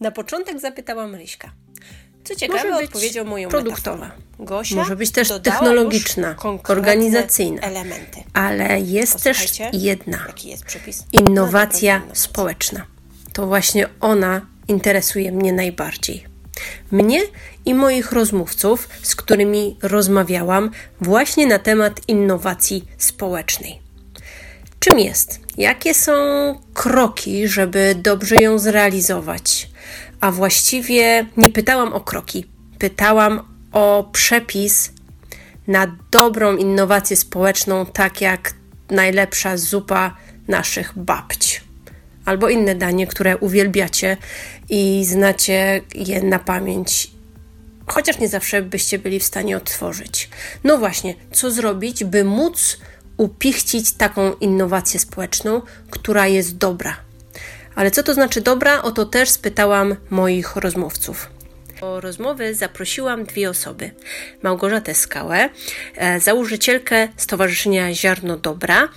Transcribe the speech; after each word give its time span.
Na 0.00 0.10
początek 0.10 0.60
zapytałam 0.60 1.14
Ryśka. 1.14 1.52
Co 2.24 2.34
ciekawe, 2.34 2.76
odpowiedział 2.76 3.24
moją 3.24 3.48
produktowa. 3.48 4.10
Gosia 4.38 4.76
Może 4.76 4.96
być 4.96 5.10
też 5.10 5.28
technologiczna, 5.42 6.36
organizacyjna. 6.68 7.62
Elementy. 7.62 8.22
Ale 8.32 8.80
jest 8.80 9.22
też 9.22 9.58
jedna. 9.72 10.18
Jest 10.44 10.64
innowacja 11.12 12.02
społeczna. 12.12 12.86
To 13.32 13.46
właśnie 13.46 13.88
ona 14.00 14.46
interesuje 14.68 15.32
mnie 15.32 15.52
najbardziej. 15.52 16.26
Mnie 16.90 17.20
i 17.64 17.74
moich 17.74 18.12
rozmówców, 18.12 18.88
z 19.02 19.16
którymi 19.16 19.76
rozmawiałam 19.82 20.70
właśnie 21.00 21.46
na 21.46 21.58
temat 21.58 22.00
innowacji 22.08 22.84
społecznej. 22.98 23.89
Czym 24.80 24.98
jest? 24.98 25.40
Jakie 25.58 25.94
są 25.94 26.12
kroki, 26.74 27.48
żeby 27.48 27.94
dobrze 27.94 28.34
ją 28.34 28.58
zrealizować? 28.58 29.68
A 30.20 30.30
właściwie 30.30 31.26
nie 31.36 31.48
pytałam 31.48 31.92
o 31.92 32.00
kroki, 32.00 32.46
pytałam 32.78 33.40
o 33.72 34.08
przepis 34.12 34.92
na 35.66 35.96
dobrą 36.10 36.56
innowację 36.56 37.16
społeczną, 37.16 37.86
tak 37.86 38.20
jak 38.20 38.54
najlepsza 38.90 39.56
zupa 39.56 40.16
naszych 40.48 40.98
babć. 40.98 41.64
Albo 42.24 42.48
inne 42.48 42.74
danie, 42.74 43.06
które 43.06 43.36
uwielbiacie 43.36 44.16
i 44.68 45.04
znacie 45.04 45.80
je 45.94 46.22
na 46.22 46.38
pamięć, 46.38 47.10
chociaż 47.86 48.18
nie 48.18 48.28
zawsze 48.28 48.62
byście 48.62 48.98
byli 48.98 49.20
w 49.20 49.24
stanie 49.24 49.56
odtworzyć. 49.56 50.30
No 50.64 50.78
właśnie, 50.78 51.14
co 51.32 51.50
zrobić, 51.50 52.04
by 52.04 52.24
móc 52.24 52.78
upichcić 53.20 53.92
taką 53.92 54.32
innowację 54.32 55.00
społeczną, 55.00 55.62
która 55.90 56.26
jest 56.26 56.56
dobra. 56.56 56.96
Ale 57.74 57.90
co 57.90 58.02
to 58.02 58.14
znaczy 58.14 58.40
dobra? 58.40 58.82
O 58.82 58.90
to 58.90 59.06
też 59.06 59.30
spytałam 59.30 59.96
moich 60.10 60.56
rozmówców. 60.56 61.30
Do 61.80 62.00
rozmowy 62.00 62.54
zaprosiłam 62.54 63.24
dwie 63.24 63.50
osoby. 63.50 63.90
Małgorzatę 64.42 64.94
Skałę, 64.94 65.48
e, 65.96 66.20
założycielkę 66.20 67.08
Stowarzyszenia 67.16 67.94
Ziarno 67.94 68.36
Dobra, 68.36 68.88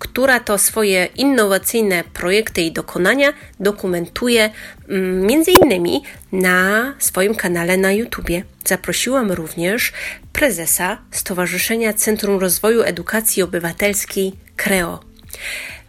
która 0.00 0.40
to 0.40 0.58
swoje 0.58 1.06
innowacyjne 1.06 2.04
projekty 2.04 2.62
i 2.62 2.72
dokonania 2.72 3.32
dokumentuje 3.60 4.50
mm, 4.88 5.26
między 5.26 5.50
innymi 5.50 6.02
na 6.32 6.94
swoim 6.98 7.34
kanale 7.34 7.76
na 7.76 7.92
YouTubie. 7.92 8.42
Zaprosiłam 8.64 9.32
również 9.32 9.92
prezesa 10.32 10.98
Stowarzyszenia 11.10 11.92
Centrum 11.92 12.38
Rozwoju 12.38 12.82
Edukacji 12.82 13.42
Obywatelskiej 13.42 14.32
KREO, 14.56 15.00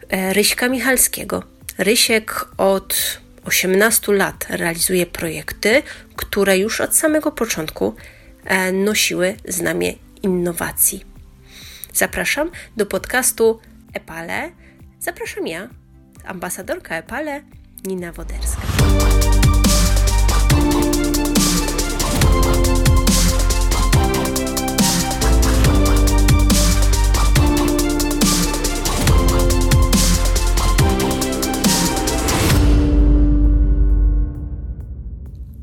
e, 0.10 0.34
Ryśka 0.34 0.70
Michalskiego. 0.70 1.44
Rysiek 1.78 2.48
od 2.58 3.20
18 3.46 4.14
lat 4.14 4.46
realizuje 4.50 5.06
projekty, 5.06 5.84
które 6.16 6.58
już 6.58 6.82
od 6.82 6.96
samego 6.96 7.32
początku 7.32 7.96
e, 8.46 8.72
nosiły 8.72 9.36
znamię 9.48 9.94
innowacji. 10.24 11.06
Zapraszam 11.94 12.52
do 12.78 12.86
podcastu 12.86 13.60
Epale. 13.94 14.52
Zapraszam 15.00 15.48
ja, 15.48 15.70
ambasadorka 16.26 16.96
Epale, 16.96 17.42
Nina 17.86 18.12
Woderska. 18.12 18.62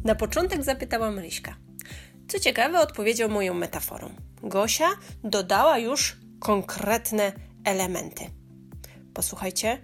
Na 0.05 0.15
początek 0.15 0.65
zapytałam 0.65 1.19
Ryśka. 1.19 1.57
Co 2.29 2.39
ciekawe, 2.39 2.81
odpowiedział 2.81 3.29
moją 3.29 3.55
metaforą. 3.55 4.11
Gosia 4.43 4.89
dodała 5.25 5.79
już 5.79 6.17
konkretne 6.41 7.33
elementy. 7.69 8.25
Posłuchajcie, 9.15 9.79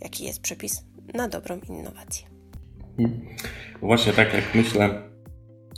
jaki 0.00 0.24
jest 0.24 0.42
przepis 0.42 0.84
na 1.14 1.28
dobrą 1.28 1.60
innowację. 1.68 2.26
Właśnie 3.80 4.12
tak 4.12 4.34
jak 4.34 4.54
myślę 4.54 5.02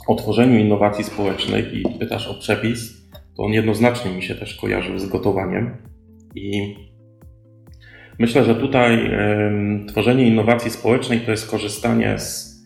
o 0.07 0.15
tworzeniu 0.15 0.59
innowacji 0.59 1.03
społecznych 1.03 1.73
i 1.73 1.83
pytasz 1.99 2.27
o 2.27 2.33
przepis, 2.33 3.09
to 3.37 3.43
on 3.43 3.51
jednoznacznie 3.51 4.11
mi 4.11 4.23
się 4.23 4.35
też 4.35 4.55
kojarzył 4.55 4.99
z 4.99 5.05
gotowaniem. 5.05 5.77
I 6.35 6.75
myślę, 8.19 8.43
że 8.43 8.55
tutaj 8.55 9.11
tworzenie 9.87 10.27
innowacji 10.27 10.71
społecznej 10.71 11.21
to 11.21 11.31
jest 11.31 11.51
korzystanie 11.51 12.19
z 12.19 12.63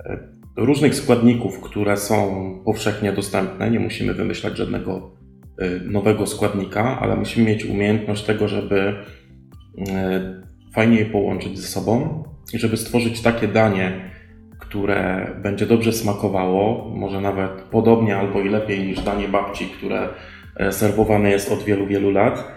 y, 0.00 0.18
różnych 0.56 0.94
składników, 0.94 1.60
które 1.60 1.96
są 1.96 2.62
powszechnie 2.64 3.12
dostępne. 3.12 3.70
Nie 3.70 3.80
musimy 3.80 4.14
wymyślać 4.14 4.56
żadnego 4.56 5.17
nowego 5.84 6.26
składnika, 6.26 6.98
ale 7.00 7.16
musimy 7.16 7.46
mieć 7.46 7.64
umiejętność 7.64 8.24
tego, 8.24 8.48
żeby 8.48 8.94
y, 9.78 9.84
fajnie 10.74 10.98
je 10.98 11.06
połączyć 11.06 11.58
ze 11.58 11.66
sobą 11.66 12.24
i 12.52 12.58
żeby 12.58 12.76
stworzyć 12.76 13.20
takie 13.20 13.48
danie, 13.48 14.10
które 14.58 15.30
będzie 15.42 15.66
dobrze 15.66 15.92
smakowało, 15.92 16.90
może 16.94 17.20
nawet 17.20 17.50
podobnie 17.50 18.16
albo 18.16 18.40
i 18.40 18.48
lepiej 18.48 18.86
niż 18.86 19.00
danie 19.00 19.28
babci, 19.28 19.66
które 19.66 20.08
e, 20.56 20.72
serwowane 20.72 21.30
jest 21.30 21.52
od 21.52 21.62
wielu, 21.62 21.86
wielu 21.86 22.10
lat. 22.10 22.52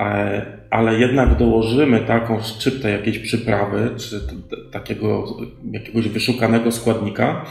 E, 0.00 0.46
ale 0.70 0.98
jednak 0.98 1.36
dołożymy 1.36 2.00
taką 2.00 2.40
szczyptę 2.40 2.90
jakiejś 2.90 3.18
przyprawy, 3.18 3.90
czy 3.96 4.20
takiego 4.72 5.24
jakiegoś 5.72 6.08
wyszukanego 6.08 6.72
składnika, 6.72 7.44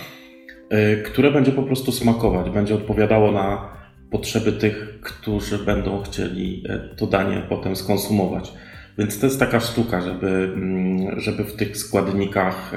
e, 0.70 0.96
które 0.96 1.32
będzie 1.32 1.52
po 1.52 1.64
prostu 1.64 1.92
smakować, 1.92 2.50
będzie 2.50 2.76
odpowiadało 2.76 3.32
na 3.32 3.79
potrzeby 4.12 4.52
tych, 4.52 5.00
którzy 5.02 5.58
będą 5.58 6.04
chcieli 6.04 6.64
e, 6.70 6.80
to 6.80 7.08
danie 7.08 7.44
potem 7.50 7.76
skonsumować. 7.76 8.54
Więc 8.98 9.20
to 9.20 9.26
jest 9.26 9.40
taka 9.40 9.60
sztuka, 9.60 10.02
żeby, 10.02 10.28
mm, 10.28 11.20
żeby 11.20 11.44
w 11.44 11.56
tych 11.56 11.78
składnikach 11.78 12.74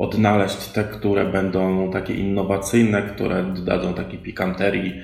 odnaleźć 0.00 0.68
te, 0.68 0.84
które 0.84 1.24
będą 1.24 1.90
takie 1.90 2.14
innowacyjne, 2.14 3.02
które 3.02 3.42
dodadzą 3.42 3.94
takiej 3.94 4.18
pikanterii, 4.18 4.94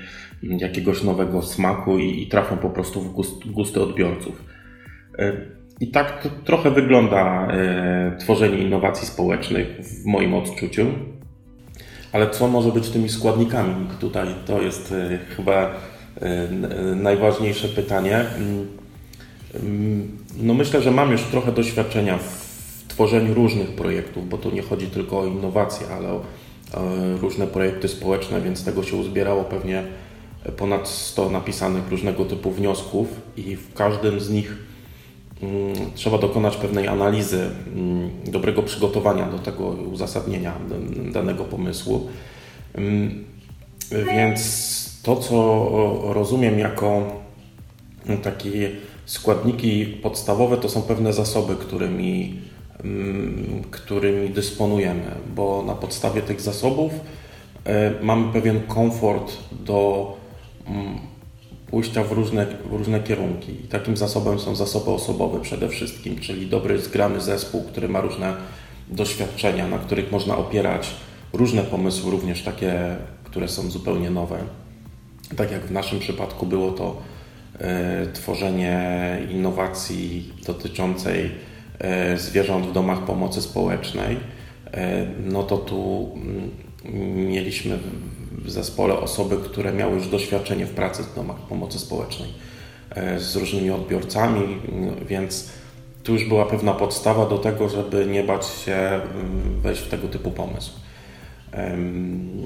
jakiegoś 0.43 1.03
nowego 1.03 1.41
smaku 1.41 1.99
i, 1.99 2.23
i 2.23 2.27
trafią 2.27 2.57
po 2.57 2.69
prostu 2.69 3.01
w 3.01 3.13
gust, 3.13 3.51
gusty 3.51 3.81
odbiorców. 3.81 4.45
E, 5.19 5.33
I 5.79 5.91
tak 5.91 6.23
to 6.23 6.29
trochę 6.29 6.71
wygląda 6.71 7.47
e, 7.47 8.17
tworzenie 8.19 8.57
innowacji 8.57 9.07
społecznych 9.07 9.67
w 9.67 10.05
moim 10.05 10.33
odczuciu. 10.33 10.87
Ale 12.11 12.29
co 12.29 12.47
może 12.47 12.71
być 12.71 12.89
tymi 12.89 13.09
składnikami? 13.09 13.87
Tutaj 13.99 14.27
to 14.45 14.61
jest 14.61 14.91
e, 14.91 15.17
chyba 15.35 15.71
najważniejsze 16.95 17.67
pytanie. 17.67 18.25
Mm, 19.55 20.17
no 20.37 20.53
myślę, 20.53 20.81
że 20.81 20.91
mam 20.91 21.11
już 21.11 21.23
trochę 21.23 21.51
doświadczenia 21.51 22.17
w 22.17 22.85
tworzeniu 22.87 23.33
różnych 23.33 23.69
projektów, 23.69 24.29
bo 24.29 24.37
tu 24.37 24.51
nie 24.51 24.61
chodzi 24.61 24.87
tylko 24.87 25.19
o 25.19 25.25
innowacje, 25.25 25.87
ale 25.87 26.09
o 26.09 26.21
różne 27.21 27.47
projekty 27.47 27.87
społeczne, 27.87 28.41
więc 28.41 28.65
tego 28.65 28.83
się 28.83 28.95
uzbierało 28.95 29.43
pewnie 29.43 29.83
ponad 30.57 30.87
100 30.87 31.29
napisanych 31.29 31.89
różnego 31.89 32.25
typu 32.25 32.51
wniosków 32.51 33.07
i 33.37 33.55
w 33.55 33.73
każdym 33.73 34.19
z 34.19 34.29
nich 34.29 34.66
trzeba 35.95 36.17
dokonać 36.17 36.57
pewnej 36.57 36.87
analizy, 36.87 37.49
mm, 37.75 38.09
dobrego 38.25 38.63
przygotowania 38.63 39.25
do 39.25 39.39
tego 39.39 39.67
uzasadnienia 39.67 40.53
danego 41.13 41.43
pomysłu. 41.43 42.07
Mm, 42.75 43.25
więc 43.91 44.99
to, 45.03 45.15
co 45.15 45.69
rozumiem 46.13 46.59
jako 46.59 47.03
takie 48.23 48.71
składniki 49.05 49.85
podstawowe, 49.85 50.57
to 50.57 50.69
są 50.69 50.81
pewne 50.81 51.13
zasoby, 51.13 51.55
którymi, 51.55 52.41
którymi 53.71 54.29
dysponujemy, 54.29 55.11
bo 55.35 55.63
na 55.67 55.75
podstawie 55.75 56.21
tych 56.21 56.41
zasobów 56.41 56.91
e, 57.65 57.93
mamy 58.01 58.33
pewien 58.33 58.61
komfort 58.67 59.33
do 59.51 60.13
Mm, 60.69 60.97
pójścia 61.71 62.03
w 62.03 62.11
różne, 62.11 62.45
w 62.45 62.73
różne 62.73 62.99
kierunki. 62.99 63.51
I 63.51 63.67
takim 63.67 63.97
zasobem 63.97 64.39
są 64.39 64.55
zasoby 64.55 64.91
osobowe 64.91 65.41
przede 65.41 65.69
wszystkim, 65.69 66.19
czyli 66.19 66.47
dobry, 66.47 66.79
zgrany 66.79 67.21
zespół, 67.21 67.63
który 67.63 67.89
ma 67.89 68.01
różne 68.01 68.33
doświadczenia, 68.89 69.67
na 69.67 69.77
których 69.77 70.11
można 70.11 70.37
opierać 70.37 70.89
różne 71.33 71.63
pomysły, 71.63 72.11
również 72.11 72.43
takie, 72.43 72.95
które 73.23 73.47
są 73.47 73.69
zupełnie 73.69 74.09
nowe. 74.09 74.37
Tak 75.35 75.51
jak 75.51 75.65
w 75.65 75.71
naszym 75.71 75.99
przypadku 75.99 76.45
było 76.45 76.71
to 76.71 77.01
e, 77.59 78.07
tworzenie 78.13 78.81
innowacji 79.31 80.33
dotyczącej 80.45 81.31
e, 81.79 82.17
zwierząt 82.17 82.65
w 82.65 82.71
domach 82.71 83.05
pomocy 83.05 83.41
społecznej, 83.41 84.17
e, 84.71 85.07
no 85.25 85.43
to 85.43 85.57
tu 85.57 86.09
mm, 86.15 87.27
mieliśmy 87.27 87.79
w 88.31 88.51
zespole 88.51 88.99
osoby, 88.99 89.37
które 89.37 89.73
miały 89.73 89.95
już 89.95 90.07
doświadczenie 90.07 90.65
w 90.65 90.73
pracy 90.73 91.03
w 91.03 91.15
domach 91.15 91.37
pomocy 91.37 91.79
społecznej 91.79 92.29
e, 92.89 93.19
z 93.19 93.35
różnymi 93.35 93.71
odbiorcami, 93.71 94.57
więc 95.07 95.49
tu 96.03 96.13
już 96.13 96.25
była 96.25 96.45
pewna 96.45 96.73
podstawa 96.73 97.25
do 97.25 97.37
tego, 97.37 97.69
żeby 97.69 98.05
nie 98.05 98.23
bać 98.23 98.45
się 98.45 98.75
mm, 98.75 99.01
wejść 99.61 99.81
w 99.81 99.89
tego 99.89 100.07
typu 100.07 100.31
pomysł. 100.31 100.71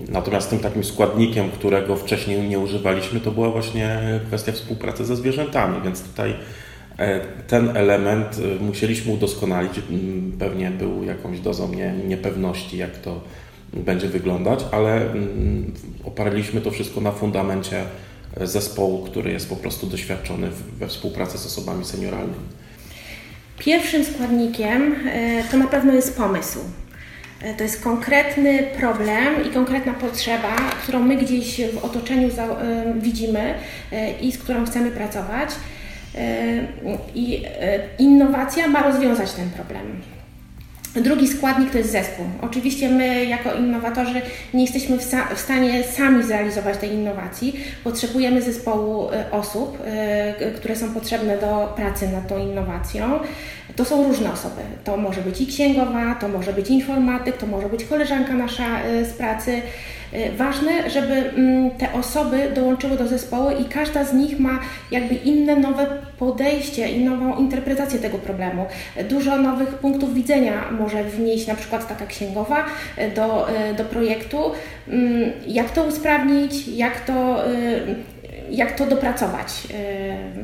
Natomiast 0.09 0.49
tym 0.49 0.59
takim 0.59 0.83
składnikiem, 0.83 1.51
którego 1.51 1.95
wcześniej 1.95 2.49
nie 2.49 2.59
używaliśmy, 2.59 3.19
to 3.19 3.31
była 3.31 3.49
właśnie 3.49 3.99
kwestia 4.27 4.51
współpracy 4.51 5.05
ze 5.05 5.15
zwierzętami, 5.15 5.81
więc 5.83 6.03
tutaj 6.03 6.35
e, 6.97 7.19
ten 7.47 7.77
element 7.77 8.39
e, 8.39 8.63
musieliśmy 8.63 9.13
udoskonalić. 9.13 9.71
Mm, 9.77 10.31
pewnie 10.39 10.71
był 10.71 11.03
jakąś 11.03 11.39
dozą 11.39 11.73
nie, 11.73 11.93
niepewności, 12.07 12.77
jak 12.77 12.97
to 12.97 13.21
będzie 13.73 14.07
wyglądać, 14.07 14.65
ale 14.71 15.11
mm, 15.11 15.73
oparliśmy 16.03 16.61
to 16.61 16.71
wszystko 16.71 17.01
na 17.01 17.11
fundamencie 17.11 17.83
zespołu, 18.41 19.03
który 19.03 19.31
jest 19.31 19.49
po 19.49 19.55
prostu 19.55 19.87
doświadczony 19.87 20.49
we 20.79 20.87
współpracy 20.87 21.37
z 21.37 21.45
osobami 21.45 21.85
senioralnymi. 21.85 22.61
Pierwszym 23.57 24.05
składnikiem 24.05 24.95
e, 25.07 25.43
to 25.51 25.57
na 25.57 25.67
pewno 25.67 25.93
jest 25.93 26.17
pomysł. 26.17 26.59
E, 27.41 27.53
to 27.53 27.63
jest 27.63 27.83
konkretny 27.83 28.63
problem 28.79 29.45
i 29.47 29.49
konkretna 29.49 29.93
potrzeba, 29.93 30.55
którą 30.83 30.99
my 30.99 31.17
gdzieś 31.17 31.61
w 31.73 31.85
otoczeniu 31.85 32.27
e, 32.27 32.93
widzimy 32.99 33.53
i 34.21 34.31
z 34.31 34.37
którą 34.37 34.65
chcemy 34.65 34.91
pracować. 34.91 35.49
I 37.15 37.43
innowacja 37.99 38.67
ma 38.67 38.83
rozwiązać 38.83 39.31
ten 39.31 39.49
problem. 39.49 40.01
Drugi 40.95 41.27
składnik 41.27 41.71
to 41.71 41.77
jest 41.77 41.91
zespół. 41.91 42.25
Oczywiście 42.41 42.89
my 42.89 43.25
jako 43.25 43.53
innowatorzy 43.53 44.21
nie 44.53 44.61
jesteśmy 44.61 44.97
w, 44.97 45.01
w, 45.35 45.39
stanie 45.39 45.83
sami 45.83 46.23
zrealizować 46.23 46.77
tej 46.77 46.91
innowacji. 46.91 47.59
Potrzebujemy 47.83 48.41
zespołu 48.41 49.11
e, 49.11 49.31
osób, 49.31 49.77
y, 50.41 50.51
które 50.51 50.75
są 50.75 50.93
potrzebne 50.93 51.37
do 51.37 51.73
pracy 51.75 52.07
nad 52.07 52.27
tą 52.27 52.37
innowacją. 52.37 53.19
To 53.75 53.85
są 53.85 54.07
różne 54.07 54.31
osoby. 54.31 54.61
To 54.83 54.97
może 54.97 55.21
być 55.21 55.41
i 55.41 55.47
księgowa, 55.47 56.15
to 56.15 56.27
może 56.27 56.53
być 56.53 56.69
informatyk, 56.69 57.37
to 57.37 57.47
może 57.47 57.69
być 57.69 57.85
koleżanka 57.85 58.33
nasza 58.33 58.85
y, 58.85 59.05
z 59.05 59.13
pracy. 59.13 59.61
Y, 60.13 60.31
ważne, 60.37 60.89
żeby 60.89 61.13
mm, 61.13 61.71
te 61.71 61.93
osoby 61.93 62.51
dołączyły 62.55 62.97
do 62.97 63.07
zespołu 63.07 63.51
i 63.51 63.65
każda 63.65 64.03
z 64.03 64.13
nich 64.13 64.39
ma 64.39 64.59
jakby 64.91 65.15
inne 65.15 65.55
nowe 65.55 65.87
podejście 66.19 66.87
i 66.87 67.03
nową 67.03 67.37
interpretację 67.37 67.99
tego 67.99 68.17
problemu. 68.17 68.65
Dużo 69.09 69.37
nowych 69.37 69.69
punktów 69.69 70.13
widzenia 70.13 70.71
może 70.71 71.03
wnieść 71.03 71.47
na 71.47 71.55
przykład 71.55 71.87
taka 71.87 72.05
księgowa 72.05 72.65
y, 72.97 73.11
do, 73.15 73.47
do 73.77 73.85
projektu. 73.85 74.37
Mm, 74.87 75.31
jak 75.47 75.69
to 75.69 75.83
usprawnić, 75.83 76.67
jak 76.67 76.99
to, 76.99 77.43
jak 78.49 78.71
to 78.71 78.85
dopracować 78.85 79.47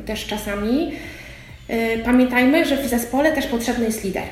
też 0.06 0.26
czasami. 0.26 0.92
Y, 1.70 2.04
pamiętajmy, 2.06 2.66
że 2.66 2.78
w 2.78 2.88
zespole 2.88 3.32
też 3.32 3.48
potrzebny 3.48 3.86
jest 3.86 4.04
lider, 4.04 4.24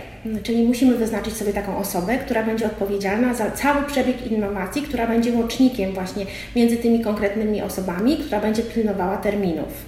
czyli 0.44 0.64
musimy 0.64 0.96
wyznaczyć 0.96 1.34
sobie 1.34 1.54
taką 1.54 1.78
osobę, 1.78 2.18
która 2.18 2.44
będzie 2.44 2.66
odpowiedzialna 2.66 3.34
za 3.34 3.52
cały 3.52 3.84
przebieg 3.84 4.32
innowacji, 4.32 4.82
która 4.82 5.08
będzie 5.08 5.32
łącznikiem 5.32 5.94
właśnie 5.94 6.26
między 6.56 6.78
tymi 6.78 7.00
konkretnymi 7.00 7.62
osobami, 7.62 8.18
która 8.18 8.42
będzie 8.42 8.64
pilnowała 8.64 9.18
terminów. 9.18 9.86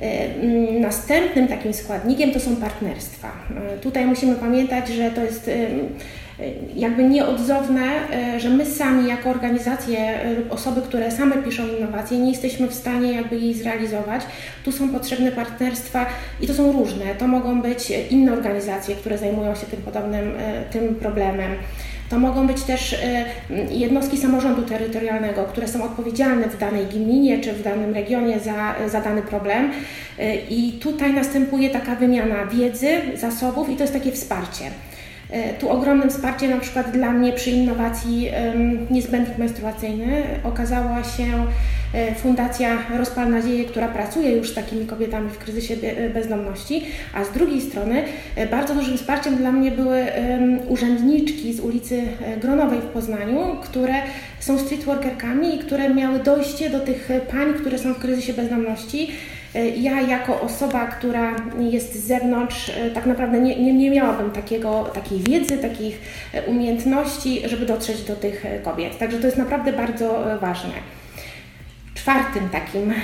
Mm, 0.00 0.80
następnym 0.80 1.48
takim 1.48 1.74
składnikiem 1.74 2.30
to 2.30 2.40
są 2.40 2.56
partnerstwa. 2.56 3.32
Y, 3.76 3.80
tutaj 3.80 4.06
musimy 4.06 4.34
pamiętać, 4.34 4.88
że 4.88 5.10
to 5.10 5.22
jest 5.22 5.50
jakby 6.76 7.04
nieodzowne, 7.04 8.10
e, 8.12 8.40
że 8.40 8.50
my 8.50 8.66
sami 8.66 9.08
jako 9.08 9.30
organizacje 9.30 9.98
e, 9.98 10.34
lub 10.34 10.52
osoby, 10.52 10.82
które 10.82 11.10
same 11.10 11.36
piszą 11.36 11.62
innowacje, 11.78 12.18
nie 12.18 12.30
jesteśmy 12.30 12.68
w 12.68 12.74
stanie 12.74 13.12
jakby 13.12 13.36
jej 13.36 13.54
zrealizować. 13.54 14.22
Tu 14.64 14.72
są 14.72 14.88
potrzebne 14.88 15.32
partnerstwa 15.32 16.06
i 16.40 16.46
to 16.46 16.54
są 16.54 16.72
różne. 16.72 17.14
To 17.18 17.28
mogą 17.28 17.62
być 17.62 17.92
inne 18.10 18.32
organizacje, 18.32 18.96
które 18.96 19.18
zajmują 19.18 19.54
się 19.54 19.66
tym 19.66 19.82
podobnym 19.82 20.32
e, 20.38 20.64
tym 20.72 20.94
problemem. 20.94 21.52
To 22.10 22.18
mogą 22.18 22.46
być 22.46 22.62
też 22.62 22.96
jednostki 23.70 24.18
samorządu 24.18 24.62
terytorialnego, 24.62 25.44
które 25.44 25.68
są 25.68 25.84
odpowiedzialne 25.84 26.48
w 26.48 26.58
danej 26.58 26.86
gminie 26.86 27.40
czy 27.40 27.52
w 27.52 27.62
danym 27.62 27.94
regionie 27.94 28.40
za, 28.40 28.74
za 28.88 29.00
dany 29.00 29.22
problem. 29.22 29.70
I 30.50 30.72
tutaj 30.72 31.12
następuje 31.12 31.70
taka 31.70 31.94
wymiana 31.94 32.46
wiedzy, 32.46 32.88
zasobów 33.14 33.70
i 33.70 33.76
to 33.76 33.82
jest 33.82 33.92
takie 33.92 34.12
wsparcie. 34.12 34.64
E, 35.30 35.54
tu 35.54 35.70
ogromnym 35.70 36.10
wsparciem 36.10 36.50
na 36.50 36.60
przykład 36.60 36.90
dla 36.90 37.12
mnie 37.12 37.32
przy 37.32 37.50
innowacji 37.50 38.30
niezbędnik 38.90 39.38
menstruacyjny 39.38 40.22
okazała 40.44 41.04
się 41.04 41.46
e, 41.94 42.14
Fundacja 42.14 42.78
Rozpal 42.98 43.30
Nadzieję, 43.30 43.64
która 43.64 43.88
pracuje 43.88 44.32
już 44.32 44.50
z 44.50 44.54
takimi 44.54 44.86
kobietami 44.86 45.30
w 45.30 45.38
kryzysie 45.38 45.76
bezdomności, 46.14 46.84
a 47.14 47.24
z 47.24 47.32
drugiej 47.32 47.60
strony 47.60 48.04
e, 48.36 48.46
bardzo 48.46 48.74
dużym 48.74 48.96
wsparciem 48.96 49.36
dla 49.36 49.52
mnie 49.52 49.70
były 49.70 50.06
urzędniczki 50.68 51.54
z 51.54 51.60
ulicy 51.60 52.02
Gronowej 52.40 52.80
w 52.80 52.84
Poznaniu, 52.84 53.56
które 53.62 53.94
są 54.40 54.58
streetworkerkami 54.58 55.54
i 55.54 55.58
które 55.58 55.94
miały 55.94 56.18
dojście 56.18 56.70
do 56.70 56.80
tych 56.80 57.08
pań, 57.30 57.54
które 57.54 57.78
są 57.78 57.94
w 57.94 57.98
kryzysie 57.98 58.32
bezdomności. 58.32 59.08
E, 59.34 59.37
ja 59.76 60.00
jako 60.00 60.40
osoba, 60.40 60.86
która 60.86 61.36
jest 61.58 61.94
z 61.94 62.06
zewnątrz, 62.06 62.68
e, 62.68 62.90
tak 62.90 63.06
naprawdę 63.06 63.40
nie, 63.40 63.56
nie, 63.56 63.72
nie 63.72 63.90
miałabym 63.90 64.30
takiego, 64.30 64.84
takiej 64.94 65.18
wiedzy, 65.18 65.58
takich 65.58 66.00
e, 66.32 66.42
umiejętności, 66.42 67.42
żeby 67.48 67.66
dotrzeć 67.66 68.02
do 68.02 68.16
tych 68.16 68.44
kobiet. 68.64 68.98
Także 68.98 69.18
to 69.18 69.26
jest 69.26 69.38
naprawdę 69.38 69.72
bardzo 69.72 70.24
ważne. 70.40 70.74
Czwartym 71.94 72.48
takim 72.48 72.94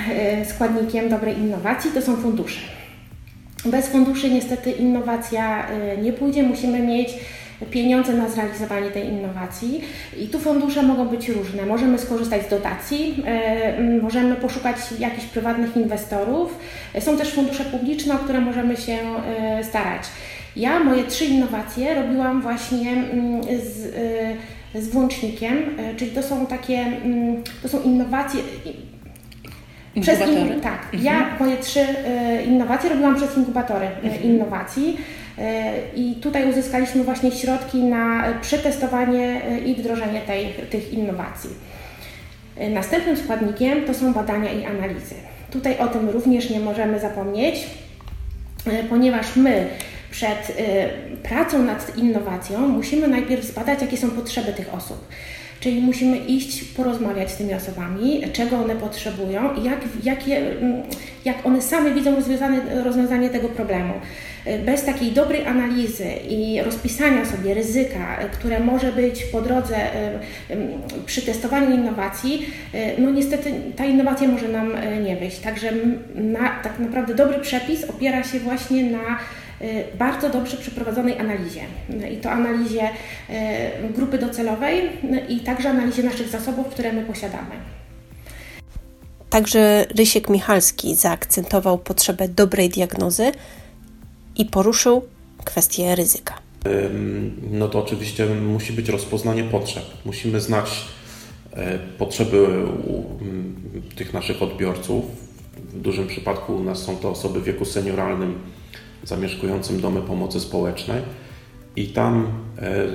składnikiem 0.49 1.09
dobrej 1.09 1.37
innowacji 1.37 1.91
to 1.91 2.01
są 2.01 2.15
fundusze. 2.15 2.59
Bez 3.65 3.87
funduszy 3.87 4.29
niestety 4.29 4.71
innowacja 4.71 5.67
nie 6.01 6.13
pójdzie. 6.13 6.43
Musimy 6.43 6.79
mieć 6.79 7.09
pieniądze 7.71 8.13
na 8.13 8.29
zrealizowanie 8.29 8.91
tej 8.91 9.07
innowacji. 9.07 9.81
I 10.17 10.27
tu 10.27 10.39
fundusze 10.39 10.83
mogą 10.83 11.07
być 11.07 11.29
różne. 11.29 11.65
Możemy 11.65 11.97
skorzystać 11.97 12.45
z 12.45 12.49
dotacji, 12.49 13.23
e, 13.25 13.81
możemy 14.01 14.35
poszukać 14.35 14.75
jakichś 14.99 15.25
prywatnych 15.25 15.77
inwestorów. 15.77 16.59
Są 16.99 17.17
też 17.17 17.31
fundusze 17.31 17.65
publiczne, 17.65 18.15
o 18.15 18.17
które 18.17 18.41
możemy 18.41 18.77
się 18.77 18.97
e, 19.39 19.63
starać. 19.63 20.03
Ja 20.55 20.79
moje 20.79 21.03
trzy 21.03 21.25
innowacje 21.25 21.95
robiłam 21.95 22.41
właśnie 22.41 23.03
z, 23.63 23.95
e, 24.75 24.81
z 24.81 24.87
włącznikiem, 24.87 25.57
czyli 25.97 26.11
to 26.11 26.23
są 26.23 26.45
takie, 26.45 26.85
to 27.61 27.69
są 27.69 27.81
innowacje, 27.81 28.41
przez 30.01 30.19
in, 30.19 30.61
tak, 30.61 30.79
mhm. 30.83 31.03
ja 31.03 31.37
moje 31.39 31.57
trzy 31.57 31.85
innowacje 32.47 32.89
robiłam 32.89 33.15
przez 33.15 33.37
inkubatory 33.37 33.87
mhm. 34.03 34.23
innowacji. 34.23 34.97
E, 35.37 35.73
I 35.95 36.15
tutaj 36.15 36.49
uzyskaliśmy 36.49 37.03
właśnie 37.03 37.31
środki 37.31 37.77
na 37.77 38.33
przetestowanie 38.41 39.41
e, 39.45 39.59
i 39.59 39.75
wdrożenie 39.75 40.21
tej, 40.21 40.53
tych 40.69 40.93
innowacji. 40.93 41.49
E, 42.57 42.69
następnym 42.69 43.17
składnikiem 43.17 43.85
to 43.85 43.93
są 43.93 44.13
badania 44.13 44.51
i 44.51 44.65
analizy. 44.65 45.15
Tutaj 45.51 45.77
o 45.77 45.87
tym 45.87 46.09
również 46.09 46.49
nie 46.49 46.59
możemy 46.59 46.99
zapomnieć, 46.99 47.55
ponieważ 48.89 49.35
my 49.35 49.67
przed 50.11 50.57
pracą 51.23 51.63
nad 51.63 51.97
innowacją 51.97 52.67
musimy 52.67 53.07
najpierw 53.07 53.43
zbadać, 53.43 53.81
jakie 53.81 53.97
są 53.97 54.11
potrzeby 54.11 54.53
tych 54.53 54.73
osób. 54.73 55.07
Czyli 55.59 55.81
musimy 55.81 56.17
iść, 56.17 56.63
porozmawiać 56.63 57.31
z 57.31 57.37
tymi 57.37 57.53
osobami, 57.53 58.21
czego 58.33 58.57
one 58.57 58.75
potrzebują 58.75 59.53
i 59.53 59.63
jak, 59.63 59.79
jakie, 60.03 60.41
jak 61.25 61.45
one 61.45 61.61
same 61.61 61.91
widzą 61.91 62.15
rozwiązanie, 62.15 62.61
rozwiązanie 62.83 63.29
tego 63.29 63.49
problemu. 63.49 63.93
Bez 64.65 64.83
takiej 64.83 65.11
dobrej 65.11 65.45
analizy 65.45 66.07
i 66.29 66.61
rozpisania 66.61 67.25
sobie 67.25 67.53
ryzyka, 67.53 68.17
które 68.33 68.59
może 68.59 68.91
być 68.91 69.23
po 69.23 69.41
drodze 69.41 69.75
przy 71.05 71.21
testowaniu 71.21 71.75
innowacji, 71.75 72.45
no 72.97 73.11
niestety 73.11 73.53
ta 73.75 73.85
innowacja 73.85 74.27
może 74.27 74.47
nam 74.47 74.73
nie 75.03 75.15
wyjść. 75.15 75.39
Także 75.39 75.71
na, 76.15 76.49
tak 76.63 76.79
naprawdę 76.79 77.15
dobry 77.15 77.39
przepis 77.39 77.83
opiera 77.83 78.23
się 78.23 78.39
właśnie 78.39 78.83
na 78.83 79.19
bardzo 79.99 80.29
dobrze 80.29 80.57
przeprowadzonej 80.57 81.19
analizie. 81.19 81.61
I 82.11 82.17
to 82.17 82.31
analizie 82.31 82.89
y, 82.89 83.93
grupy 83.93 84.17
docelowej 84.17 84.79
y, 84.79 85.19
i 85.29 85.39
także 85.39 85.69
analizie 85.69 86.03
naszych 86.03 86.27
zasobów, 86.29 86.67
które 86.67 86.93
my 86.93 87.05
posiadamy. 87.05 87.55
Także 89.29 89.85
Rysiek 89.97 90.29
Michalski 90.29 90.95
zaakcentował 90.95 91.77
potrzebę 91.77 92.29
dobrej 92.29 92.69
diagnozy 92.69 93.31
i 94.35 94.45
poruszył 94.45 95.01
kwestię 95.45 95.95
ryzyka. 95.95 96.33
No 97.51 97.67
to 97.67 97.83
oczywiście 97.83 98.25
musi 98.25 98.73
być 98.73 98.89
rozpoznanie 98.89 99.43
potrzeb. 99.43 99.83
Musimy 100.05 100.41
znać 100.41 100.85
potrzeby 101.97 102.47
tych 103.95 104.13
naszych 104.13 104.41
odbiorców. 104.41 105.05
W 105.57 105.81
dużym 105.81 106.07
przypadku 106.07 106.55
u 106.55 106.63
nas 106.63 106.79
są 106.79 106.97
to 106.97 107.09
osoby 107.09 107.41
w 107.41 107.43
wieku 107.43 107.65
senioralnym, 107.65 108.39
zamieszkującym 109.05 109.81
domy 109.81 110.01
pomocy 110.01 110.39
społecznej 110.39 111.01
i 111.75 111.87
tam 111.87 112.27
e, 112.61 112.85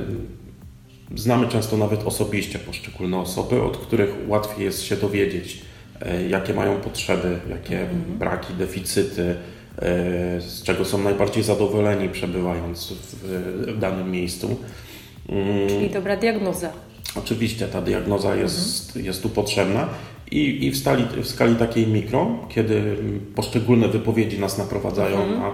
znamy 1.14 1.48
często 1.48 1.76
nawet 1.76 2.02
osobiście 2.02 2.58
poszczególne 2.58 3.18
osoby, 3.18 3.62
od 3.62 3.76
których 3.76 4.10
łatwiej 4.28 4.64
jest 4.64 4.82
się 4.82 4.96
dowiedzieć, 4.96 5.62
e, 6.00 6.28
jakie 6.28 6.54
mają 6.54 6.80
potrzeby, 6.80 7.38
jakie 7.50 7.80
mhm. 7.80 8.18
braki, 8.18 8.54
deficyty, 8.54 9.36
z 10.38 10.62
czego 10.62 10.84
są 10.84 10.98
najbardziej 10.98 11.42
zadowoleni 11.42 12.08
przebywając 12.08 12.92
w, 12.92 13.24
w 13.74 13.78
danym 13.78 14.10
miejscu. 14.10 14.56
Mm. 15.28 15.68
Czyli 15.68 15.90
dobra 15.90 16.16
diagnoza. 16.16 16.72
Oczywiście 17.16 17.68
ta 17.68 17.82
diagnoza 17.82 18.36
jest, 18.36 18.86
mhm. 18.86 19.04
jest 19.04 19.22
tu 19.22 19.28
potrzebna 19.28 19.88
i, 20.30 20.66
i 20.66 20.70
w, 20.70 20.78
skali, 20.78 21.04
w 21.22 21.26
skali 21.26 21.56
takiej 21.56 21.86
mikro, 21.86 22.38
kiedy 22.48 22.96
poszczególne 23.34 23.88
wypowiedzi 23.88 24.40
nas 24.40 24.58
naprowadzają 24.58 25.22
mhm. 25.22 25.40
na, 25.40 25.52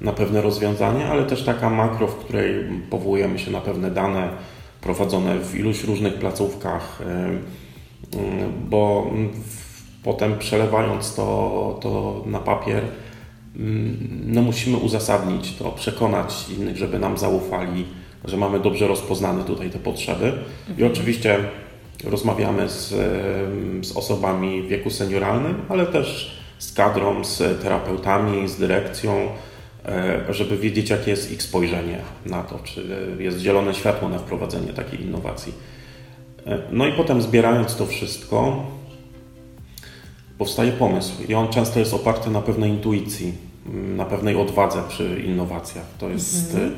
na 0.00 0.12
pewne 0.12 0.42
rozwiązanie, 0.42 1.06
ale 1.06 1.24
też 1.24 1.44
taka 1.44 1.70
makro, 1.70 2.06
w 2.06 2.16
której 2.16 2.64
powołujemy 2.90 3.38
się 3.38 3.50
na 3.50 3.60
pewne 3.60 3.90
dane 3.90 4.28
prowadzone 4.80 5.38
w 5.38 5.58
iluś 5.58 5.84
różnych 5.84 6.14
placówkach, 6.14 7.02
bo 8.68 9.10
potem 10.02 10.38
przelewając 10.38 11.14
to, 11.14 11.78
to 11.82 12.22
na 12.26 12.38
papier, 12.38 12.82
no 14.26 14.42
musimy 14.42 14.76
uzasadnić 14.76 15.56
to, 15.56 15.70
przekonać 15.70 16.48
innych, 16.58 16.76
żeby 16.76 16.98
nam 16.98 17.18
zaufali, 17.18 17.84
że 18.24 18.36
mamy 18.36 18.60
dobrze 18.60 18.88
rozpoznane 18.88 19.44
tutaj 19.44 19.70
te 19.70 19.78
potrzeby. 19.78 20.32
I 20.68 20.70
mhm. 20.70 20.92
oczywiście 20.92 21.38
rozmawiamy 22.04 22.68
z, 22.68 22.88
z 23.86 23.96
osobami 23.96 24.62
w 24.62 24.66
wieku 24.66 24.90
senioralnym, 24.90 25.62
ale 25.68 25.86
też 25.86 26.36
z 26.58 26.72
kadrą, 26.72 27.24
z 27.24 27.62
terapeutami, 27.62 28.48
z 28.48 28.56
dyrekcją, 28.56 29.28
żeby 30.30 30.56
wiedzieć, 30.56 30.90
jakie 30.90 31.10
jest 31.10 31.32
ich 31.32 31.42
spojrzenie 31.42 31.98
na 32.26 32.42
to, 32.42 32.58
czy 32.58 32.86
jest 33.18 33.38
zielone 33.38 33.74
światło 33.74 34.08
na 34.08 34.18
wprowadzenie 34.18 34.72
takiej 34.72 35.02
innowacji. 35.02 35.52
E, 36.46 36.58
no 36.72 36.86
i 36.86 36.92
potem 36.92 37.22
zbierając 37.22 37.76
to 37.76 37.86
wszystko, 37.86 38.66
powstaje 40.38 40.72
pomysł 40.72 41.12
i 41.28 41.34
on 41.34 41.48
często 41.48 41.78
jest 41.78 41.94
oparty 41.94 42.30
na 42.30 42.42
pewnej 42.42 42.70
intuicji, 42.70 43.32
na 43.96 44.04
pewnej 44.04 44.36
odwadze 44.36 44.82
przy 44.88 45.22
innowacjach. 45.26 45.84
To 45.98 46.08
jest, 46.08 46.54
mhm. 46.54 46.74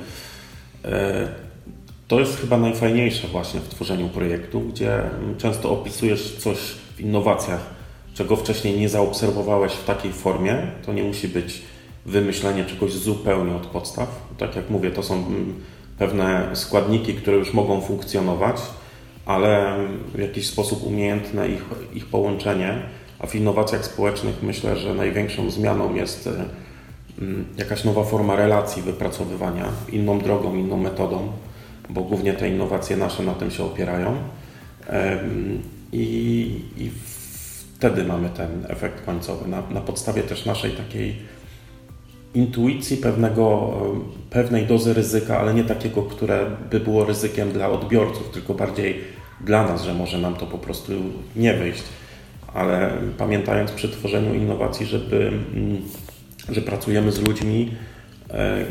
E, 0.84 1.28
to 2.08 2.20
jest 2.20 2.40
chyba 2.40 2.56
najfajniejsze 2.56 3.28
właśnie 3.28 3.60
w 3.60 3.68
tworzeniu 3.68 4.08
projektu, 4.08 4.60
gdzie 4.60 5.02
często 5.38 5.70
opisujesz 5.70 6.36
coś 6.36 6.58
w 6.96 7.00
innowacjach, 7.00 7.60
czego 8.14 8.36
wcześniej 8.36 8.80
nie 8.80 8.88
zaobserwowałeś 8.88 9.72
w 9.72 9.84
takiej 9.84 10.12
formie. 10.12 10.56
To 10.86 10.92
nie 10.92 11.02
musi 11.02 11.28
być 11.28 11.62
wymyślenie 12.08 12.64
czegoś 12.64 12.92
zupełnie 12.92 13.54
od 13.54 13.66
podstaw. 13.66 14.08
Tak 14.38 14.56
jak 14.56 14.70
mówię, 14.70 14.90
to 14.90 15.02
są 15.02 15.24
pewne 15.98 16.50
składniki, 16.54 17.14
które 17.14 17.36
już 17.36 17.54
mogą 17.54 17.80
funkcjonować, 17.80 18.56
ale 19.26 19.76
w 20.14 20.18
jakiś 20.18 20.46
sposób 20.46 20.86
umiejętne 20.86 21.48
ich, 21.48 21.64
ich 21.94 22.06
połączenie. 22.06 22.82
A 23.18 23.26
w 23.26 23.34
innowacjach 23.34 23.84
społecznych 23.84 24.42
myślę, 24.42 24.76
że 24.76 24.94
największą 24.94 25.50
zmianą 25.50 25.94
jest 25.94 26.28
Mm, 27.22 27.44
jakaś 27.56 27.84
nowa 27.84 28.04
forma 28.04 28.36
relacji 28.36 28.82
wypracowywania, 28.82 29.64
inną 29.92 30.18
drogą, 30.18 30.56
inną 30.56 30.76
metodą, 30.76 31.32
bo 31.90 32.02
głównie 32.02 32.32
te 32.32 32.48
innowacje 32.48 32.96
nasze 32.96 33.22
na 33.22 33.34
tym 33.34 33.50
się 33.50 33.64
opierają. 33.64 34.16
I, 35.92 36.60
i 36.76 36.90
wtedy 37.76 38.04
mamy 38.04 38.28
ten 38.28 38.66
efekt 38.68 39.04
końcowy. 39.04 39.48
Na, 39.48 39.62
na 39.70 39.80
podstawie 39.80 40.22
też 40.22 40.46
naszej 40.46 40.70
takiej 40.70 41.16
intuicji 42.34 42.96
pewnego, 42.96 43.72
pewnej 44.30 44.66
dozy 44.66 44.94
ryzyka, 44.94 45.40
ale 45.40 45.54
nie 45.54 45.64
takiego, 45.64 46.02
które 46.02 46.46
by 46.70 46.80
było 46.80 47.04
ryzykiem 47.04 47.52
dla 47.52 47.68
odbiorców, 47.68 48.30
tylko 48.30 48.54
bardziej 48.54 49.00
dla 49.40 49.66
nas, 49.66 49.82
że 49.82 49.94
może 49.94 50.18
nam 50.18 50.34
to 50.34 50.46
po 50.46 50.58
prostu 50.58 50.92
nie 51.36 51.54
wyjść. 51.54 51.82
Ale 52.54 52.90
pamiętając 53.18 53.72
przy 53.72 53.88
tworzeniu 53.88 54.34
innowacji, 54.34 54.86
żeby 54.86 55.32
mm, 55.54 55.82
że 56.48 56.62
pracujemy 56.62 57.12
z 57.12 57.20
ludźmi, 57.20 57.74
e, 58.30 58.64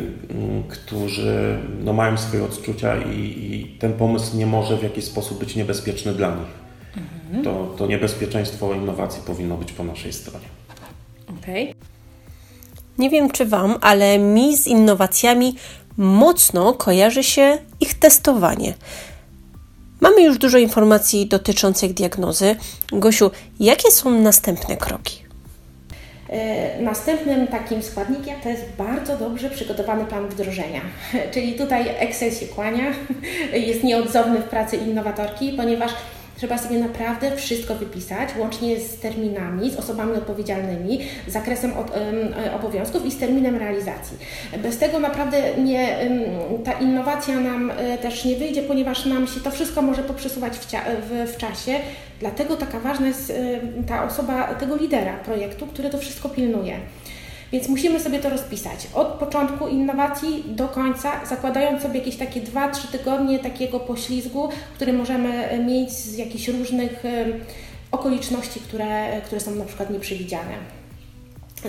którzy 0.68 1.58
no, 1.84 1.94
mają 1.94 2.18
swoje 2.18 2.44
odczucia 2.44 3.04
i, 3.04 3.20
i, 3.20 3.78
ten 3.80 3.94
pomysł 3.94 4.38
nie 4.38 4.46
może 4.46 4.78
w 4.78 4.84
jakiś 4.84 5.04
sposób 5.04 5.40
być 5.40 5.56
niebezpieczny 5.56 6.14
dla 6.14 6.36
nich. 6.36 6.68
Mhm. 6.98 7.44
To, 7.44 7.76
to 7.78 7.88
niebezpieczeństwo 7.88 8.74
innowacji 8.74 9.22
powinno 9.28 9.58
być 9.58 9.72
po 9.74 9.84
naszej 9.84 10.14
stronie. 10.14 10.46
Okej. 11.40 11.64
Okay. 11.64 11.97
Nie 12.98 13.10
wiem 13.10 13.32
czy 13.32 13.46
Wam, 13.46 13.76
ale 13.82 14.20
mi 14.20 14.58
z 14.58 14.68
innowacjami 14.68 15.56
mocno 15.98 16.74
kojarzy 16.74 17.24
się 17.24 17.58
ich 17.80 17.94
testowanie. 17.94 18.74
Mamy 20.02 20.24
już 20.24 20.38
dużo 20.38 20.58
informacji 20.58 21.26
dotyczących 21.26 21.94
diagnozy. 21.94 22.56
Gosiu, 22.92 23.32
jakie 23.60 23.92
są 23.92 24.12
następne 24.12 24.78
kroki? 24.78 25.28
E, 26.30 26.82
następnym 26.82 27.48
takim 27.48 27.84
składnikiem 27.84 28.36
to 28.44 28.50
jest 28.50 28.64
bardzo 28.78 29.18
dobrze 29.18 29.50
przygotowany 29.50 30.06
plan 30.06 30.28
wdrożenia. 30.28 30.82
Czyli 31.34 31.54
tutaj 31.54 31.86
Excel 32.00 32.32
się 32.32 32.46
kłania, 32.46 32.94
jest 33.68 33.84
nieodzowny 33.84 34.40
w 34.40 34.50
pracy 34.50 34.78
innowatorki, 34.78 35.54
ponieważ 35.58 35.92
Trzeba 36.38 36.58
sobie 36.58 36.80
naprawdę 36.80 37.36
wszystko 37.36 37.76
wypisać, 37.76 38.30
łącznie 38.40 38.80
z 38.80 39.00
terminami, 39.00 39.72
z 39.72 39.76
osobami 39.76 40.12
odpowiedzialnymi, 40.14 41.00
z 41.28 41.32
zakresem 41.32 41.74
od, 41.74 41.92
um, 41.92 42.56
obowiązków 42.56 43.06
i 43.06 43.12
z 43.12 43.18
terminem 43.18 43.56
realizacji. 43.56 44.18
Bez 44.64 44.78
tego 44.78 45.00
naprawdę 45.00 45.58
nie, 45.58 45.98
ta 46.64 46.72
innowacja 46.72 47.40
nam 47.40 47.70
um, 47.70 47.98
też 47.98 48.26
nie 48.26 48.36
wyjdzie, 48.36 48.64
ponieważ 48.64 49.06
nam 49.06 49.28
się 49.28 49.40
to 49.40 49.52
wszystko 49.52 49.82
może 49.82 50.04
poprzesuwać 50.04 50.54
w, 50.54 50.66
w, 51.10 51.34
w 51.34 51.38
czasie. 51.38 51.80
Dlatego 52.20 52.56
taka 52.58 52.80
ważna 52.80 53.08
jest 53.08 53.34
ta 53.88 54.06
osoba, 54.06 54.54
tego 54.54 54.76
lidera 54.76 55.14
projektu, 55.14 55.68
który 55.68 55.90
to 55.90 55.98
wszystko 55.98 56.30
pilnuje. 56.30 56.80
Więc 57.52 57.70
musimy 57.70 58.00
sobie 58.00 58.20
to 58.20 58.30
rozpisać 58.30 58.88
od 58.94 59.08
początku 59.08 59.68
innowacji 59.68 60.44
do 60.48 60.68
końca, 60.68 61.26
zakładając 61.26 61.82
sobie 61.82 62.00
jakieś 62.00 62.18
takie 62.18 62.42
2-3 62.42 62.88
tygodnie 62.92 63.40
takiego 63.40 63.80
poślizgu, 63.80 64.50
który 64.76 64.94
możemy 64.94 65.60
mieć 65.66 65.92
z 65.92 66.18
jakichś 66.18 66.48
różnych 66.48 67.04
okoliczności, 67.92 68.60
które, 68.60 69.22
które 69.26 69.42
są 69.42 69.56
na 69.56 69.66
przykład 69.66 69.90
nieprzewidziane. 69.90 70.54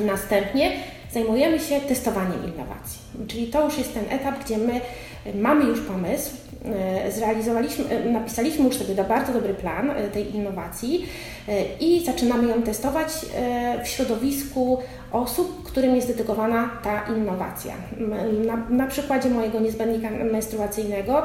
Następnie 0.01 0.73
zajmujemy 1.13 1.61
się 1.61 1.81
testowaniem 1.81 2.45
innowacji, 2.55 3.01
czyli 3.29 3.47
to 3.47 3.65
już 3.65 3.79
jest 3.79 3.95
ten 3.95 4.05
etap, 4.11 4.45
gdzie 4.45 4.59
my 4.59 4.81
mamy 5.35 5.65
już 5.65 5.81
pomysł, 5.81 6.31
e, 6.65 7.13
zrealizowaliśmy, 7.13 7.85
e, 7.89 8.05
napisaliśmy 8.05 8.65
już 8.65 8.77
sobie 8.77 9.05
bardzo 9.05 9.33
dobry 9.33 9.55
plan 9.55 9.91
e, 9.91 10.09
tej 10.09 10.37
innowacji 10.37 11.07
i 11.81 12.05
zaczynamy 12.07 12.49
ją 12.49 12.63
testować 12.63 13.09
w 13.85 13.89
środowisku 13.89 14.79
osób, 15.13 15.63
którym 15.63 15.97
jest 15.97 16.09
dedykowana 16.09 16.71
ta 16.83 17.05
innowacja. 17.17 17.75
Na, 18.47 18.57
na 18.71 18.87
przykładzie 18.87 19.31
mojego 19.31 19.61
niezbędnika 19.61 20.11
menstruacyjnego, 20.11 21.23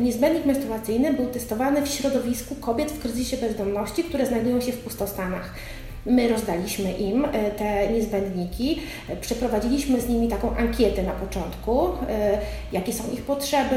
niezbędnik 0.00 0.46
menstruacyjny 0.46 1.12
był 1.12 1.26
testowany 1.26 1.82
w 1.82 1.88
środowisku 1.88 2.54
kobiet 2.54 2.92
w 2.92 3.00
kryzysie 3.00 3.36
bezdomności, 3.36 4.04
które 4.04 4.26
znajdują 4.26 4.60
się 4.60 4.72
w 4.72 4.78
pustostanach. 4.78 5.54
My 6.06 6.28
rozdaliśmy 6.28 6.92
im 6.92 7.24
e, 7.24 7.50
te 7.50 7.92
niezbędniki, 7.92 8.80
e, 9.08 9.16
przeprowadziliśmy 9.16 10.00
z 10.00 10.08
nimi 10.08 10.28
taką 10.28 10.56
ankietę 10.56 11.02
na 11.02 11.12
początku, 11.12 11.88
e, 12.08 12.38
jakie 12.72 12.92
są 12.92 13.04
ich 13.14 13.22
potrzeby, 13.22 13.76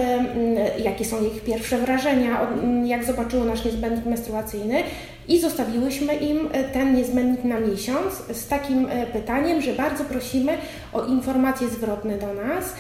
jakie 0.84 1.06
są 1.06 1.24
ich 1.24 1.44
pierwsze 1.44 1.78
wrażenia, 1.78 2.48
jak 2.86 3.04
zobaczyły 3.04 3.46
nasz 3.46 3.66
niezbędnik 3.66 4.06
menstruacyjny 4.06 4.84
i 5.28 5.40
zostawiłyśmy 5.40 6.16
im 6.16 6.50
ten 6.74 6.96
niezbędnik 6.96 7.44
na 7.44 7.60
miesiąc 7.60 8.14
z 8.34 8.48
takim 8.48 8.88
pytaniem, 9.14 9.62
że 9.62 9.74
bardzo 9.74 10.04
prosimy 10.04 10.58
o 10.94 11.06
informacje 11.06 11.68
zwrotne 11.68 12.18
do 12.18 12.34
nas, 12.34 12.74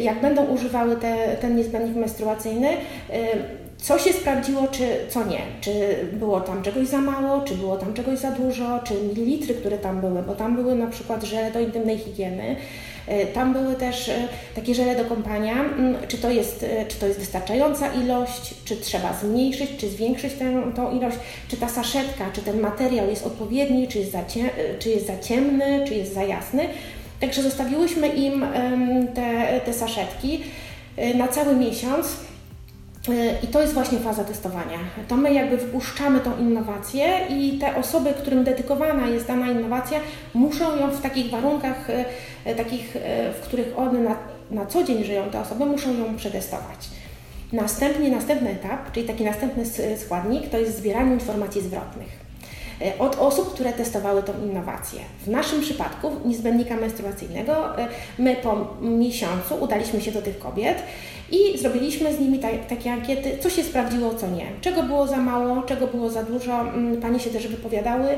jak 0.00 0.20
będą 0.20 0.44
używały 0.44 0.96
te, 0.96 1.36
ten 1.40 1.56
niezbędnik 1.56 1.96
menstruacyjny, 1.96 2.68
co 3.76 3.98
się 3.98 4.12
sprawdziło, 4.12 4.68
czy 4.68 4.84
co 5.08 5.24
nie. 5.24 5.40
Czy 5.60 5.70
było 6.12 6.40
tam 6.40 6.62
czegoś 6.62 6.86
za 6.86 6.98
mało, 6.98 7.40
czy 7.40 7.54
było 7.54 7.76
tam 7.76 7.94
czegoś 7.94 8.18
za 8.18 8.30
dużo, 8.30 8.80
czy 8.84 8.94
mililitry, 8.94 9.54
które 9.54 9.78
tam 9.78 10.00
były, 10.00 10.22
bo 10.22 10.34
tam 10.34 10.56
były 10.56 10.74
na 10.74 10.86
przykład 10.86 11.24
żele 11.24 11.50
do 11.50 11.60
intymnej 11.60 11.98
higieny. 11.98 12.56
E, 13.10 13.26
tam 13.26 13.52
były 13.52 13.74
też 13.74 14.08
e, 14.08 14.28
takie 14.54 14.74
żele 14.74 14.96
do 14.96 15.04
kąpania. 15.04 15.52
Mm, 15.52 15.96
czy 16.08 16.18
to 16.18 16.30
jest, 16.30 16.62
e, 16.62 16.86
czy 16.86 16.96
to 16.96 17.06
jest 17.06 17.18
wystarczająca 17.18 17.92
ilość, 17.92 18.54
czy 18.64 18.76
trzeba 18.76 19.12
zmniejszyć, 19.12 19.70
czy 19.78 19.88
zwiększyć 19.88 20.32
tę, 20.34 20.72
tą 20.76 20.96
ilość, 20.96 21.16
czy 21.48 21.56
ta 21.56 21.68
saszetka, 21.68 22.30
czy 22.32 22.42
ten 22.42 22.60
materiał 22.60 23.10
jest 23.10 23.26
odpowiedni, 23.26 23.88
czy 23.88 23.98
jest 23.98 24.12
za, 24.12 24.22
czy 24.78 24.88
jest 24.88 25.06
za 25.06 25.18
ciemny, 25.18 25.84
czy 25.88 25.94
jest 25.94 26.14
za 26.14 26.22
jasny. 26.22 26.68
Także 27.20 27.42
zostawiłyśmy 27.42 28.08
im 28.08 28.46
te, 29.14 29.60
te 29.64 29.72
saszetki 29.72 30.40
na 31.14 31.28
cały 31.28 31.56
miesiąc 31.56 32.16
i 33.42 33.46
to 33.46 33.60
jest 33.60 33.74
właśnie 33.74 33.98
faza 33.98 34.24
testowania. 34.24 34.78
To 35.08 35.16
my 35.16 35.34
jakby 35.34 35.58
wpuszczamy 35.58 36.20
tą 36.20 36.38
innowację 36.38 37.20
i 37.28 37.58
te 37.58 37.76
osoby, 37.76 38.12
którym 38.12 38.44
dedykowana 38.44 39.06
jest 39.06 39.26
dana 39.26 39.50
innowacja, 39.50 40.00
muszą 40.34 40.76
ją 40.76 40.90
w 40.90 41.00
takich 41.00 41.30
warunkach, 41.30 41.90
e, 42.44 42.54
takich, 42.54 42.96
e, 42.96 43.32
w 43.32 43.40
których 43.40 43.78
one 43.78 44.00
na, 44.00 44.16
na 44.50 44.66
co 44.66 44.82
dzień 44.82 45.04
żyją, 45.04 45.30
te 45.30 45.40
osoby 45.40 45.66
muszą 45.66 45.98
ją 45.98 46.16
przetestować. 46.16 46.88
Następnie 47.52 48.10
następny 48.10 48.50
etap, 48.50 48.92
czyli 48.92 49.06
taki 49.06 49.24
następny 49.24 49.64
składnik, 49.96 50.50
to 50.50 50.58
jest 50.58 50.76
zbieranie 50.76 51.12
informacji 51.12 51.62
zwrotnych. 51.62 52.30
od 52.98 53.16
osób, 53.18 53.54
które 53.54 53.72
testowały 53.72 54.22
tą 54.22 54.32
innowację. 54.44 55.00
W 55.26 55.28
naszym 55.28 55.60
przypadku 55.60 56.10
niezbędnika 56.24 56.76
menstruacyjnego 56.76 57.68
my 58.18 58.36
po 58.36 58.66
miesiącu 58.80 59.54
udaliśmy 59.60 60.00
się 60.00 60.12
do 60.12 60.22
tych 60.22 60.38
kobiet 60.38 60.82
i 61.32 61.58
zrobiliśmy 61.58 62.14
z 62.14 62.20
nimi 62.20 62.38
takie 62.68 62.92
ankiety, 62.92 63.30
co 63.40 63.50
się 63.50 63.64
sprawdziło, 63.64 64.14
co 64.14 64.30
nie. 64.30 64.46
Czego 64.60 64.82
było 64.82 65.06
za 65.06 65.16
mało, 65.16 65.62
czego 65.62 65.86
było 65.86 66.10
za 66.10 66.22
dużo. 66.22 66.60
Mm, 66.60 67.00
panie 67.00 67.20
się 67.20 67.30
też 67.30 67.48
wypowiadały 67.48 68.08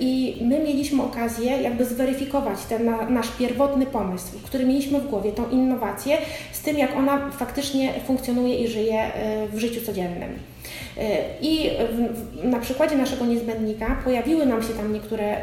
i 0.00 0.36
my 0.40 0.58
mieliśmy 0.58 1.02
okazję 1.02 1.50
jakby 1.50 1.84
zweryfikować 1.84 2.58
ten 2.68 2.90
nasz 3.08 3.28
pierwotny 3.38 3.86
pomysł, 3.86 4.38
który 4.44 4.66
mieliśmy 4.66 5.00
w 5.00 5.10
głowie, 5.10 5.32
tą 5.32 5.50
innowację, 5.50 6.18
z 6.52 6.60
tym 6.60 6.78
jak 6.78 6.96
ona 6.96 7.30
faktycznie 7.30 7.92
funkcjonuje 8.06 8.58
i 8.58 8.68
żyje 8.68 9.10
w 9.52 9.58
życiu 9.58 9.80
codziennym. 9.86 10.38
I 11.40 11.70
na 12.42 12.58
przykładzie 12.58 12.96
naszego 12.96 13.26
niezbędnika 13.26 13.96
pojawiły 14.04 14.46
nam 14.46 14.62
się 14.62 14.68
tam 14.68 14.92
niektóre 14.92 15.36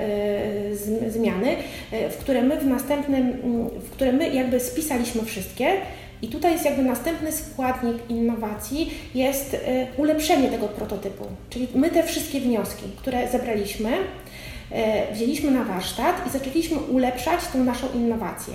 zmiany, 1.08 1.56
w 1.92 2.18
które 2.18 2.44
my 2.44 2.58
w 2.58 2.66
następnym, 2.66 3.34
w 3.80 3.90
które 3.90 4.12
my 4.14 4.30
jakby 4.30 4.60
spisaliśmy 4.60 5.26
wszystkie. 5.26 5.68
I 6.22 6.28
tutaj 6.28 6.52
jest 6.52 6.66
jakby 6.66 6.82
następny 6.84 7.32
składnik 7.32 8.10
innowacji, 8.10 8.94
jest 9.16 9.54
e, 9.54 9.58
ulepszenie 9.98 10.50
tego 10.50 10.68
prototypu. 10.68 11.26
Czyli 11.50 11.68
my 11.76 11.90
te 11.90 12.04
wszystkie 12.04 12.40
wnioski, 12.40 12.84
które 12.98 13.32
zebraliśmy, 13.32 13.92
wzięliśmy 15.14 15.52
na 15.52 15.64
warsztat 15.64 16.28
i 16.28 16.30
zaczęliśmy 16.30 16.78
ulepszać 16.78 17.40
tą 17.54 17.64
naszą 17.64 17.88
innowację. 17.96 18.54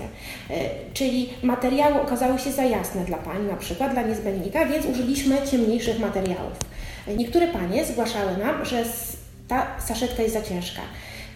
Czyli 0.94 1.28
materiały 1.42 2.00
okazały 2.00 2.38
się 2.38 2.52
za 2.52 2.62
jasne 2.62 3.04
dla 3.04 3.16
Pani, 3.16 3.47
na 3.47 3.56
przykład 3.56 3.92
dla 3.92 4.02
niezbędnika, 4.02 4.66
więc 4.66 4.87
użyliśmy 4.87 5.38
ciemniejszych 5.50 5.99
materiałów. 5.99 6.52
Niektóre 7.16 7.47
panie 7.49 7.85
zgłaszały 7.85 8.37
nam, 8.37 8.64
że 8.64 8.85
ta 9.49 9.66
saszetka 9.80 10.23
jest 10.23 10.35
za 10.35 10.42
ciężka. 10.42 10.83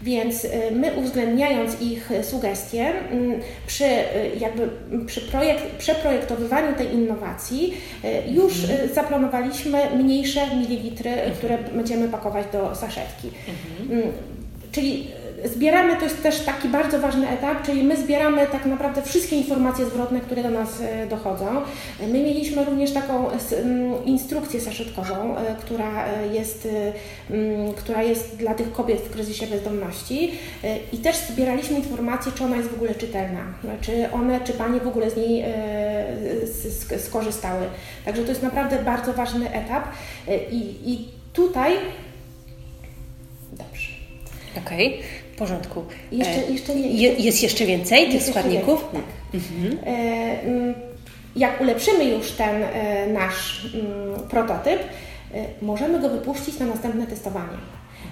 Więc 0.03 0.45
y, 0.45 0.51
my 0.73 0.93
uwzględniając 0.97 1.81
ich 1.81 2.11
sugestie, 2.23 2.93
mm, 3.11 3.41
przy, 3.67 3.85
y, 3.85 4.31
jakby 4.41 4.69
przy 5.07 5.21
projekt, 5.21 5.65
przeprojektowywaniu 5.79 6.77
tej 6.77 6.95
innowacji 6.95 7.75
y, 8.05 8.31
już 8.31 8.65
mhm. 8.65 8.95
zaplanowaliśmy 8.95 9.79
mniejsze 9.97 10.57
mililitry, 10.57 11.11
mhm. 11.11 11.33
które 11.33 11.59
będziemy 11.59 12.09
pakować 12.09 12.47
do 12.53 12.75
saszetki. 12.75 13.29
Mhm. 13.29 14.01
Mm, 14.01 14.13
czyli 14.73 15.07
zbieramy, 15.45 15.97
to 15.97 16.05
jest 16.05 16.23
też 16.23 16.41
taki 16.41 16.69
bardzo 16.69 16.99
ważny 16.99 17.29
etap, 17.29 17.63
czyli 17.63 17.83
my 17.83 17.97
zbieramy 17.97 18.47
tak 18.47 18.67
naprawdę 18.67 19.03
wszystkie 19.03 19.37
informacje 19.37 19.87
zwrotne, 19.87 20.21
które 20.21 20.43
do 20.43 20.51
nas 20.51 20.81
e, 20.81 21.07
dochodzą. 21.07 21.47
My 22.01 22.23
mieliśmy 22.23 22.65
również 22.65 22.93
taką 22.93 23.27
instrukcję 24.05 24.61
saszetkową, 24.61 25.37
e, 25.37 25.57
która 25.61 26.07
e, 26.07 26.27
jest, 26.35 26.69
która 27.77 28.03
jest 28.03 28.37
dla 28.37 28.55
tych 28.55 28.73
kobiet 28.73 29.01
w 29.01 29.11
kryzysie 29.11 29.47
bezdomności 29.47 30.33
i 30.93 30.99
też 30.99 31.17
zbieraliśmy 31.17 31.77
informacje, 31.77 32.33
czy 32.33 32.45
ona 32.45 32.57
jest 32.57 32.69
w 32.69 32.75
ogóle 32.75 32.95
czytelna, 32.95 33.41
czy 33.81 34.13
one, 34.13 34.41
czy 34.41 34.53
Panie 34.53 34.81
w 34.81 34.89
ogóle 34.89 35.11
z 35.11 35.17
niej 35.17 35.45
skorzystały. 36.99 37.67
Także 38.05 38.23
to 38.23 38.29
jest 38.29 38.43
naprawdę 38.43 38.83
bardzo 38.83 39.13
ważny 39.13 39.53
etap 39.53 39.85
i, 40.51 40.93
i 40.93 41.09
tutaj 41.33 41.73
Dobrze. 43.53 43.93
Okej. 44.57 44.95
Okay. 44.95 45.28
W 45.39 45.41
porządku. 45.41 45.85
Jeszcze, 46.13 46.49
e, 46.49 46.51
jeszcze 46.51 46.75
nie, 46.75 46.89
jeszcze, 46.89 47.23
jest 47.23 47.43
jeszcze 47.43 47.67
więcej 47.67 48.05
tych 48.05 48.15
jest 48.15 48.29
składników? 48.29 48.85
Więcej, 48.93 49.01
tak. 49.33 49.41
Mhm. 49.41 49.79
E, 49.87 50.43
mm, 50.43 50.75
jak 51.37 51.61
ulepszymy 51.61 52.05
już 52.05 52.31
ten 52.31 52.63
e, 52.63 53.07
nasz 53.07 53.67
mm, 53.75 54.29
prototyp, 54.31 54.79
możemy 55.63 56.01
go 56.01 56.09
wypuścić 56.09 56.59
na 56.59 56.67
następne 56.67 57.07
testowanie. 57.07 57.59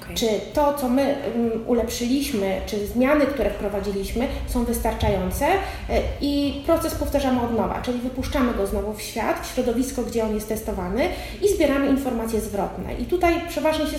Okay. 0.07 0.17
Czy 0.17 0.27
to, 0.53 0.75
co 0.75 0.89
my 0.89 1.03
um, 1.03 1.51
ulepszyliśmy, 1.67 2.61
czy 2.67 2.87
zmiany, 2.87 3.27
które 3.27 3.51
wprowadziliśmy, 3.51 4.29
są 4.47 4.65
wystarczające 4.65 5.47
e, 5.47 6.03
i 6.21 6.63
proces 6.67 6.95
powtarzamy 6.95 7.41
od 7.41 7.57
nowa, 7.57 7.83
czyli 7.83 7.99
wypuszczamy 7.99 8.55
go 8.55 8.67
znowu 8.67 8.93
w 8.93 9.03
świat, 9.03 9.47
w 9.47 9.55
środowisko, 9.55 10.03
gdzie 10.03 10.25
on 10.25 10.35
jest 10.35 10.49
testowany 10.49 11.09
i 11.43 11.49
zbieramy 11.49 11.87
informacje 11.87 12.41
zwrotne. 12.41 12.95
I 12.95 13.05
tutaj 13.05 13.35
przeważnie, 13.49 13.87
się, 13.87 13.97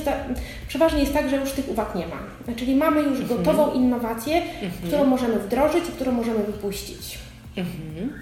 przeważnie 0.68 1.00
jest 1.00 1.14
tak, 1.14 1.30
że 1.30 1.38
już 1.38 1.52
tych 1.52 1.70
uwag 1.70 1.96
nie 1.96 2.08
ma. 2.08 2.54
Czyli 2.56 2.76
mamy 2.76 3.02
już 3.02 3.20
mhm. 3.20 3.28
gotową 3.28 3.74
innowację, 3.74 4.42
mhm. 4.42 4.72
którą 4.88 5.06
możemy 5.06 5.40
wdrożyć 5.40 5.90
i 5.90 5.92
którą 5.92 6.12
możemy 6.12 6.40
wypuścić. 6.40 7.20
Mhm. 7.58 8.14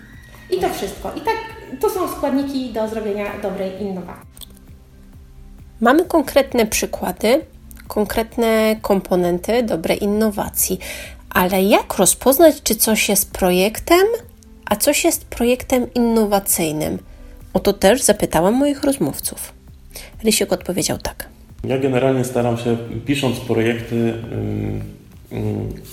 I 0.51 0.59
to 0.59 0.69
wszystko. 0.69 1.11
I 1.15 1.21
tak 1.21 1.37
to 1.79 1.89
są 1.89 2.07
składniki 2.07 2.73
do 2.73 2.87
zrobienia 2.87 3.25
dobrej 3.41 3.81
innowacji. 3.81 4.25
Mamy 5.81 6.05
konkretne 6.05 6.65
przykłady 6.65 7.41
konkretne 7.87 8.75
komponenty 8.81 9.63
dobrej 9.63 10.03
innowacji. 10.03 10.79
Ale 11.29 11.63
jak 11.63 11.97
rozpoznać, 11.97 12.61
czy 12.63 12.75
coś 12.75 13.09
jest 13.09 13.31
projektem, 13.31 14.07
a 14.65 14.75
coś 14.75 15.03
jest 15.03 15.25
projektem 15.25 15.93
innowacyjnym? 15.93 16.99
O 17.53 17.59
to 17.59 17.73
też 17.73 18.01
zapytałam 18.01 18.53
moich 18.53 18.83
rozmówców. 18.83 19.53
Rysiek 20.23 20.53
odpowiedział 20.53 20.97
tak. 20.97 21.29
Ja 21.63 21.77
generalnie 21.77 22.23
staram 22.23 22.57
się, 22.57 22.77
pisząc 23.05 23.39
projekty, 23.39 24.13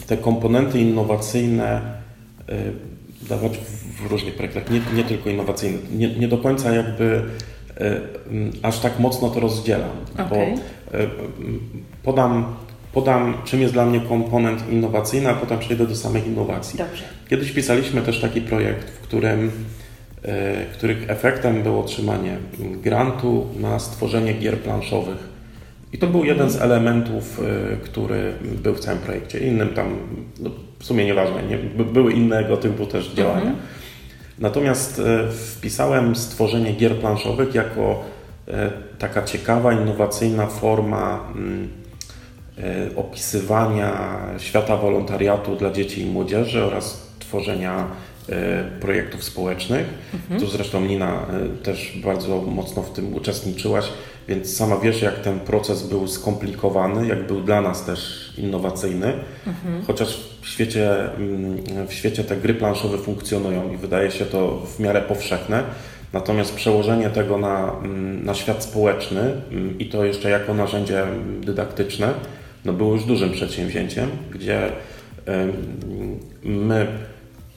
te 0.07 0.17
komponenty 0.17 0.81
innowacyjne 0.81 1.81
y, 2.51 3.29
dawać 3.29 3.53
w 4.01 4.11
różnych 4.11 4.35
projektach, 4.35 4.71
nie, 4.71 4.81
nie 4.95 5.05
tylko 5.05 5.31
innowacyjnych. 5.31 5.93
Nie, 5.93 6.09
nie 6.09 6.29
do 6.29 6.39
końca 6.39 6.75
jakby 6.75 7.23
E, 7.81 8.01
aż 8.63 8.79
tak 8.79 8.99
mocno 8.99 9.29
to 9.29 9.41
rozdzielam, 9.41 9.91
okay. 10.15 10.27
bo 10.29 10.37
podam, 12.03 12.55
podam, 12.93 13.35
czym 13.45 13.61
jest 13.61 13.73
dla 13.73 13.87
mnie 13.87 14.01
komponent 14.01 14.71
innowacyjny, 14.71 15.29
a 15.29 15.35
potem 15.35 15.59
przejdę 15.59 15.87
do 15.87 15.97
samych 15.97 16.27
innowacji. 16.27 16.79
Dobrze. 16.79 17.05
Kiedyś 17.31 17.53
pisaliśmy 17.53 18.03
też 18.03 18.21
taki 18.21 18.41
projekt, 18.41 18.91
w 18.91 19.01
którym 19.01 19.51
e, 20.23 20.67
których 20.67 21.11
efektem 21.11 21.63
było 21.63 21.81
otrzymanie 21.81 22.37
grantu 22.83 23.47
na 23.61 23.79
stworzenie 23.79 24.35
gier 24.35 24.59
planszowych. 24.59 25.33
I 25.93 25.99
to 25.99 26.07
był 26.07 26.25
jeden 26.25 26.51
z 26.51 26.57
elementów, 26.57 27.41
który 27.85 28.33
był 28.63 28.75
w 28.75 28.81
całym 28.81 29.01
projekcie. 29.01 29.39
Innym 29.39 29.69
tam, 29.69 29.97
no 30.41 30.51
w 30.79 30.85
sumie 30.85 31.05
nieważne, 31.05 31.43
nie, 31.43 31.59
były 31.85 32.13
innego 32.13 32.57
typu 32.57 32.87
też 32.87 33.13
działania. 33.15 33.41
Mhm. 33.41 33.57
Natomiast 34.39 34.99
e, 34.99 35.29
wpisałem 35.33 36.17
stworzenie 36.17 36.73
gier 36.73 36.97
planszowych 36.97 37.55
jako 37.55 37.83
e, 37.83 37.95
taka 38.99 39.23
ciekawa, 39.23 39.73
innowacyjna 39.73 40.47
forma 40.47 41.29
mm, 41.35 41.69
e, 42.59 42.97
opisywania 42.97 44.21
świata 44.39 44.77
wolontariatu 44.77 45.57
dla 45.57 45.71
dzieci 45.71 46.03
i 46.03 46.07
młodzieży 46.07 46.65
oraz 46.65 47.13
tworzenia 47.19 47.87
projektów 48.81 49.25
społecznych. 49.25 49.87
Mhm. 50.15 50.41
Tu 50.41 50.47
zresztą 50.47 50.81
Nina 50.81 51.27
też 51.63 52.01
bardzo 52.05 52.41
mocno 52.41 52.83
w 52.83 52.93
tym 52.93 53.15
uczestniczyłaś, 53.15 53.85
więc 54.29 54.57
sama 54.57 54.77
wiesz, 54.77 55.03
jak 55.03 55.19
ten 55.19 55.41
proces 55.41 55.83
był 55.83 56.09
skomplikowany, 56.09 57.07
jak 57.07 57.27
był 57.27 57.41
dla 57.41 57.61
nas 57.61 57.85
też 57.85 58.33
innowacyjny, 58.39 59.13
mhm. 59.47 59.85
chociaż 59.87 60.21
w 60.43 60.49
świecie, 60.49 61.15
mm, 61.15 61.87
w 61.87 61.93
świecie 61.93 62.25
te 62.25 62.37
gry 62.37 62.55
planszowe 62.55 62.99
funkcjonują 62.99 63.73
i 63.73 63.77
wydaje 63.77 64.11
się 64.11 64.25
to 64.25 64.59
w 64.77 64.81
miarę 64.81 65.03
powszechne. 65.03 65.63
Natomiast 66.13 66.55
przełożenie 66.55 67.11
tego 67.11 67.39
na, 67.39 67.73
mm, 67.73 68.25
na 68.25 68.35
świat 68.35 68.65
społeczny 68.65 69.21
mm, 69.21 69.79
i 69.79 69.87
to 69.87 70.05
jeszcze 70.05 70.31
jako 70.31 70.55
narzędzie 70.55 71.05
dydaktyczne, 71.41 72.15
no 72.65 72.73
było 72.73 72.93
już 72.93 73.05
dużym 73.05 73.31
przedsięwzięciem, 73.31 74.09
gdzie 74.31 74.73
my 76.45 76.87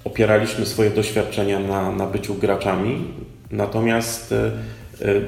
opieraliśmy 0.03 0.65
swoje 0.65 0.89
doświadczenia 0.89 1.59
na, 1.59 1.91
na 1.91 2.07
byciu 2.07 2.35
graczami, 2.35 3.07
natomiast 3.51 4.31
e, 4.31 4.51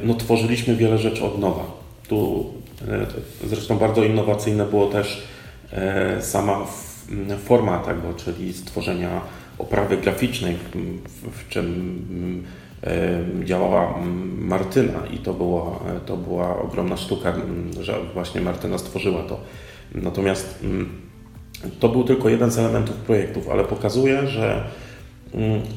no, 0.04 0.14
tworzyliśmy 0.14 0.76
wiele 0.76 0.98
rzeczy 0.98 1.24
od 1.24 1.40
nowa. 1.40 1.64
Tu 2.08 2.46
e, 2.88 3.48
zresztą 3.48 3.78
bardzo 3.78 4.04
innowacyjne 4.04 4.66
było 4.66 4.88
też 4.88 5.24
e, 5.72 6.22
sama 6.22 6.66
forma 7.46 7.80
tego, 7.80 8.14
czyli 8.14 8.54
stworzenia 8.54 9.22
oprawy 9.58 9.98
graficznej, 9.98 10.56
w, 11.32 11.50
czym 11.50 12.44
działała 13.44 13.94
Martyna 14.38 15.08
i 15.14 15.18
to 15.18 15.34
była, 15.34 15.80
to 16.06 16.18
była 16.18 16.60
ogromna 16.60 16.98
sztuka, 16.98 17.34
że 17.82 18.00
właśnie 18.14 18.42
Martyna 18.42 18.78
stworzyła 18.78 19.24
to. 19.24 19.40
Natomiast 19.96 20.66
to 21.80 21.90
był 21.90 22.04
tylko 22.04 22.30
jeden 22.30 22.52
z 22.52 22.58
elementów 22.58 22.96
projektów, 22.96 23.50
ale 23.50 23.64
pokazuje, 23.64 24.28
że, 24.28 24.64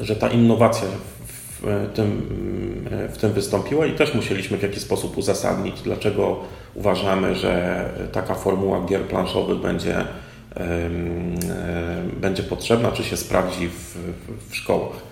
że 0.00 0.16
ta 0.16 0.28
innowacja 0.28 0.88
w 1.62 1.90
tym, 1.94 2.22
w 3.12 3.18
tym 3.18 3.32
wystąpiła 3.32 3.86
i 3.86 3.92
też 3.92 4.14
musieliśmy 4.14 4.58
w 4.58 4.62
jakiś 4.62 4.82
sposób 4.82 5.18
uzasadnić, 5.18 5.82
dlaczego 5.82 6.40
uważamy, 6.74 7.34
że 7.34 7.84
taka 8.12 8.34
formuła 8.34 8.86
gier 8.86 9.02
planszowych 9.02 9.58
będzie, 9.58 10.04
będzie 12.20 12.42
potrzebna, 12.42 12.92
czy 12.92 13.04
się 13.04 13.16
sprawdzi 13.16 13.68
w, 13.68 13.96
w 14.50 14.56
szkołach. 14.56 15.09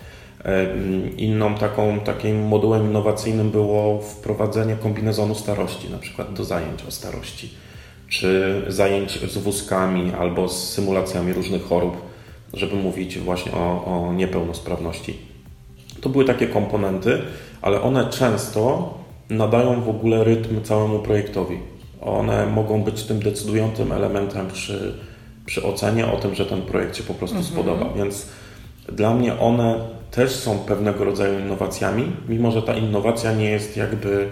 Inną 1.17 1.55
taką, 1.55 2.01
takim 2.01 2.47
modułem 2.47 2.87
innowacyjnym 2.87 3.51
było 3.51 4.01
wprowadzenie 4.03 4.77
kombinezonu 4.77 5.35
starości, 5.35 5.91
na 5.91 5.99
przykład 5.99 6.33
do 6.33 6.45
zajęć 6.45 6.83
o 6.89 6.91
starości 6.91 7.51
czy 8.09 8.63
zajęć 8.69 9.19
z 9.31 9.39
wózkami 9.39 10.13
albo 10.19 10.49
z 10.49 10.73
symulacjami 10.73 11.33
różnych 11.33 11.69
chorób, 11.69 11.97
żeby 12.55 12.77
mówić 12.77 13.19
właśnie 13.19 13.53
o, 13.53 13.85
o 13.85 14.13
niepełnosprawności. 14.13 15.19
To 16.01 16.09
były 16.09 16.25
takie 16.25 16.47
komponenty, 16.47 17.19
ale 17.63 17.83
one 17.83 18.11
często 18.11 18.95
nadają 19.31 19.83
w 19.83 19.89
ogóle 19.89 20.25
rytm 20.25 20.63
całemu 20.63 20.99
projektowi. 20.99 21.59
One 22.01 22.47
mogą 22.47 22.83
być 22.83 23.03
tym 23.03 23.21
decydującym 23.21 23.93
elementem 23.93 24.49
przy, 24.49 24.95
przy 25.47 25.63
ocenie 25.63 26.07
o 26.07 26.17
tym, 26.17 26.35
że 26.35 26.47
ten 26.47 26.63
projekt 26.63 26.97
się 26.97 27.03
po 27.03 27.15
prostu 27.15 27.37
mhm. 27.37 27.55
spodoba. 27.55 27.95
Więc 27.97 28.27
dla 28.93 29.15
mnie 29.15 29.39
one 29.39 29.98
też 30.11 30.31
są 30.31 30.59
pewnego 30.59 31.05
rodzaju 31.05 31.39
innowacjami, 31.39 32.13
mimo 32.29 32.51
że 32.51 32.63
ta 32.63 32.75
innowacja 32.75 33.33
nie 33.33 33.51
jest 33.51 33.77
jakby 33.77 34.29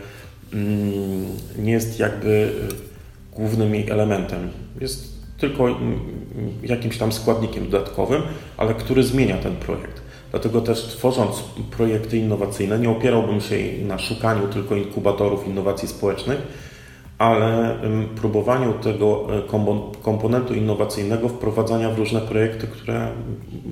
mm, 0.52 1.26
nie 1.58 1.72
jest 1.72 1.98
jakby 1.98 2.28
y, 2.28 3.36
głównym 3.36 3.74
jej 3.74 3.90
elementem. 3.90 4.50
Jest 4.80 5.16
tylko 5.38 5.68
mm, 5.68 6.00
jakimś 6.62 6.98
tam 6.98 7.12
składnikiem 7.12 7.70
dodatkowym, 7.70 8.22
ale 8.56 8.74
który 8.74 9.02
zmienia 9.02 9.36
ten 9.36 9.56
projekt. 9.56 10.06
Dlatego 10.30 10.60
też 10.60 10.82
tworząc 10.82 11.36
projekty 11.76 12.16
innowacyjne 12.16 12.78
nie 12.78 12.90
opierałbym 12.90 13.40
się 13.40 13.56
na 13.82 13.98
szukaniu 13.98 14.48
tylko 14.48 14.76
inkubatorów 14.76 15.46
innowacji 15.46 15.88
społecznych, 15.88 16.38
ale 17.18 17.76
próbowaniu 18.16 18.72
tego 18.72 19.26
e, 19.38 19.42
komponentu 20.02 20.54
innowacyjnego 20.54 21.28
wprowadzania 21.28 21.90
w 21.90 21.98
różne 21.98 22.20
projekty, 22.20 22.66
które 22.66 23.12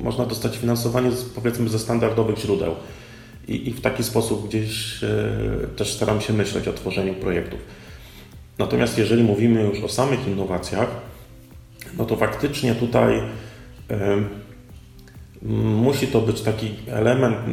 można 0.03 0.27
dostać 0.27 0.57
finansowanie 0.57 1.13
z, 1.13 1.25
powiedzmy 1.25 1.69
ze 1.69 1.79
standardowych 1.79 2.39
źródeł. 2.39 2.75
I, 3.49 3.69
I, 3.69 3.73
w 3.73 3.81
taki 3.81 4.05
sposób 4.05 4.49
gdzieś 4.49 5.05
e, 5.05 5.07
też 5.77 5.93
staram 5.93 6.21
się 6.21 6.33
myśleć 6.33 6.69
o 6.69 6.73
tworzeniu 6.73 7.15
projektów. 7.15 7.61
Natomiast 8.59 8.99
jeżeli 8.99 9.23
mówimy 9.23 9.63
już 9.63 9.81
o 9.81 9.89
samych 9.89 10.29
innowacjach, 10.29 10.89
no 11.99 12.05
to 12.05 12.17
faktycznie 12.17 12.75
tutaj 12.75 13.21
musi 15.63 16.07
to 16.07 16.21
być 16.21 16.41
taki 16.41 16.75
element 16.87 17.37
e, 17.37 17.53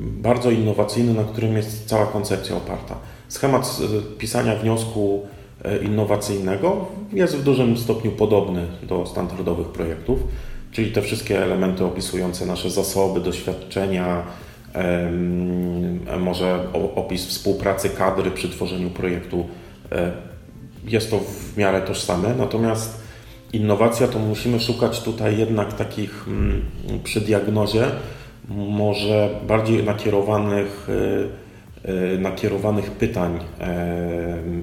bardzo 0.00 0.50
innowacyjny, 0.50 1.14
na 1.14 1.24
którym 1.24 1.56
jest 1.56 1.88
cała 1.88 2.06
koncepcja 2.06 2.56
oparta. 2.56 2.96
Schemat 3.32 3.80
pisania 4.18 4.56
wniosku 4.56 5.26
e, 5.64 5.78
innowacyjnego 5.78 6.86
jest 7.12 7.36
w 7.36 7.42
dużym 7.42 7.76
stopniu 7.76 8.10
podobny 8.10 8.66
do 8.82 9.06
standardowych 9.06 9.66
projektów, 9.66 10.18
czyli 10.72 10.92
te 10.92 11.02
wszystkie 11.02 11.44
elementy 11.44 11.84
opisujące 11.84 12.46
nasze 12.46 12.70
zasoby, 12.70 13.20
doświadczenia, 13.20 14.22
może 16.20 16.72
opis 16.94 17.26
współpracy 17.26 17.90
kadry 17.90 18.30
przy 18.30 18.48
tworzeniu 18.48 18.90
projektu. 18.90 19.48
E, 19.92 20.12
jest 20.84 21.10
to 21.10 21.18
w 21.18 21.56
miarę 21.56 21.80
tożsame, 21.80 22.34
natomiast 22.38 23.02
innowacja 23.52 24.08
to 24.08 24.18
musimy 24.18 24.60
szukać 24.60 25.00
tutaj 25.00 25.38
jednak 25.38 25.72
takich 25.72 26.24
mm, 26.28 26.62
przy 27.04 27.20
diagnozie 27.20 27.84
może 28.48 29.28
bardziej 29.46 29.84
nakierowanych 29.84 30.88
nakierowanych 32.18 32.90
pytań 32.90 33.36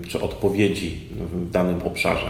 y, 0.04 0.08
czy 0.08 0.22
odpowiedzi 0.22 1.00
w 1.34 1.52
danym 1.52 1.82
obszarze. 1.82 2.30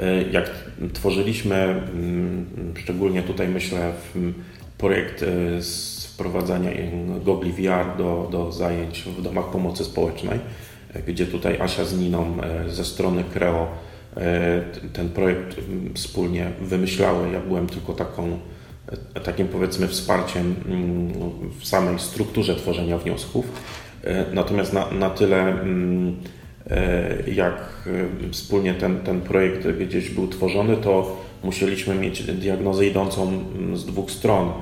Y, 0.00 0.30
jak 0.32 0.50
tworzyliśmy, 0.92 1.56
mm, 1.56 2.74
szczególnie 2.76 3.22
tutaj 3.22 3.48
myślę, 3.48 3.92
projekt 4.78 5.24
wprowadzania 6.08 6.70
gogli 7.24 7.52
VR 7.52 7.96
do, 7.98 8.28
do 8.32 8.52
zajęć 8.52 9.02
w 9.02 9.22
domach 9.22 9.50
pomocy 9.50 9.84
społecznej, 9.84 10.38
gdzie 11.06 11.26
tutaj 11.26 11.60
Asia 11.60 11.84
z 11.84 11.98
Niną 11.98 12.36
ze 12.68 12.84
strony 12.84 13.24
Creo 13.32 13.66
ten 14.92 15.08
projekt 15.08 15.56
wspólnie 15.94 16.50
wymyślały. 16.60 17.32
Ja 17.32 17.40
byłem 17.40 17.66
tylko 17.66 17.92
taką, 17.92 18.38
takim 19.24 19.48
powiedzmy 19.48 19.88
wsparciem 19.88 20.54
w 21.60 21.66
samej 21.66 21.98
strukturze 21.98 22.56
tworzenia 22.56 22.98
wniosków. 22.98 23.46
E, 24.04 24.24
natomiast 24.32 24.72
na, 24.72 24.90
na 24.90 25.10
tyle, 25.10 25.48
mm, 25.48 26.16
e, 26.70 27.30
jak 27.30 27.88
e, 28.26 28.30
wspólnie 28.32 28.74
ten, 28.74 29.00
ten 29.00 29.20
projekt 29.20 29.68
gdzieś 29.68 30.10
był 30.10 30.28
tworzony, 30.28 30.76
to 30.76 31.16
musieliśmy 31.44 31.94
mieć 31.94 32.22
diagnozę 32.22 32.86
idącą 32.86 33.28
mm, 33.28 33.76
z 33.76 33.86
dwóch 33.86 34.10
stron. 34.10 34.52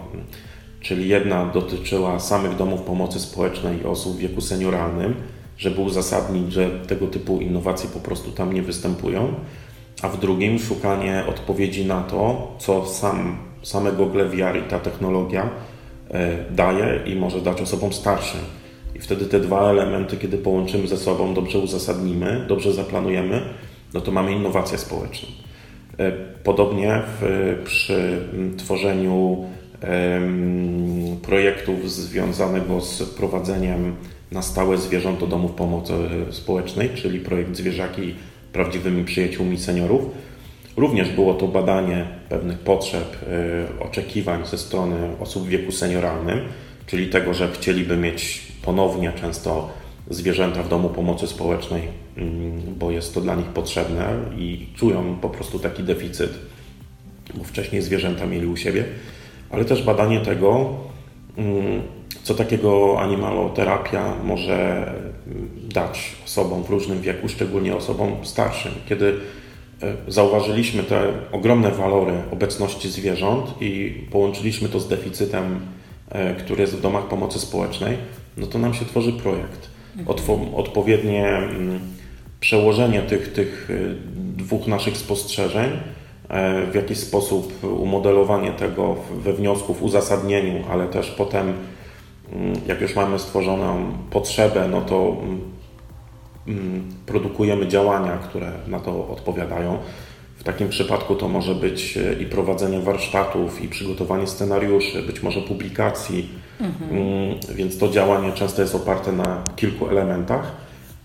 Czyli 0.81 1.09
jedna 1.09 1.47
dotyczyła 1.47 2.21
samych 2.21 2.57
domów 2.57 2.83
pomocy 2.83 3.21
społecznej 3.21 3.81
i 3.81 3.85
osób 3.85 4.17
w 4.17 4.19
wieku 4.19 4.41
senioralnym, 4.41 5.15
żeby 5.59 5.81
uzasadnić, 5.81 6.53
że 6.53 6.71
tego 6.71 7.07
typu 7.07 7.41
innowacje 7.41 7.91
po 7.91 8.01
prostu 8.01 8.31
tam 8.31 8.53
nie 8.53 8.63
występują, 8.63 9.35
a 10.03 10.09
w 10.09 10.21
drugim 10.21 10.59
szukanie 10.59 11.25
odpowiedzi 11.29 11.87
na 11.87 12.03
to, 12.03 12.53
co 12.59 12.87
sam, 12.87 13.39
same 13.63 13.93
Google 13.93 14.25
VR 14.25 14.59
i 14.59 14.71
ta 14.71 14.79
technologia 14.79 15.51
daje 16.51 17.01
i 17.07 17.17
może 17.17 17.41
dać 17.41 17.61
osobom 17.61 17.93
starszym 17.93 18.41
i 18.95 18.99
wtedy 18.99 19.25
te 19.25 19.41
dwa 19.41 19.71
elementy, 19.71 20.17
kiedy 20.17 20.39
połączymy 20.39 20.89
ze 20.89 20.97
sobą, 20.97 21.35
dobrze 21.35 21.59
uzasadnimy, 21.59 22.45
dobrze 22.49 22.73
zaplanujemy, 22.73 23.43
no 23.95 24.01
to 24.01 24.13
mamy 24.13 24.33
innowację 24.33 24.79
społeczną. 24.79 25.29
E, 25.99 26.13
podobnie 26.45 27.03
w, 27.21 27.63
przy 27.65 28.19
tworzeniu 28.57 29.45
projektów 31.23 31.91
związanego 31.91 32.81
z 32.81 33.03
prowadzeniem 33.03 33.95
na 34.33 34.43
stałe 34.43 34.79
zwierząt 34.79 35.21
do 35.21 35.27
domów 35.27 35.53
pomocy 35.53 35.93
społecznej, 36.31 36.91
czyli 36.95 37.21
projekt 37.21 37.57
Zwierzaki 37.57 38.15
prawdziwymi 38.53 39.05
przyjaciółmi 39.05 39.59
seniorów. 39.59 40.03
Również 40.77 41.11
było 41.11 41.35
to 41.35 41.49
badanie 41.49 42.07
pewnych 42.29 42.59
potrzeb, 42.59 43.17
e, 43.81 43.85
oczekiwań 43.85 44.47
ze 44.47 44.59
strony 44.59 44.97
osób 45.21 45.45
w 45.45 45.49
wieku 45.49 45.73
senioralnym, 45.73 46.41
czyli 46.89 47.09
tego, 47.09 47.35
że 47.35 47.53
chcieliby 47.53 47.97
mieć 47.97 48.43
ponownie 48.63 49.13
często 49.21 49.71
zwierzęta 50.11 50.63
w 50.63 50.69
domu 50.69 50.89
pomocy 50.89 51.27
społecznej, 51.27 51.83
mm, 52.17 52.61
bo 52.79 52.91
jest 52.91 53.15
to 53.15 53.21
dla 53.21 53.35
nich 53.35 53.47
potrzebne 53.47 54.09
i 54.39 54.67
czują 54.77 55.17
po 55.21 55.29
prostu 55.29 55.59
taki 55.59 55.83
deficyt, 55.83 56.31
bo 57.35 57.45
wcześniej 57.45 57.83
zwierzęta 57.83 58.27
mieli 58.27 58.47
u 58.47 58.57
siebie, 58.57 58.85
ale 59.51 59.65
też 59.65 59.83
badanie 59.83 60.21
tego, 60.21 60.69
mm, 61.37 61.83
co 62.23 62.35
takiego 62.35 63.01
animaloterapia 63.01 64.15
może 64.25 64.93
dać 65.75 66.17
osobom 66.25 66.65
w 66.65 66.71
różnym 66.71 67.01
wieku, 67.01 67.29
szczególnie 67.29 67.77
osobom 67.77 68.13
starszym. 68.23 68.73
Kiedy 68.89 69.15
e, 69.83 69.95
zauważyliśmy 70.09 70.83
te 70.83 71.13
ogromne 71.33 71.71
walory 71.71 72.13
obecności 72.33 72.89
zwierząt 72.89 73.55
i 73.61 74.03
połączyliśmy 74.11 74.69
to 74.69 74.81
z 74.81 74.89
deficytem, 74.89 75.61
e, 76.11 76.35
który 76.35 76.61
jest 76.61 76.77
w 76.77 76.81
domach 76.81 77.09
pomocy 77.09 77.39
społecznej, 77.39 77.99
no 78.37 78.47
to 78.47 78.59
nam 78.59 78.75
się 78.75 78.85
tworzy 78.85 79.13
projekt. 79.13 79.69
Odpowiednie 80.57 81.27
mm, 81.27 81.81
przełożenie 82.41 83.03
tych, 83.03 83.33
tych 83.33 83.71
y, 83.71 83.95
dwóch 84.37 84.67
naszych 84.67 84.97
spostrzeżeń, 84.97 85.71
e, 86.29 86.67
w 86.67 86.75
jakiś 86.75 86.99
sposób 86.99 87.65
umodelowanie 87.65 88.53
tego 88.53 88.97
we 89.25 89.33
wniosku, 89.33 89.75
w 89.75 89.83
uzasadnieniu, 89.83 90.65
ale 90.71 90.87
też 90.87 91.11
potem, 91.11 91.53
mm, 92.33 92.53
jak 92.67 92.81
już 92.81 92.97
mamy 92.97 93.19
stworzoną 93.19 93.93
potrzebę, 94.11 94.69
no 94.71 94.81
to 94.81 95.17
mm, 96.47 96.95
produkujemy 97.07 97.69
działania, 97.69 98.17
które 98.17 98.53
na 98.67 98.81
to 98.81 99.09
odpowiadają. 99.09 99.79
W 100.39 100.45
takim 100.45 100.69
przypadku 100.69 101.15
to 101.15 101.29
może 101.29 101.55
być 101.55 101.97
e, 101.97 102.13
i 102.23 102.27
prowadzenie 102.27 102.81
warsztatów, 102.81 103.63
i 103.63 103.69
przygotowanie 103.69 104.27
scenariuszy, 104.27 105.03
być 105.03 105.23
może 105.23 105.41
publikacji, 105.41 106.29
mhm. 106.61 107.35
więc 107.55 107.79
to 107.79 107.89
działanie 107.89 108.33
często 108.33 108.63
jest 108.63 108.75
oparte 108.75 109.13
na 109.13 109.45
kilku 109.57 109.89
elementach, 109.89 110.57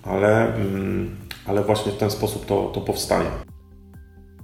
ale, 0.03 0.55
mm, 0.55 1.15
ale 1.45 1.63
właśnie 1.63 1.91
w 1.91 1.97
ten 1.97 2.11
sposób 2.11 2.45
to, 2.45 2.71
to 2.73 2.81
powstaje. 2.81 3.29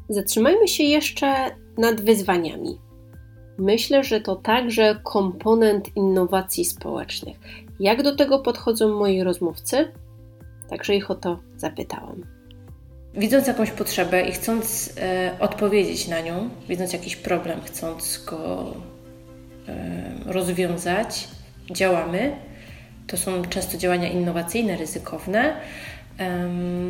Zatrzymajmy 0.10 0.68
się 0.68 0.84
jeszcze 0.84 1.36
nad 1.78 2.02
wyzwaniami. 2.02 2.78
Myślę, 3.58 4.04
że 4.04 4.22
to 4.22 4.36
także 4.36 5.00
komponent 5.04 5.98
innowacji 5.98 6.66
społecznych. 6.66 7.38
Jak 7.80 8.04
do 8.04 8.16
tego 8.16 8.40
podchodzą 8.40 9.00
moi 9.00 9.24
rozmówcy? 9.24 9.92
Także 10.70 10.96
ich 10.96 11.12
o 11.12 11.16
to 11.16 11.40
zapytałam. 11.58 12.39
Widząc 13.14 13.48
jakąś 13.48 13.72
potrzebę 13.72 14.22
i 14.22 14.32
chcąc 14.32 14.94
e, 14.98 15.32
odpowiedzieć 15.40 16.08
na 16.08 16.22
nią, 16.22 16.50
widząc 16.70 16.94
jakiś 16.94 17.16
problem, 17.16 17.62
chcąc 17.66 18.24
go 18.26 18.74
e, 19.68 20.34
rozwiązać, 20.34 21.28
działamy. 21.72 22.36
To 23.08 23.18
są 23.18 23.46
często 23.46 23.78
działania 23.78 24.10
innowacyjne, 24.10 24.78
ryzykowne. 24.78 25.54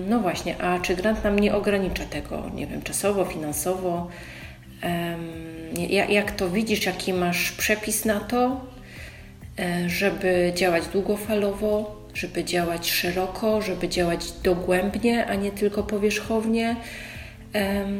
No 0.09 0.19
właśnie, 0.19 0.61
a 0.61 0.79
czy 0.79 0.95
grant 0.95 1.23
nam 1.23 1.39
nie 1.39 1.55
ogranicza 1.55 2.05
tego, 2.05 2.51
nie 2.55 2.67
wiem, 2.67 2.81
czasowo, 2.81 3.25
finansowo? 3.25 4.07
Jak 6.09 6.31
to 6.31 6.49
widzisz, 6.49 6.85
jaki 6.85 7.13
masz 7.13 7.51
przepis 7.51 8.05
na 8.05 8.19
to, 8.19 8.61
e, 9.59 9.89
żeby 9.89 10.51
działać 10.55 10.87
długofalowo, 10.87 11.98
żeby 12.19 12.43
działać 12.43 12.91
szeroko, 12.91 13.61
żeby 13.61 13.89
działać 13.89 14.31
dogłębnie, 14.43 15.25
a 15.25 15.35
nie 15.35 15.51
tylko 15.51 15.83
powierzchownie. 15.83 16.75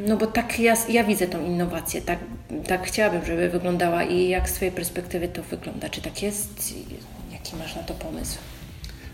No 0.07 0.17
bo 0.17 0.27
tak 0.27 0.59
ja, 0.59 0.73
ja 0.89 1.03
widzę 1.03 1.27
tą 1.27 1.45
innowację, 1.45 2.01
tak, 2.01 2.19
tak 2.67 2.87
chciałabym, 2.87 3.25
żeby 3.25 3.49
wyglądała 3.49 4.03
i 4.03 4.29
jak 4.29 4.49
z 4.49 4.53
Twojej 4.53 4.71
perspektywy 4.71 5.27
to 5.27 5.43
wygląda? 5.43 5.89
Czy 5.89 6.01
tak 6.01 6.23
jest? 6.23 6.73
Jaki 7.31 7.55
masz 7.55 7.75
na 7.75 7.83
to 7.83 7.93
pomysł? 7.93 8.37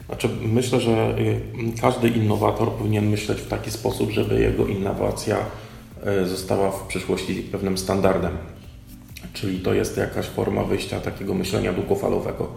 Znaczy, 0.05 0.29
myślę, 0.41 0.79
że 0.79 1.15
y, 1.19 1.41
każdy 1.81 2.07
innowator 2.07 2.71
powinien 2.71 3.09
myśleć 3.09 3.37
w 3.41 3.47
taki 3.47 3.71
sposób, 3.71 4.11
żeby 4.11 4.41
jego 4.41 4.67
innowacja 4.67 5.37
y, 6.23 6.27
została 6.27 6.71
w 6.71 6.87
przyszłości 6.87 7.35
pewnym 7.35 7.77
standardem. 7.77 8.37
Czyli 9.33 9.59
to 9.59 9.73
jest 9.73 9.97
jakaś 9.97 10.25
forma 10.25 10.63
wyjścia 10.63 10.99
takiego 10.99 11.33
myślenia 11.33 11.73
długofalowego. 11.73 12.47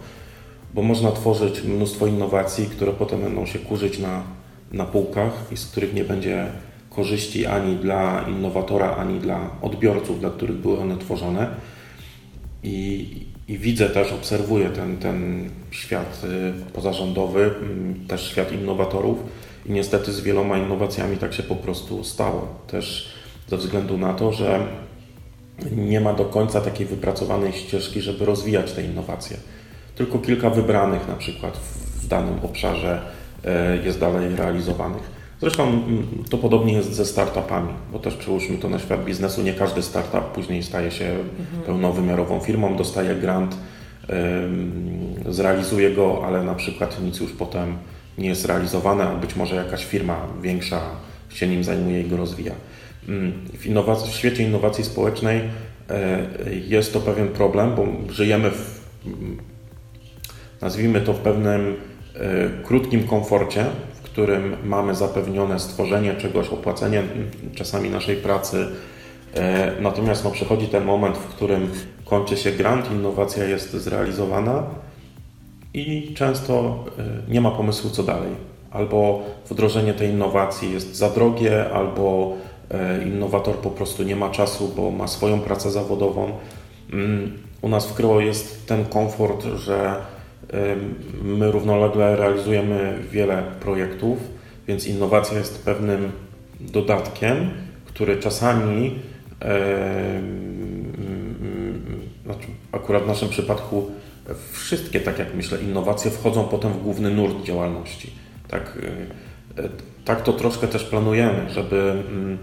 Bo 0.73 0.81
można 0.81 1.11
tworzyć 1.11 1.63
mnóstwo 1.63 2.07
innowacji, 2.07 2.65
które 2.65 2.91
potem 2.91 3.21
będą 3.21 3.45
się 3.45 3.59
kurzyć 3.59 3.99
na, 3.99 4.23
na 4.71 4.85
półkach 4.85 5.45
i 5.51 5.57
z 5.57 5.65
których 5.65 5.93
nie 5.93 6.03
będzie 6.03 6.47
korzyści 6.89 7.45
ani 7.45 7.75
dla 7.75 8.25
innowatora, 8.29 8.95
ani 8.95 9.19
dla 9.19 9.49
odbiorców, 9.61 10.19
dla 10.19 10.29
których 10.29 10.57
były 10.57 10.79
one 10.79 10.97
tworzone. 10.97 11.47
I, 12.63 13.07
i 13.47 13.57
widzę 13.57 13.89
też, 13.89 14.11
obserwuję 14.11 14.69
ten, 14.69 14.97
ten 14.97 15.49
świat 15.71 16.21
y, 16.23 16.73
pozarządowy, 16.73 17.43
mm, 17.43 18.07
też 18.07 18.31
świat 18.31 18.51
innowatorów 18.51 19.17
i 19.65 19.71
niestety 19.71 20.11
z 20.11 20.21
wieloma 20.21 20.57
innowacjami 20.57 21.17
tak 21.17 21.33
się 21.33 21.43
po 21.43 21.55
prostu 21.55 22.03
stało. 22.03 22.47
Też 22.67 23.13
ze 23.47 23.57
względu 23.57 23.97
na 23.97 24.13
to, 24.13 24.31
że 24.31 24.67
nie 25.75 26.01
ma 26.01 26.13
do 26.13 26.25
końca 26.25 26.61
takiej 26.61 26.85
wypracowanej 26.85 27.53
ścieżki, 27.53 28.01
żeby 28.01 28.25
rozwijać 28.25 28.71
te 28.71 28.83
innowacje. 28.83 29.37
Tylko 29.99 30.19
kilka 30.19 30.49
wybranych 30.49 31.07
na 31.07 31.15
przykład 31.15 31.57
w 32.01 32.07
danym 32.07 32.39
obszarze 32.43 33.01
y, 33.81 33.85
jest 33.85 33.99
dalej 33.99 34.35
realizowanych. 34.35 35.03
Zresztą 35.41 35.63
mm, 35.63 36.07
to 36.29 36.37
podobnie 36.37 36.73
jest 36.73 36.93
ze 36.93 37.05
startupami, 37.05 37.73
bo 37.91 37.99
też 37.99 38.15
przełóżmy 38.15 38.57
to 38.57 38.69
na 38.69 38.79
świat 38.79 39.05
biznesu. 39.05 39.41
Nie 39.41 39.53
każdy 39.53 39.81
startup 39.81 40.23
później 40.23 40.63
staje 40.63 40.91
się 40.91 41.05
mhm. 41.05 41.63
pełnowymiarową 41.65 42.39
firmą, 42.39 42.75
dostaje 42.75 43.15
grant, 43.15 43.55
zrealizuje 45.29 45.91
go, 45.91 46.21
ale 46.25 46.43
na 46.43 46.55
przykład 46.55 47.01
nic 47.03 47.19
już 47.19 47.31
potem 47.31 47.77
nie 48.17 48.29
jest 48.29 48.45
realizowane, 48.45 49.03
a 49.03 49.15
być 49.15 49.35
może 49.35 49.55
jakaś 49.55 49.85
firma 49.85 50.27
większa 50.41 50.81
się 51.29 51.47
nim 51.47 51.63
zajmuje 51.63 52.01
i 52.01 52.09
go 52.09 52.17
rozwija. 52.17 52.53
Mm, 53.07 53.33
w, 53.53 53.65
innowacji, 53.65 54.11
w 54.11 54.15
świecie 54.15 54.43
innowacji 54.43 54.83
społecznej 54.83 55.41
e, 55.89 56.27
jest 56.67 56.93
to 56.93 56.99
pewien 56.99 57.27
problem, 57.27 57.75
bo 57.75 57.87
żyjemy 58.13 58.51
w, 58.51 58.79
nazwijmy 60.61 61.01
to 61.01 61.13
w 61.13 61.19
pewnym 61.19 61.75
e, 62.15 62.63
krótkim 62.63 63.07
komforcie, 63.07 63.65
którym 64.19 64.55
mamy 64.63 64.95
zapewnione 64.95 65.59
stworzenie 65.59 66.15
czegoś, 66.15 66.47
opłacenie 66.47 67.03
czasami 67.55 67.89
naszej 67.89 68.15
pracy. 68.15 68.67
E, 69.35 69.71
natomiast 69.81 70.23
no, 70.23 70.31
przychodzi 70.31 70.67
ten 70.67 70.85
moment, 70.85 71.17
w 71.17 71.27
którym 71.27 71.69
kończy 72.05 72.37
się 72.37 72.51
grant, 72.51 72.91
innowacja 72.91 73.43
jest 73.43 73.71
zrealizowana 73.71 74.63
i 75.73 76.13
często 76.13 76.83
e, 77.27 77.31
nie 77.31 77.41
ma 77.41 77.51
pomysłu, 77.51 77.89
co 77.89 78.03
dalej. 78.03 78.31
Albo 78.71 79.23
wdrożenie 79.49 79.93
tej 79.93 80.09
innowacji 80.09 80.73
jest 80.73 80.95
za 80.95 81.09
drogie, 81.09 81.69
albo 81.73 82.33
innowator 83.05 83.55
po 83.55 83.69
prostu 83.69 84.03
nie 84.03 84.15
ma 84.15 84.29
czasu, 84.29 84.71
bo 84.75 84.91
ma 84.91 85.07
swoją 85.07 85.39
pracę 85.39 85.71
zawodową. 85.71 86.31
Mm, 86.93 87.37
u 87.61 87.69
nas 87.69 87.87
w 87.87 87.93
Kro 87.93 88.19
jest 88.19 88.67
ten 88.67 88.85
komfort, 88.85 89.45
że 89.45 89.95
My 91.23 91.51
równolegle 91.51 92.15
realizujemy 92.15 92.99
wiele 93.11 93.43
projektów, 93.59 94.17
więc 94.67 94.87
innowacja 94.87 95.37
jest 95.37 95.65
pewnym 95.65 96.11
dodatkiem, 96.59 97.49
który 97.85 98.17
czasami, 98.17 98.99
znaczy 102.25 102.47
akurat 102.71 103.03
w 103.03 103.07
naszym 103.07 103.29
przypadku, 103.29 103.91
wszystkie, 104.51 104.99
tak 104.99 105.19
jak 105.19 105.35
myślę, 105.35 105.57
innowacje 105.61 106.11
wchodzą 106.11 106.43
potem 106.43 106.73
w 106.73 106.83
główny 106.83 107.09
nurt 107.09 107.43
działalności. 107.43 108.11
Tak, 108.47 108.77
e, 109.57 109.69
tak 110.05 110.21
to 110.21 110.33
troszkę 110.33 110.67
też 110.67 110.83
planujemy, 110.83 111.49
żeby, 111.49 112.03
mm, 112.09 112.37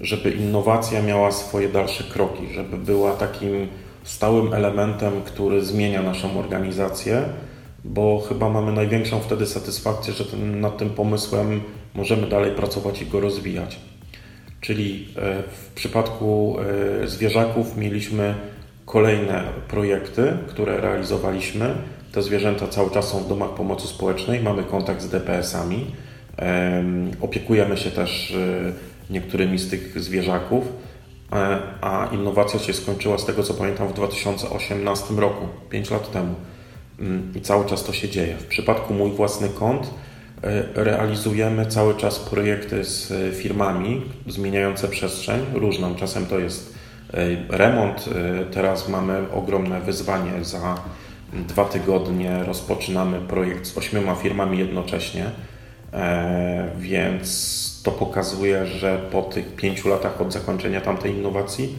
żeby 0.00 0.30
innowacja 0.30 1.02
miała 1.02 1.32
swoje 1.32 1.68
dalsze 1.68 2.04
kroki, 2.04 2.54
żeby 2.54 2.76
była 2.76 3.12
takim 3.12 3.68
stałym 4.04 4.54
elementem, 4.54 5.12
który 5.24 5.64
zmienia 5.64 6.02
naszą 6.02 6.38
organizację, 6.38 7.22
bo 7.84 8.22
chyba 8.28 8.48
mamy 8.48 8.72
największą 8.72 9.20
wtedy 9.20 9.46
satysfakcję, 9.46 10.12
że 10.14 10.24
ten, 10.24 10.60
nad 10.60 10.78
tym 10.78 10.90
pomysłem 10.90 11.60
możemy 11.94 12.26
dalej 12.26 12.50
pracować 12.50 13.02
i 13.02 13.06
go 13.06 13.20
rozwijać. 13.20 13.78
Czyli 14.60 15.08
e, 15.16 15.42
w 15.42 15.74
przypadku 15.74 16.56
e, 17.02 17.08
zwierzaków 17.08 17.76
mieliśmy 17.76 18.34
kolejne 18.86 19.44
projekty, 19.68 20.32
które 20.48 20.80
realizowaliśmy. 20.80 21.74
Te 22.12 22.22
zwierzęta 22.22 22.68
cały 22.68 22.90
czas 22.90 23.08
są 23.08 23.18
w 23.18 23.28
domach 23.28 23.50
pomocy 23.50 23.86
społecznej, 23.86 24.40
mamy 24.40 24.62
kontakt 24.62 25.02
z 25.02 25.08
DPS-ami, 25.08 25.86
opiekujemy 27.20 27.76
się 27.76 27.90
też 27.90 28.34
e, 29.10 29.12
niektórymi 29.12 29.58
z 29.58 29.70
tych 29.70 30.02
zwierzaków 30.02 30.64
a 31.80 32.08
innowacja 32.12 32.60
się 32.60 32.72
skończyła 32.72 33.18
z 33.18 33.24
tego 33.24 33.42
co 33.42 33.54
pamiętam 33.54 33.88
w 33.88 33.92
2018 33.92 35.14
roku, 35.14 35.48
5 35.70 35.90
lat 35.90 36.10
temu. 36.10 36.34
Mm, 37.00 37.32
I 37.34 37.40
cały 37.40 37.66
czas 37.66 37.84
to 37.84 37.92
się 37.92 38.08
dzieje. 38.08 38.36
W 38.36 38.46
przypadku 38.46 38.94
mój 38.94 39.10
własny 39.10 39.48
kont 39.48 39.90
e, 40.42 40.62
realizujemy 40.74 41.66
cały 41.66 41.94
czas 41.94 42.18
projekty 42.18 42.84
z 42.84 43.12
firmami 43.36 44.02
zmieniające 44.26 44.88
przestrzeń, 44.88 45.40
różną. 45.54 45.94
Czasem 45.94 46.26
to 46.26 46.38
jest 46.38 46.74
e, 47.14 47.18
remont. 47.48 48.04
Teraz 48.50 48.88
mamy 48.88 49.30
ogromne 49.32 49.80
wyzwanie. 49.80 50.44
Za 50.44 50.74
dwa 51.32 51.64
tygodnie 51.64 52.44
rozpoczynamy 52.44 53.20
projekt 53.20 53.66
z 53.66 53.78
ośmioma 53.78 54.14
firmami 54.14 54.58
jednocześnie, 54.58 55.30
więc 56.78 57.71
to 57.82 57.90
pokazuje, 57.90 58.66
że 58.66 58.98
po 59.12 59.22
tych 59.22 59.56
pięciu 59.56 59.88
latach 59.88 60.20
od 60.20 60.32
zakończenia 60.32 60.80
tamtej 60.80 61.14
innowacji 61.14 61.78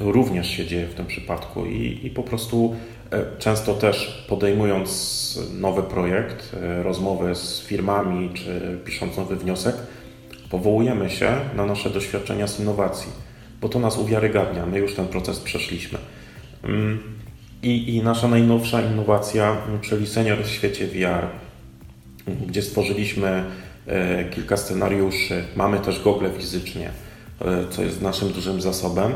również 0.00 0.50
się 0.50 0.66
dzieje 0.66 0.86
w 0.86 0.94
tym 0.94 1.06
przypadku 1.06 1.66
i, 1.66 2.00
i 2.02 2.10
po 2.10 2.22
prostu 2.22 2.76
e, 3.10 3.24
często 3.38 3.74
też 3.74 4.26
podejmując 4.28 5.40
nowy 5.60 5.82
projekt, 5.82 6.56
e, 6.62 6.82
rozmowy 6.82 7.34
z 7.34 7.60
firmami 7.60 8.30
czy 8.34 8.78
pisząc 8.84 9.16
nowy 9.16 9.36
wniosek, 9.36 9.76
powołujemy 10.50 11.10
się 11.10 11.36
na 11.56 11.66
nasze 11.66 11.90
doświadczenia 11.90 12.46
z 12.46 12.60
innowacji, 12.60 13.12
bo 13.60 13.68
to 13.68 13.78
nas 13.78 13.98
uwiarygadnia, 13.98 14.66
my 14.66 14.78
już 14.78 14.94
ten 14.94 15.08
proces 15.08 15.40
przeszliśmy. 15.40 15.98
Mm, 16.64 16.98
I, 17.62 17.96
i 17.96 18.02
nasza 18.02 18.28
najnowsza 18.28 18.82
innowacja, 18.82 19.56
czyli 19.82 20.06
Senior 20.06 20.38
w 20.44 20.48
świecie 20.48 20.86
VR, 20.86 21.26
gdzie 22.46 22.62
stworzyliśmy 22.62 23.44
kilka 24.30 24.56
scenariuszy. 24.56 25.44
Mamy 25.56 25.80
też 25.80 26.02
gogle 26.02 26.30
fizycznie, 26.30 26.90
e, 27.40 27.64
co 27.70 27.82
jest 27.82 28.02
naszym 28.02 28.28
dużym 28.28 28.60
zasobem. 28.60 29.12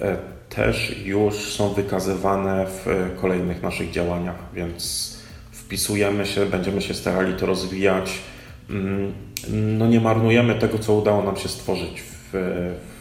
E, 0.00 0.16
też 0.48 0.96
już 1.04 1.34
są 1.34 1.74
wykazywane 1.74 2.66
w 2.66 3.10
kolejnych 3.20 3.62
naszych 3.62 3.90
działaniach, 3.90 4.36
więc 4.54 5.12
wpisujemy 5.52 6.26
się, 6.26 6.46
będziemy 6.46 6.82
się 6.82 6.94
starali 6.94 7.34
to 7.34 7.46
rozwijać. 7.46 8.18
Mm, 8.70 9.12
no 9.78 9.86
nie 9.86 10.00
marnujemy 10.00 10.54
tego, 10.54 10.78
co 10.78 10.94
udało 10.94 11.22
nam 11.22 11.36
się 11.36 11.48
stworzyć 11.48 12.02
w, 12.02 12.28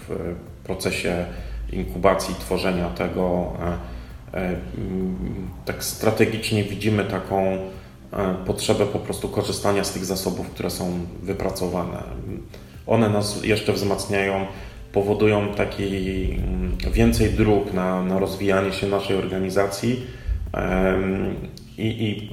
w 0.07 0.35
procesie 0.63 1.25
inkubacji, 1.71 2.35
tworzenia 2.35 2.89
tego. 2.89 3.53
Tak 5.65 5.83
strategicznie 5.83 6.63
widzimy 6.63 7.05
taką 7.05 7.57
E, 7.57 7.84
potrzebę 8.45 8.85
po 8.85 8.99
prostu 8.99 9.29
korzystania 9.29 9.83
z 9.83 9.91
tych 9.91 10.05
zasobów, 10.05 10.49
które 10.49 10.69
są 10.69 10.99
wypracowane. 11.23 12.03
One 12.87 13.09
nas 13.09 13.43
jeszcze 13.43 13.73
wzmacniają, 13.73 14.45
powodują 14.91 15.53
taki 15.53 15.83
mm, 16.31 16.77
więcej 16.91 17.29
dróg 17.29 17.73
na, 17.73 18.03
na 18.03 18.19
rozwijanie 18.19 18.73
się 18.73 18.87
naszej 18.87 19.17
organizacji. 19.17 20.05
I, 21.77 21.87
I, 21.87 22.29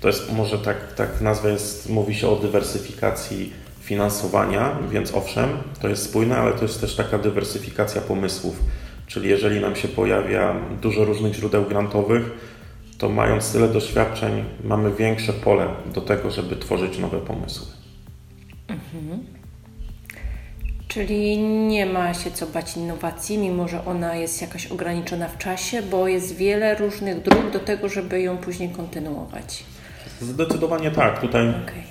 to 0.00 0.08
jest 0.08 0.32
może 0.32 0.58
tak, 0.58 0.94
tak 0.94 1.20
nazwę 1.20 1.50
jest, 1.52 1.90
mówi 1.90 2.14
się 2.14 2.28
o 2.28 2.36
dywersyfikacji 2.36 3.52
finansowania, 3.80 4.78
więc 4.90 5.14
owszem, 5.14 5.48
to 5.80 5.88
jest 5.88 6.02
spójne, 6.02 6.36
ale 6.36 6.52
to 6.52 6.62
jest 6.62 6.80
też 6.80 6.96
taka 6.96 7.18
dywersyfikacja 7.18 8.00
pomysłów. 8.00 8.60
Czyli 9.06 9.28
jeżeli 9.28 9.60
nam 9.60 9.76
się 9.76 9.88
pojawia 9.88 10.54
dużo 10.82 11.04
różnych 11.04 11.34
źródeł 11.34 11.64
grantowych, 11.64 12.30
to 13.00 13.08
mając 13.08 13.52
tyle 13.52 13.68
doświadczeń, 13.68 14.44
mamy 14.64 14.92
większe 14.92 15.32
pole 15.32 15.66
do 15.94 16.00
tego, 16.00 16.30
żeby 16.30 16.56
tworzyć 16.56 16.98
nowe 16.98 17.18
pomysły. 17.18 17.66
Mhm. 18.68 19.24
Czyli 20.88 21.38
nie 21.42 21.86
ma 21.86 22.14
się 22.14 22.30
co 22.30 22.46
bać 22.46 22.76
innowacji, 22.76 23.38
mimo 23.38 23.68
że 23.68 23.84
ona 23.84 24.16
jest 24.16 24.42
jakaś 24.42 24.66
ograniczona 24.66 25.28
w 25.28 25.38
czasie, 25.38 25.82
bo 25.82 26.08
jest 26.08 26.36
wiele 26.36 26.74
różnych 26.74 27.22
dróg 27.22 27.50
do 27.52 27.58
tego, 27.58 27.88
żeby 27.88 28.20
ją 28.20 28.38
później 28.38 28.68
kontynuować. 28.68 29.64
Zdecydowanie 30.20 30.90
tak. 30.90 31.20
Tutaj 31.20 31.48
okay. 31.48 31.82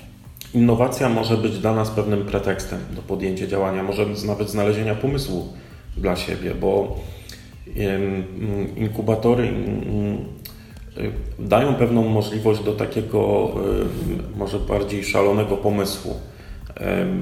innowacja 0.53 1.09
może 1.09 1.37
być 1.37 1.59
dla 1.59 1.75
nas 1.75 1.89
pewnym 1.89 2.25
pretekstem 2.25 2.79
do 2.91 3.01
podjęcia 3.01 3.47
działania, 3.47 3.83
może 3.83 4.05
nawet 4.25 4.49
znalezienia 4.49 4.95
pomysłu 4.95 5.53
dla 5.97 6.15
siebie, 6.15 6.55
bo 6.55 6.99
inkubatory 8.77 9.53
dają 11.39 11.75
pewną 11.75 12.03
możliwość 12.03 12.63
do 12.63 12.73
takiego 12.73 13.49
może 14.35 14.59
bardziej 14.59 15.03
szalonego 15.03 15.57
pomysłu, 15.57 16.15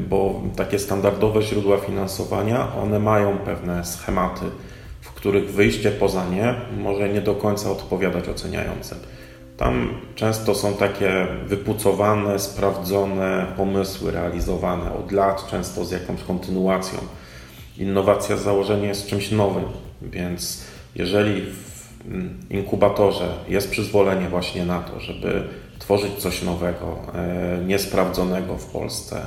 bo 0.10 0.42
takie 0.56 0.80
standardowe 0.80 1.42
źródła 1.42 1.78
finansowania, 1.78 2.76
one 2.84 3.00
mają 3.00 3.38
pewne 3.38 3.86
schematy, 3.86 4.46
w 5.02 5.12
których 5.14 5.52
wyjście 5.52 5.92
poza 5.92 6.30
nie 6.30 6.56
może 6.84 7.10
nie 7.10 7.22
do 7.22 7.36
końca 7.36 7.72
odpowiadać 7.72 8.30
oceniającym. 8.30 8.98
Tam 9.58 9.90
często 10.16 10.56
są 10.56 10.74
takie 10.74 11.28
wypucowane, 11.48 12.40
sprawdzone 12.40 13.46
pomysły 13.58 14.12
realizowane 14.12 14.94
od 14.94 15.12
lat, 15.12 15.48
często 15.52 15.86
z 15.86 15.92
jakąś 15.92 16.24
kontynuacją. 16.24 17.00
Innowacja 17.78 18.38
z 18.38 18.44
założenia 18.44 18.88
jest 18.88 19.08
czymś 19.08 19.32
nowym, 19.32 19.64
więc 20.02 20.64
jeżeli 20.96 21.42
w 21.42 21.67
inkubatorze. 22.50 23.28
Jest 23.48 23.72
przyzwolenie 23.72 24.30
właśnie 24.30 24.66
na 24.66 24.80
to, 24.80 25.00
żeby 25.00 25.44
tworzyć 25.80 26.14
coś 26.14 26.44
nowego, 26.44 26.98
e, 27.14 27.66
niesprawdzonego 27.66 28.58
w 28.58 28.66
Polsce, 28.66 29.22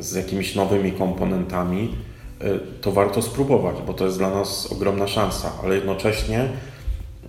z 0.00 0.14
jakimiś 0.14 0.54
nowymi 0.54 0.92
komponentami, 0.92 1.94
e, 2.40 2.44
to 2.80 2.92
warto 2.92 3.22
spróbować, 3.22 3.76
bo 3.86 3.94
to 3.94 4.04
jest 4.04 4.18
dla 4.18 4.30
nas 4.30 4.72
ogromna 4.72 5.08
szansa, 5.08 5.52
ale 5.64 5.74
jednocześnie 5.74 6.48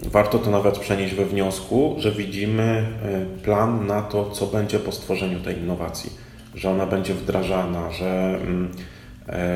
warto 0.04 0.40
to 0.40 0.52
nawet 0.52 0.80
przenieść 0.80 1.16
we 1.16 1.26
wniosku, 1.26 1.96
że 1.98 2.12
widzimy 2.12 2.64
e, 2.64 3.26
plan 3.44 3.88
na 3.88 4.02
to, 4.02 4.30
co 4.32 4.48
będzie 4.48 4.80
po 4.80 4.92
stworzeniu 4.92 5.40
tej 5.40 5.58
innowacji, 5.58 6.12
że 6.56 6.72
ona 6.72 6.86
będzie 6.86 7.14
wdrażana, 7.14 7.92
że, 7.92 8.40
mm, 8.42 8.72
e, 8.72 8.95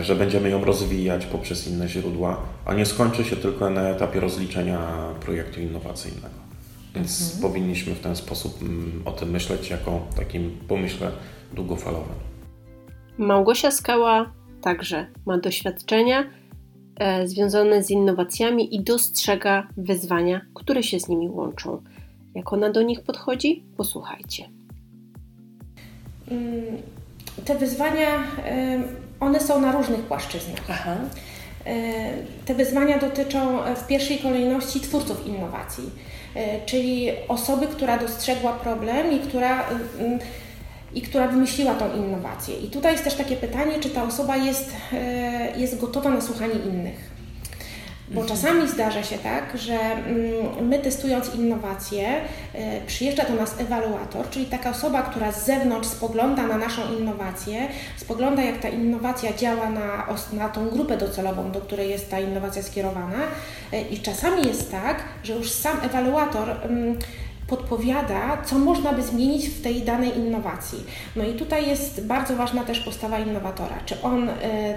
że 0.02 0.16
będziemy 0.16 0.50
ją 0.50 0.66
rozwijać 0.66 1.26
poprzez 1.26 1.68
inne 1.68 1.88
źródła, 1.88 2.42
a 2.66 2.74
nie 2.74 2.86
skończy 2.86 3.24
się 3.24 3.36
tylko 3.36 3.70
na 3.70 3.82
etapie 3.82 4.20
rozliczenia 4.20 4.80
projektu 5.20 5.62
innowacyjnego. 5.62 6.40
Więc 6.96 7.22
mhm. 7.22 7.42
powinniśmy 7.42 7.96
w 7.96 8.00
ten 8.00 8.16
sposób 8.16 8.62
mm, 8.62 9.02
o 9.06 9.12
tym 9.12 9.30
myśleć 9.30 9.70
jako 9.70 10.08
takim 10.16 10.58
pomyśle 10.68 11.12
długofalowym. 11.54 12.16
Małgosia 13.18 13.72
Skała 13.72 14.32
także 14.62 15.06
ma 15.26 15.38
doświadczenia 15.38 16.24
E, 17.00 17.28
związane 17.28 17.84
z 17.84 17.92
innowacjami 17.92 18.76
i 18.76 18.84
dostrzega 18.84 19.68
wyzwania, 19.78 20.42
które 20.54 20.84
się 20.84 21.00
z 21.00 21.10
nimi 21.10 21.30
łączą. 21.30 21.82
Jak 22.36 22.54
ona 22.54 22.72
do 22.72 22.82
nich 22.82 23.02
podchodzi? 23.02 23.64
Posłuchajcie. 23.78 24.50
Mm, 26.32 26.64
te 27.46 27.58
wyzwania, 27.58 28.24
one 29.20 29.40
są 29.40 29.62
na 29.62 29.72
różnych 29.72 30.00
płaszczyznach. 30.00 30.62
Aha. 30.70 30.96
E, 31.66 31.74
te 32.46 32.56
wyzwania 32.56 33.00
dotyczą 33.00 33.60
w 33.76 33.88
pierwszej 33.88 34.18
kolejności 34.18 34.80
twórców 34.80 35.28
innowacji, 35.28 35.90
e, 36.36 36.66
czyli 36.66 37.10
osoby, 37.28 37.68
która 37.68 37.98
dostrzegła 37.98 38.54
problem 38.54 39.12
i 39.12 39.20
która 39.20 39.66
i 40.94 41.02
która 41.02 41.28
wymyśliła 41.28 41.74
tą 41.74 41.96
innowację. 41.96 42.60
I 42.60 42.68
tutaj 42.70 42.92
jest 42.92 43.04
też 43.04 43.16
takie 43.16 43.36
pytanie, 43.36 43.80
czy 43.80 43.90
ta 43.90 44.04
osoba 44.04 44.38
jest, 44.38 44.72
e, 44.94 45.60
jest 45.60 45.80
gotowa 45.80 46.10
na 46.10 46.22
słuchanie 46.22 46.54
innych. 46.54 47.19
Bo 48.12 48.26
czasami 48.26 48.70
zdarza 48.70 49.04
się 49.04 49.18
tak, 49.18 49.58
że 49.58 49.74
mm, 49.74 50.68
my 50.68 50.80
testując 50.80 51.36
innowację, 51.36 52.22
e, 52.54 52.82
przyjeżdża 52.82 53.24
do 53.24 53.36
nas 53.36 53.60
ewaluator, 53.60 54.30
czyli 54.30 54.46
taka 54.46 54.70
osoba, 54.70 55.02
która 55.02 55.32
z 55.32 55.46
zewnątrz 55.46 55.88
spogląda 55.88 56.48
na 56.48 56.58
naszą 56.58 56.82
innowację, 57.00 57.68
spogląda 57.98 58.44
jak 58.44 58.58
ta 58.58 58.70
innowacja 58.70 59.34
działa 59.34 59.70
na, 59.70 60.08
na 60.34 60.50
tą 60.50 60.70
grupę 60.70 60.98
docelową, 60.98 61.52
do 61.52 61.62
której 61.62 61.90
jest 61.90 62.12
ta 62.12 62.20
innowacja 62.20 62.64
skierowana. 62.64 63.20
E, 63.74 63.82
I 63.82 64.00
czasami 64.00 64.48
jest 64.48 64.72
tak, 64.72 65.04
że 65.24 65.34
już 65.34 65.52
sam 65.52 65.78
ewaluator 65.84 66.50
mm, 66.50 66.98
podpowiada, 67.50 68.38
co 68.46 68.60
można 68.60 68.94
by 68.94 69.04
zmienić 69.04 69.50
w 69.50 69.62
tej 69.62 69.82
danej 69.82 70.18
innowacji. 70.18 70.84
No 71.16 71.24
i 71.24 71.34
tutaj 71.34 71.68
jest 71.68 72.06
bardzo 72.06 72.36
ważna 72.36 72.64
też 72.64 72.80
postawa 72.80 73.20
innowatora. 73.20 73.76
Czy 73.86 74.02
on 74.02 74.30
y, 74.30 74.34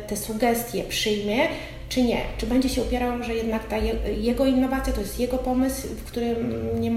te 0.06 0.16
sugestie 0.16 0.84
przyjmie, 0.84 1.48
czy 1.94 2.02
nie? 2.02 2.20
Czy 2.38 2.46
będzie 2.46 2.68
się 2.68 2.83
upierał, 2.83 3.22
że 3.22 3.35
jednak 3.35 3.68
ta 3.68 3.76
jego 4.20 4.46
innowacja 4.46 4.92
to 4.92 5.00
jest 5.00 5.20
jego 5.20 5.38
pomysł, 5.38 5.88
w 5.88 6.05
którym 6.05 6.37
nie, 6.81 6.92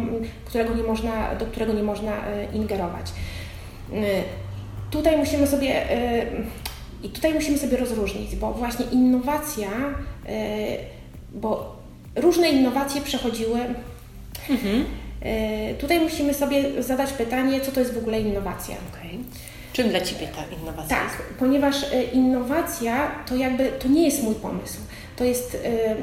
którego 0.46 0.76
nie 0.76 0.84
można, 0.84 1.36
do 1.36 1.46
którego 1.46 1.74
nie 1.74 1.84
można 1.84 2.12
y, 2.12 2.48
ingerować. 2.54 3.12
Y, 3.94 3.94
tutaj 4.92 5.18
musimy 5.18 5.48
sobie 5.48 5.86
i 7.04 7.10
tutaj 7.10 7.34
musimy 7.34 7.58
sobie 7.58 7.78
rozróżnić, 7.78 8.36
bo 8.36 8.54
właśnie 8.54 8.86
innowacja, 8.92 9.70
bo 11.34 11.76
różne 12.16 12.50
innowacje 12.50 13.02
przechodziły 13.02 13.60
mhm 14.50 14.86
E, 15.26 15.74
tutaj 15.74 16.00
musimy 16.00 16.34
sobie 16.34 16.84
zadać 16.84 17.14
pytanie, 17.14 17.62
co 17.62 17.72
to 17.72 17.80
jest 17.80 17.94
w 17.94 17.98
ogóle 17.98 18.22
innowacja. 18.22 18.76
Okay. 18.76 19.20
Czym 19.76 19.90
dla 19.90 20.02
Ciebie 20.02 20.28
ta 20.28 20.56
innowacja 20.62 20.98
tak, 20.98 21.04
jest? 21.04 21.40
ponieważ 21.40 21.84
e, 21.84 22.04
innowacja 22.04 23.12
to 23.26 23.36
jakby, 23.36 23.72
to 23.80 23.88
nie 23.88 24.06
jest 24.06 24.24
mój 24.24 24.36
pomysł. 24.36 24.78
To 25.16 25.24
jest, 25.24 25.58
e, 25.66 25.96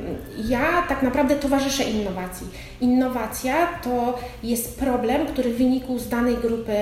ja 0.49 0.83
tak 0.89 1.03
naprawdę 1.03 1.37
towarzyszę 1.37 1.85
innowacji. 1.85 2.47
Innowacja 2.81 3.67
to 3.67 4.19
jest 4.43 4.79
problem, 4.79 5.27
który 5.27 5.55
wynikł 5.55 5.99
z 5.99 6.09
danej 6.09 6.37
grupy 6.37 6.73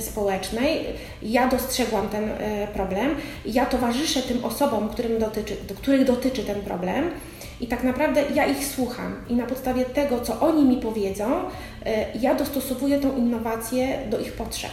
społecznej. 0.00 0.84
Ja 1.22 1.48
dostrzegłam 1.48 2.08
ten 2.08 2.30
problem. 2.74 3.14
Ja 3.46 3.66
towarzyszę 3.66 4.22
tym 4.22 4.44
osobom, 4.44 4.88
którym 4.88 5.18
dotyczy, 5.18 5.56
których 5.82 6.04
dotyczy 6.04 6.44
ten 6.44 6.60
problem 6.60 7.10
i 7.60 7.66
tak 7.66 7.84
naprawdę 7.84 8.22
ja 8.34 8.46
ich 8.46 8.66
słucham 8.66 9.16
i 9.28 9.34
na 9.34 9.46
podstawie 9.46 9.84
tego, 9.84 10.20
co 10.20 10.40
oni 10.40 10.64
mi 10.64 10.76
powiedzą, 10.76 11.24
e, 11.86 12.18
ja 12.18 12.34
dostosowuję 12.34 12.98
tą 13.00 13.16
innowację 13.16 13.98
do 14.10 14.20
ich 14.20 14.32
potrzeb. 14.32 14.70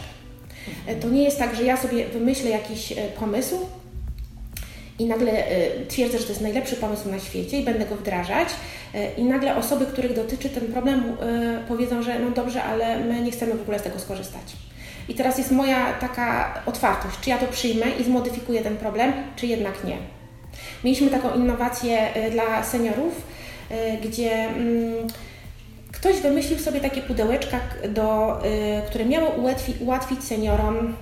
E, 0.86 0.94
to 0.94 1.08
nie 1.08 1.22
jest 1.22 1.38
tak, 1.38 1.56
że 1.56 1.64
ja 1.64 1.76
sobie 1.76 2.08
wymyślę 2.08 2.50
jakiś 2.50 2.92
e, 2.92 2.94
pomysł 2.96 3.58
i 4.98 5.06
nagle 5.06 5.44
twierdzę, 5.88 6.18
że 6.18 6.24
to 6.24 6.30
jest 6.30 6.42
najlepszy 6.42 6.76
pomysł 6.76 7.08
na 7.08 7.18
świecie 7.18 7.60
i 7.60 7.64
będę 7.64 7.86
go 7.86 7.96
wdrażać 7.96 8.48
i 9.16 9.24
nagle 9.24 9.56
osoby, 9.56 9.86
których 9.86 10.14
dotyczy 10.14 10.48
ten 10.48 10.72
problem 10.72 11.16
powiedzą, 11.68 12.02
że 12.02 12.18
no 12.18 12.30
dobrze, 12.30 12.62
ale 12.62 13.00
my 13.00 13.20
nie 13.20 13.30
chcemy 13.30 13.54
w 13.54 13.60
ogóle 13.60 13.78
z 13.78 13.82
tego 13.82 13.98
skorzystać. 13.98 14.42
I 15.08 15.14
teraz 15.14 15.38
jest 15.38 15.50
moja 15.50 15.92
taka 15.92 16.54
otwartość, 16.66 17.20
czy 17.20 17.30
ja 17.30 17.38
to 17.38 17.46
przyjmę 17.46 17.86
i 18.00 18.04
zmodyfikuję 18.04 18.60
ten 18.60 18.76
problem, 18.76 19.12
czy 19.36 19.46
jednak 19.46 19.84
nie. 19.84 19.96
Mieliśmy 20.84 21.10
taką 21.10 21.34
innowację 21.34 22.08
dla 22.30 22.64
seniorów, 22.64 23.22
gdzie 24.02 24.32
mm, 24.32 25.08
ktoś 26.00 26.20
wymyślił 26.20 26.58
sobie 26.58 26.80
takie 26.80 27.02
pudełeczka, 27.02 27.60
do, 27.88 28.38
y, 28.46 28.82
które 28.86 29.04
miały 29.04 29.28
ułatwić, 29.28 29.76
ułatwić 29.80 30.24
seniorom 30.24 30.96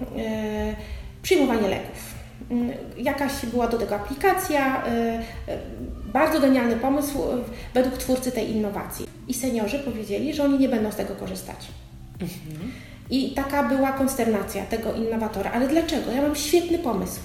przyjmowanie 1.23 1.69
leków. 1.69 2.15
Mm, 2.51 2.73
jakaś 2.99 3.33
była 3.47 3.69
do 3.69 3.79
tego 3.79 3.95
aplikacja, 3.95 4.85
bardzo 6.13 6.41
genialny 6.41 6.77
pomysł 6.77 7.19
według 7.75 7.99
twórcy 7.99 8.33
tej 8.33 8.51
innowacji. 8.51 9.07
I 9.29 9.35
seniorzy 9.35 9.79
powiedzieli, 9.79 10.35
że 10.35 10.45
oni 10.45 10.59
nie 10.59 10.69
będą 10.69 10.93
z 10.93 10.97
tego 10.97 11.15
korzystać. 11.15 11.57
Mhm. 12.21 12.73
I 13.11 13.31
taka 13.31 13.63
była 13.63 13.93
konsternacja 13.93 14.67
tego 14.67 14.95
innowatora. 14.95 15.51
Ale 15.51 15.69
dlaczego? 15.69 16.13
Ja 16.13 16.23
mam 16.23 16.37
świetny 16.37 16.79
pomysł. 16.79 17.21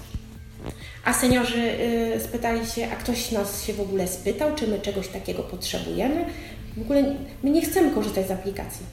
A 1.06 1.14
seniorzy 1.14 1.72
y, 2.16 2.20
spytali 2.20 2.66
się, 2.66 2.88
a 2.94 2.96
ktoś 2.96 3.32
nas 3.32 3.64
się 3.64 3.74
w 3.74 3.82
ogóle 3.82 4.08
spytał, 4.08 4.56
czy 4.56 4.68
my 4.68 4.80
czegoś 4.80 5.08
takiego 5.08 5.44
potrzebujemy. 5.44 6.26
W 6.78 6.82
ogóle 6.82 7.16
my 7.44 7.50
nie 7.50 7.62
chcemy 7.62 7.92
korzystać 7.92 8.28
z 8.28 8.32
aplikacji. 8.32 8.86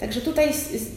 Także 0.00 0.20
tutaj 0.20 0.48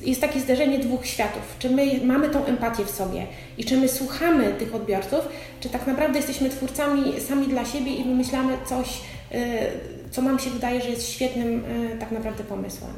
jest, 0.05 0.21
takie 0.21 0.39
zderzenie 0.39 0.79
dwóch 0.79 1.05
światów. 1.05 1.55
Czy 1.59 1.69
my 1.69 1.99
mamy 2.03 2.29
tą 2.29 2.45
empatię 2.45 2.85
w 2.85 2.89
sobie 2.89 3.27
i 3.57 3.65
czy 3.65 3.77
my 3.77 3.87
słuchamy 3.87 4.53
tych 4.53 4.75
odbiorców, 4.75 5.19
czy 5.59 5.69
tak 5.69 5.87
naprawdę 5.87 6.17
jesteśmy 6.17 6.49
twórcami 6.49 7.21
sami 7.21 7.47
dla 7.47 7.65
siebie 7.65 7.95
i 7.95 8.03
wymyślamy 8.03 8.57
coś, 8.65 9.01
y, 9.31 9.37
co 10.11 10.21
nam 10.21 10.39
się 10.39 10.49
wydaje, 10.49 10.81
że 10.81 10.89
jest 10.89 11.09
świetnym 11.09 11.65
y, 11.65 11.97
tak 11.99 12.11
naprawdę 12.11 12.43
pomysłem. 12.43 12.91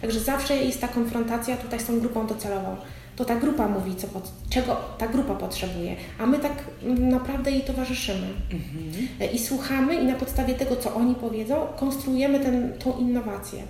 Także 0.00 0.20
zawsze 0.20 0.56
jest 0.56 0.80
ta 0.80 0.88
konfrontacja 0.88 1.56
tutaj 1.56 1.80
z 1.80 1.84
tą 1.84 2.00
grupą 2.00 2.26
docelową 2.26 2.76
to 3.22 3.28
ta 3.28 3.36
grupa 3.36 3.68
mówi, 3.68 3.96
co 3.96 4.06
czego 4.50 4.76
ta 4.98 5.08
grupa 5.08 5.34
potrzebuje, 5.34 5.96
a 6.18 6.26
my 6.26 6.38
tak 6.38 6.52
naprawdę 6.98 7.50
jej 7.50 7.60
towarzyszymy. 7.60 8.26
Mhm. 8.52 9.32
I 9.32 9.38
słuchamy 9.38 9.94
i 9.94 10.04
na 10.04 10.14
podstawie 10.14 10.54
tego, 10.54 10.76
co 10.76 10.94
oni 10.94 11.14
powiedzą, 11.14 11.66
konstruujemy 11.76 12.40
ten, 12.40 12.72
tą 12.78 12.98
innowację. 12.98 13.62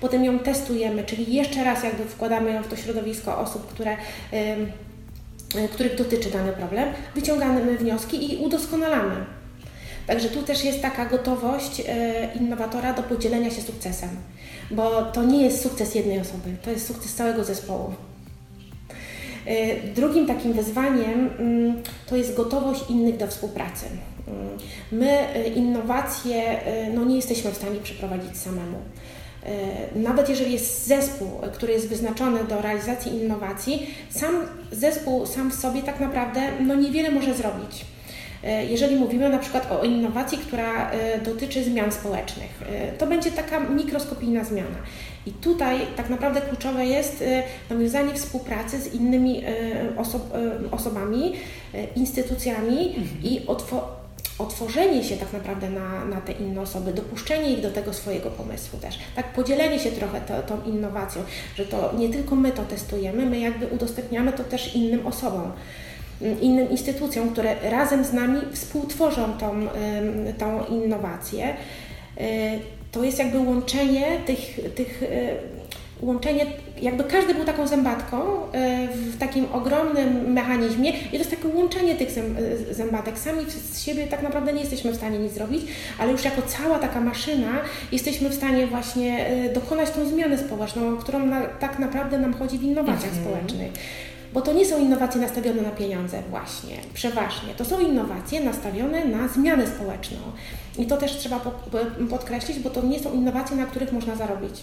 Potem 0.00 0.24
ją 0.24 0.38
testujemy, 0.38 1.04
czyli 1.04 1.34
jeszcze 1.34 1.64
raz 1.64 1.84
jakby 1.84 2.04
wkładamy 2.04 2.52
ją 2.52 2.62
w 2.62 2.68
to 2.68 2.76
środowisko 2.76 3.38
osób, 3.38 3.66
które, 3.66 3.96
y, 5.54 5.68
których 5.68 5.96
dotyczy 5.96 6.30
dany 6.30 6.52
problem, 6.52 6.88
wyciągamy 7.14 7.78
wnioski 7.78 8.34
i 8.34 8.36
udoskonalamy. 8.36 9.24
Także 10.06 10.28
tu 10.28 10.42
też 10.42 10.64
jest 10.64 10.82
taka 10.82 11.06
gotowość 11.06 11.80
y, 11.80 11.84
innowatora 12.40 12.92
do 12.92 13.02
podzielenia 13.02 13.50
się 13.50 13.62
sukcesem, 13.62 14.10
bo 14.70 15.02
to 15.02 15.24
nie 15.24 15.42
jest 15.42 15.62
sukces 15.62 15.94
jednej 15.94 16.20
osoby, 16.20 16.56
to 16.62 16.70
jest 16.70 16.86
sukces 16.86 17.14
całego 17.14 17.44
zespołu. 17.44 17.94
Drugim 19.94 20.26
takim 20.26 20.52
wyzwaniem 20.52 21.30
mm, 21.38 21.82
to 22.06 22.16
jest 22.16 22.36
gotowość 22.36 22.90
innych 22.90 23.16
do 23.16 23.26
współpracy. 23.26 23.86
Mm, 24.28 24.48
my 24.92 25.26
innowacje 25.56 26.60
no, 26.94 27.04
nie 27.04 27.16
jesteśmy 27.16 27.50
w 27.50 27.56
stanie 27.56 27.80
przeprowadzić 27.80 28.36
samemu. 28.36 28.78
Nawet 29.96 30.28
jeżeli 30.28 30.52
jest 30.52 30.86
zespół, 30.86 31.28
który 31.52 31.72
jest 31.72 31.88
wyznaczony 31.88 32.44
do 32.44 32.62
realizacji 32.62 33.14
innowacji, 33.14 33.86
sam 34.10 34.34
zespół 34.72 35.26
sam 35.26 35.50
w 35.50 35.54
sobie 35.54 35.82
tak 35.82 36.00
naprawdę 36.00 36.40
no, 36.60 36.74
niewiele 36.74 37.10
może 37.10 37.34
zrobić. 37.34 37.84
E, 38.46 38.64
jeżeli 38.64 38.96
mówimy 38.96 39.28
na 39.28 39.38
przykład 39.38 39.72
o 39.72 39.84
innowacji, 39.84 40.38
która 40.38 40.90
e, 40.90 41.20
dotyczy 41.20 41.64
zmian 41.64 41.92
społecznych, 41.92 42.62
e, 42.70 42.92
to 42.92 43.06
będzie 43.06 43.30
taka 43.30 43.60
mikroskopijna 43.60 44.44
zmiana. 44.44 44.76
I 45.26 45.30
tutaj 45.32 45.78
tak 45.96 46.10
naprawdę 46.10 46.40
kluczowe 46.40 46.86
jest 46.86 47.24
nawiązanie 47.70 48.14
współpracy 48.14 48.80
z 48.80 48.94
innymi 48.94 49.42
oso 49.96 50.20
osobami, 50.70 51.32
instytucjami 51.96 52.88
mhm. 52.88 53.06
i 53.22 53.46
otworzenie 54.38 55.04
się 55.04 55.16
tak 55.16 55.32
naprawdę 55.32 55.70
na, 55.70 56.04
na 56.04 56.20
te 56.20 56.32
inne 56.32 56.60
osoby, 56.60 56.92
dopuszczenie 56.92 57.50
ich 57.50 57.60
do 57.60 57.70
tego 57.70 57.92
swojego 57.92 58.30
pomysłu 58.30 58.78
też. 58.78 58.98
Tak, 59.16 59.32
podzielenie 59.32 59.78
się 59.78 59.90
trochę 59.90 60.20
to, 60.20 60.42
tą 60.42 60.62
innowacją, 60.62 61.22
że 61.56 61.66
to 61.66 61.94
nie 61.98 62.08
tylko 62.08 62.36
my 62.36 62.52
to 62.52 62.62
testujemy, 62.62 63.26
my 63.26 63.38
jakby 63.38 63.66
udostępniamy 63.66 64.32
to 64.32 64.44
też 64.44 64.74
innym 64.74 65.06
osobom 65.06 65.52
innym 66.40 66.70
instytucjom, 66.70 67.30
które 67.30 67.70
razem 67.70 68.04
z 68.04 68.12
nami 68.12 68.40
współtworzą 68.52 69.32
tą, 69.32 69.66
tą 70.38 70.64
innowację. 70.64 71.56
E, 72.96 72.98
to 72.98 73.04
jest 73.04 73.18
jakby 73.18 73.38
łączenie 73.38 74.20
tych, 74.26 74.74
tych 74.74 75.02
e, 75.02 75.06
łączenie, 76.02 76.46
jakby 76.82 77.04
każdy 77.04 77.34
był 77.34 77.44
taką 77.44 77.66
zębatką 77.66 78.16
e, 78.52 78.88
w 78.88 79.18
takim 79.18 79.46
ogromnym 79.52 80.32
mechanizmie 80.32 80.90
i 80.90 81.10
to 81.10 81.16
jest 81.16 81.30
takie 81.30 81.48
łączenie 81.48 81.94
tych 81.94 82.08
zębatek. 82.70 83.18
Sami 83.18 83.44
z 83.50 83.82
siebie 83.82 84.06
tak 84.06 84.22
naprawdę 84.22 84.52
nie 84.52 84.60
jesteśmy 84.60 84.92
w 84.92 84.96
stanie 84.96 85.18
nic 85.18 85.32
zrobić, 85.32 85.62
ale 85.98 86.12
już 86.12 86.24
jako 86.24 86.42
cała 86.42 86.78
taka 86.78 87.00
maszyna 87.00 87.52
jesteśmy 87.92 88.28
w 88.28 88.34
stanie 88.34 88.66
właśnie 88.66 89.30
dokonać 89.54 89.90
tą 89.90 90.08
zmianę 90.08 90.38
społeczną, 90.38 90.94
o 90.94 90.96
którą 90.96 91.26
na, 91.26 91.40
tak 91.46 91.78
naprawdę 91.78 92.18
nam 92.18 92.34
chodzi 92.34 92.58
w 92.58 92.62
innowacjach 92.62 93.12
mhm. 93.12 93.24
społecznych. 93.24 93.72
Bo 94.36 94.42
to 94.42 94.52
nie 94.52 94.66
są 94.66 94.78
innowacje 94.80 95.20
nastawione 95.20 95.62
na 95.62 95.70
pieniądze 95.70 96.22
właśnie, 96.30 96.76
przeważnie. 96.94 97.54
To 97.56 97.64
są 97.64 97.80
innowacje 97.80 98.40
nastawione 98.40 99.04
na 99.04 99.28
zmianę 99.28 99.66
społeczną. 99.66 100.18
I 100.78 100.86
to 100.86 100.96
też 100.96 101.16
trzeba 101.16 101.40
podkreślić, 102.10 102.58
bo 102.58 102.70
to 102.70 102.86
nie 102.86 103.00
są 103.00 103.12
innowacje, 103.12 103.56
na 103.56 103.66
których 103.66 103.92
można 103.92 104.16
zarobić. 104.16 104.60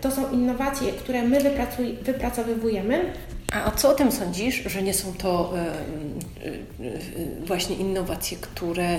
To 0.00 0.10
są 0.10 0.30
innowacje, 0.30 0.92
które 0.92 1.22
my 1.22 1.38
wypracowujemy. 2.02 3.12
A 3.52 3.70
co 3.70 3.90
o 3.90 3.94
tym 3.94 4.12
sądzisz, 4.12 4.62
że 4.66 4.82
nie 4.82 4.94
są 4.94 5.12
to 5.12 5.54
y, 6.44 6.46
y, 6.46 6.86
y, 6.86 7.46
właśnie 7.46 7.76
innowacje, 7.76 8.36
które, 8.40 8.98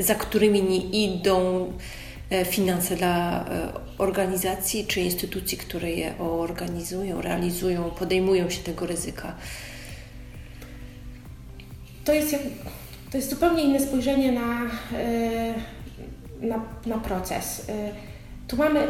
za 0.00 0.14
którymi 0.14 0.62
nie 0.62 0.78
idą 0.78 1.66
E, 1.66 2.11
finanse 2.44 2.96
dla 2.96 3.44
e, 3.44 3.72
organizacji 3.98 4.86
czy 4.86 5.00
instytucji, 5.00 5.58
które 5.58 5.90
je 5.90 6.18
organizują, 6.18 7.20
realizują, 7.20 7.90
podejmują 7.90 8.50
się 8.50 8.62
tego 8.62 8.86
ryzyka. 8.86 9.34
To 12.04 12.12
jest, 12.12 12.36
to 13.10 13.16
jest 13.16 13.30
zupełnie 13.30 13.62
inne 13.62 13.80
spojrzenie 13.80 14.32
na, 14.32 14.62
e, 14.98 15.54
na, 16.40 16.64
na 16.86 16.98
proces. 16.98 17.66
Tu 18.48 18.56
mamy 18.56 18.86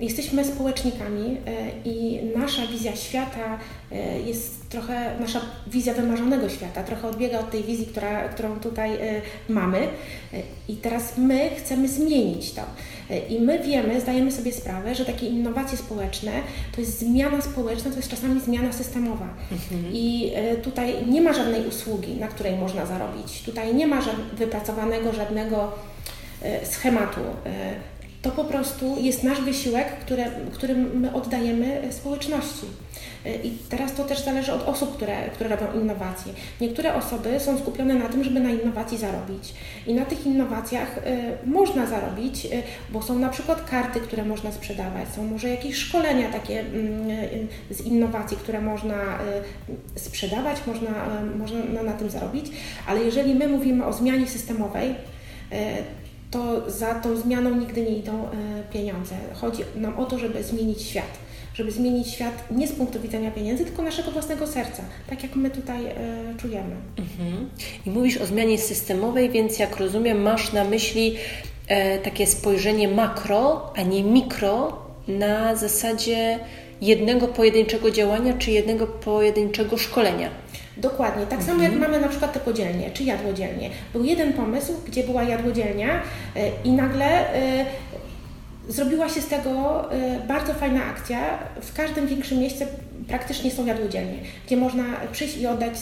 jesteśmy 0.00 0.44
społecznikami 0.44 1.36
i 1.84 2.20
nasza 2.36 2.66
wizja 2.66 2.96
świata 2.96 3.58
jest 4.26 4.68
trochę, 4.68 5.20
nasza 5.20 5.40
wizja 5.66 5.94
wymarzonego 5.94 6.48
świata 6.48 6.82
trochę 6.82 7.08
odbiega 7.08 7.38
od 7.38 7.50
tej 7.50 7.62
wizji, 7.62 7.86
która, 7.86 8.28
którą 8.28 8.60
tutaj 8.60 8.90
mamy 9.48 9.88
i 10.68 10.76
teraz 10.76 11.18
my 11.18 11.50
chcemy 11.56 11.88
zmienić 11.88 12.52
to. 12.52 12.62
I 13.28 13.40
my 13.40 13.58
wiemy, 13.58 14.00
zdajemy 14.00 14.32
sobie 14.32 14.52
sprawę, 14.52 14.94
że 14.94 15.04
takie 15.04 15.26
innowacje 15.26 15.78
społeczne 15.78 16.32
to 16.74 16.80
jest 16.80 16.98
zmiana 16.98 17.42
społeczna, 17.42 17.90
to 17.90 17.96
jest 17.96 18.10
czasami 18.10 18.40
zmiana 18.40 18.72
systemowa. 18.72 19.28
Mhm. 19.52 19.92
I 19.92 20.32
tutaj 20.62 20.94
nie 21.06 21.22
ma 21.22 21.32
żadnej 21.32 21.66
usługi, 21.66 22.12
na 22.14 22.28
której 22.28 22.56
można 22.56 22.86
zarobić. 22.86 23.42
Tutaj 23.42 23.74
nie 23.74 23.86
ma 23.86 24.02
wypracowanego 24.32 25.12
żadnego 25.12 25.72
schematu 26.64 27.20
to 28.22 28.30
po 28.30 28.44
prostu 28.44 28.96
jest 29.00 29.24
nasz 29.24 29.40
wysiłek, 29.40 29.86
który, 30.00 30.24
który 30.52 30.74
my 30.74 31.14
oddajemy 31.14 31.82
społeczności. 31.90 32.66
I 33.44 33.52
teraz 33.68 33.94
to 33.94 34.04
też 34.04 34.24
zależy 34.24 34.52
od 34.52 34.68
osób, 34.68 34.96
które, 34.96 35.28
które 35.34 35.56
robią 35.56 35.80
innowacje. 35.80 36.32
Niektóre 36.60 36.94
osoby 36.94 37.40
są 37.40 37.58
skupione 37.58 37.94
na 37.94 38.08
tym, 38.08 38.24
żeby 38.24 38.40
na 38.40 38.50
innowacji 38.50 38.98
zarobić. 38.98 39.54
I 39.86 39.94
na 39.94 40.04
tych 40.04 40.26
innowacjach 40.26 40.98
y, 40.98 41.48
można 41.48 41.86
zarobić, 41.86 42.46
y, 42.46 42.62
bo 42.90 43.02
są 43.02 43.18
na 43.18 43.28
przykład 43.28 43.70
karty, 43.70 44.00
które 44.00 44.24
można 44.24 44.52
sprzedawać, 44.52 45.08
są 45.16 45.24
może 45.24 45.48
jakieś 45.48 45.76
szkolenia 45.76 46.32
takie 46.32 46.60
y, 46.60 47.46
z 47.70 47.80
innowacji, 47.80 48.36
które 48.36 48.60
można 48.60 49.18
y, 49.96 50.00
sprzedawać, 50.00 50.56
można, 50.66 50.90
y, 50.90 51.38
można 51.38 51.64
na, 51.64 51.82
na 51.82 51.92
tym 51.92 52.10
zarobić. 52.10 52.46
Ale 52.86 53.00
jeżeli 53.04 53.34
my 53.34 53.48
mówimy 53.48 53.86
o 53.86 53.92
zmianie 53.92 54.26
systemowej, 54.26 54.90
y, 54.90 55.56
to 56.30 56.70
za 56.70 56.94
tą 56.94 57.16
zmianą 57.16 57.56
nigdy 57.56 57.82
nie 57.82 57.98
idą 57.98 58.24
e, 58.24 58.28
pieniądze. 58.72 59.14
Chodzi 59.34 59.62
nam 59.76 59.98
o 59.98 60.04
to, 60.04 60.18
żeby 60.18 60.42
zmienić 60.44 60.82
świat. 60.82 61.18
Żeby 61.54 61.70
zmienić 61.72 62.08
świat 62.08 62.44
nie 62.50 62.68
z 62.68 62.72
punktu 62.72 63.00
widzenia 63.00 63.30
pieniędzy, 63.30 63.64
tylko 63.64 63.82
naszego 63.82 64.10
własnego 64.10 64.46
serca, 64.46 64.82
tak 65.10 65.22
jak 65.22 65.36
my 65.36 65.50
tutaj 65.50 65.86
e, 65.86 65.94
czujemy. 66.38 66.76
Mhm. 66.98 67.50
I 67.86 67.90
mówisz 67.90 68.16
o 68.16 68.26
zmianie 68.26 68.58
systemowej, 68.58 69.30
więc 69.30 69.58
jak 69.58 69.76
rozumiem, 69.76 70.22
masz 70.22 70.52
na 70.52 70.64
myśli 70.64 71.16
e, 71.68 71.98
takie 71.98 72.26
spojrzenie 72.26 72.88
makro, 72.88 73.72
a 73.76 73.82
nie 73.82 74.04
mikro 74.04 74.78
na 75.08 75.56
zasadzie 75.56 76.38
jednego 76.80 77.28
pojedynczego 77.28 77.90
działania 77.90 78.34
czy 78.38 78.50
jednego 78.50 78.86
pojedynczego 78.86 79.78
szkolenia. 79.78 80.30
Dokładnie. 80.80 81.26
Tak 81.26 81.42
samo 81.42 81.62
jak 81.62 81.72
mhm. 81.72 81.90
mamy 81.90 82.02
na 82.02 82.08
przykład 82.08 82.32
te 82.32 82.40
podzielnie, 82.40 82.90
czy 82.90 83.04
jadłodzielnie. 83.04 83.70
Był 83.92 84.04
jeden 84.04 84.32
pomysł, 84.32 84.72
gdzie 84.86 85.04
była 85.04 85.22
jadłodzielnia 85.22 86.02
e, 86.36 86.62
i 86.64 86.72
nagle 86.72 87.34
e, 87.34 87.66
zrobiła 88.68 89.08
się 89.08 89.20
z 89.20 89.26
tego 89.26 89.84
e, 89.92 90.20
bardzo 90.26 90.54
fajna 90.54 90.84
akcja. 90.84 91.38
W 91.62 91.74
każdym 91.74 92.06
większym 92.06 92.38
mieście 92.38 92.66
praktycznie 93.08 93.50
są 93.50 93.66
jadłodzielnie, 93.66 94.18
gdzie 94.46 94.56
można 94.56 94.84
przyjść 95.12 95.36
i 95.36 95.46
oddać 95.46 95.74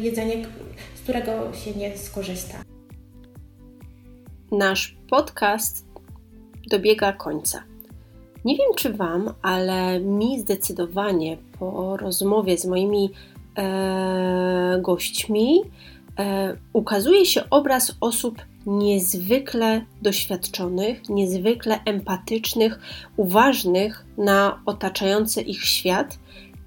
jedzenie, 0.00 0.46
z 0.94 1.00
którego 1.00 1.32
się 1.52 1.72
nie 1.72 1.98
skorzysta. 1.98 2.58
Nasz 4.52 4.96
podcast 5.10 5.84
dobiega 6.70 7.12
końca. 7.12 7.62
Nie 8.44 8.56
wiem 8.56 8.68
czy 8.76 8.92
Wam, 8.92 9.34
ale 9.42 10.00
mi 10.00 10.40
zdecydowanie 10.40 11.36
po 11.58 11.96
rozmowie 11.96 12.58
z 12.58 12.64
moimi 12.64 13.10
e, 13.58 14.78
gośćmi 14.82 15.60
e, 16.18 16.56
ukazuje 16.72 17.26
się 17.26 17.50
obraz 17.50 17.96
osób 18.00 18.42
niezwykle 18.66 19.84
doświadczonych, 20.02 21.08
niezwykle 21.08 21.80
empatycznych, 21.84 22.80
uważnych 23.16 24.06
na 24.18 24.62
otaczający 24.66 25.42
ich 25.42 25.64
świat 25.64 26.18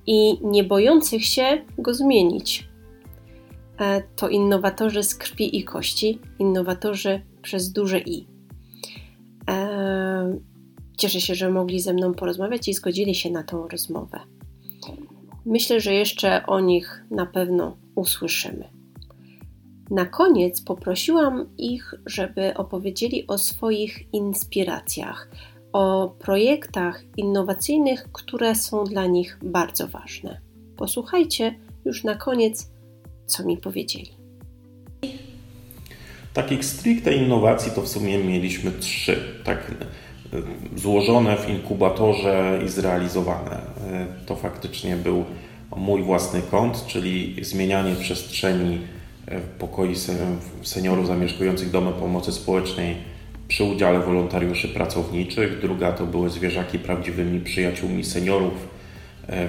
i 0.08 0.40
nie 0.44 0.64
bojących 0.64 1.26
się 1.26 1.66
go 1.78 1.94
zmienić. 1.94 2.68
E, 3.80 4.02
to 4.16 4.30
innowatorzy 4.30 5.04
z 5.04 5.16
krwi 5.16 5.58
i 5.58 5.64
kości, 5.64 6.20
innowatorzy 6.40 7.22
przez 7.42 7.72
duże 7.72 8.00
i. 8.00 8.28
E, 9.50 10.38
cieszę 10.98 11.22
się, 11.22 11.36
że 11.36 11.50
mogli 11.50 11.80
ze 11.80 11.94
mną 11.94 12.14
porozmawiać 12.14 12.68
i 12.68 12.74
zgodzili 12.74 13.16
się 13.16 13.32
na 13.32 13.44
tą 13.44 13.68
rozmowę. 13.68 14.20
Myślę, 15.50 15.82
że 15.82 15.94
jeszcze 15.94 16.46
o 16.46 16.60
nich 16.60 17.04
na 17.12 17.26
pewno 17.26 17.78
usłyszymy. 17.96 18.70
Na 19.90 20.06
koniec 20.06 20.62
poprosiłam 20.62 21.46
ich, 21.58 21.94
żeby 22.06 22.54
opowiedzieli 22.54 23.28
o 23.28 23.38
swoich 23.38 24.14
inspiracjach, 24.14 25.30
o 25.74 26.16
projektach 26.20 27.04
innowacyjnych, 27.18 28.08
które 28.12 28.56
są 28.56 28.84
dla 28.84 29.06
nich 29.06 29.40
bardzo 29.44 29.88
ważne. 29.88 30.42
Posłuchajcie 30.78 31.56
już 31.86 32.04
na 32.04 32.16
koniec, 32.16 32.72
co 33.26 33.46
mi 33.46 33.58
powiedzieli. 33.58 34.12
Takich 36.34 36.66
stricte 36.66 37.14
innowacji 37.14 37.72
to 37.72 37.82
w 37.82 37.88
sumie 37.88 38.24
mieliśmy 38.24 38.72
trzy, 38.72 39.20
tak 39.44 39.72
złożone 40.76 41.38
w 41.38 41.50
inkubatorze 41.50 42.60
i 42.66 42.70
zrealizowane. 42.70 43.62
To 44.26 44.36
faktycznie 44.36 44.96
był 44.96 45.26
mój 45.76 46.04
własny 46.04 46.42
kąt, 46.52 46.86
czyli 46.88 47.36
zmienianie 47.46 47.96
przestrzeni 47.96 48.80
w 49.28 49.60
pokoi 49.60 49.96
seniorów 50.64 51.08
zamieszkujących 51.08 51.72
domy 51.72 51.92
pomocy 51.92 52.32
społecznej 52.32 52.96
przy 53.48 53.64
udziale 53.64 54.00
wolontariuszy 54.00 54.68
pracowniczych. 54.68 55.60
Druga 55.62 55.92
to 55.92 56.06
były 56.06 56.30
zwierzaki 56.30 56.80
prawdziwymi 56.80 57.40
przyjaciółmi 57.42 58.04
seniorów, 58.04 58.78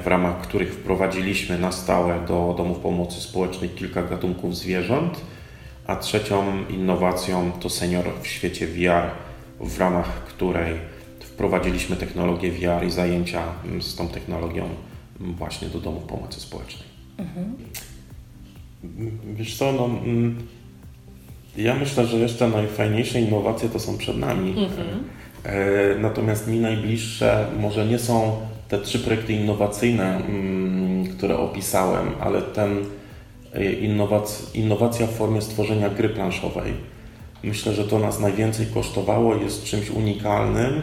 w 0.04 0.06
ramach 0.06 0.40
których 0.40 0.74
wprowadziliśmy 0.74 1.58
na 1.58 1.72
stałe 1.72 2.20
do 2.28 2.54
domów 2.56 2.78
pomocy 2.78 3.20
społecznej 3.20 3.70
kilka 3.70 4.02
gatunków 4.02 4.56
zwierząt, 4.56 5.20
a 5.86 5.96
trzecią 5.96 6.44
innowacją 6.70 7.52
to 7.60 7.70
senior 7.70 8.04
w 8.22 8.26
świecie 8.26 8.66
VR, 8.66 9.27
w 9.60 9.78
ramach 9.78 10.24
której 10.24 10.74
wprowadziliśmy 11.20 11.96
technologię 11.96 12.52
VR 12.52 12.86
i 12.86 12.90
zajęcia 12.90 13.42
z 13.80 13.94
tą 13.94 14.08
technologią 14.08 14.68
właśnie 15.20 15.68
do 15.68 15.80
domów 15.80 16.02
pomocy 16.02 16.40
społecznej. 16.40 16.88
Mhm. 17.18 17.54
Wiesz 19.34 19.56
co, 19.56 19.72
no, 19.72 19.90
ja 21.56 21.74
myślę, 21.74 22.06
że 22.06 22.16
jeszcze 22.16 22.48
najfajniejsze 22.48 23.20
innowacje 23.20 23.68
to 23.68 23.78
są 23.78 23.98
przed 23.98 24.18
nami. 24.18 24.50
Mhm. 24.50 25.04
E, 25.44 25.98
natomiast 25.98 26.48
mi 26.48 26.60
najbliższe 26.60 27.46
może 27.60 27.86
nie 27.86 27.98
są 27.98 28.36
te 28.68 28.78
trzy 28.78 28.98
projekty 28.98 29.32
innowacyjne, 29.32 30.16
mm, 30.16 31.06
które 31.06 31.38
opisałem, 31.38 32.10
ale 32.20 32.42
ten 32.42 32.84
e, 33.54 33.72
innowac 33.72 34.54
innowacja 34.54 35.06
w 35.06 35.10
formie 35.10 35.42
stworzenia 35.42 35.90
gry 35.90 36.08
planszowej. 36.08 36.72
Myślę, 37.44 37.74
że 37.74 37.84
to 37.84 37.98
nas 37.98 38.20
najwięcej 38.20 38.66
kosztowało, 38.66 39.34
jest 39.34 39.64
czymś 39.64 39.90
unikalnym, 39.90 40.82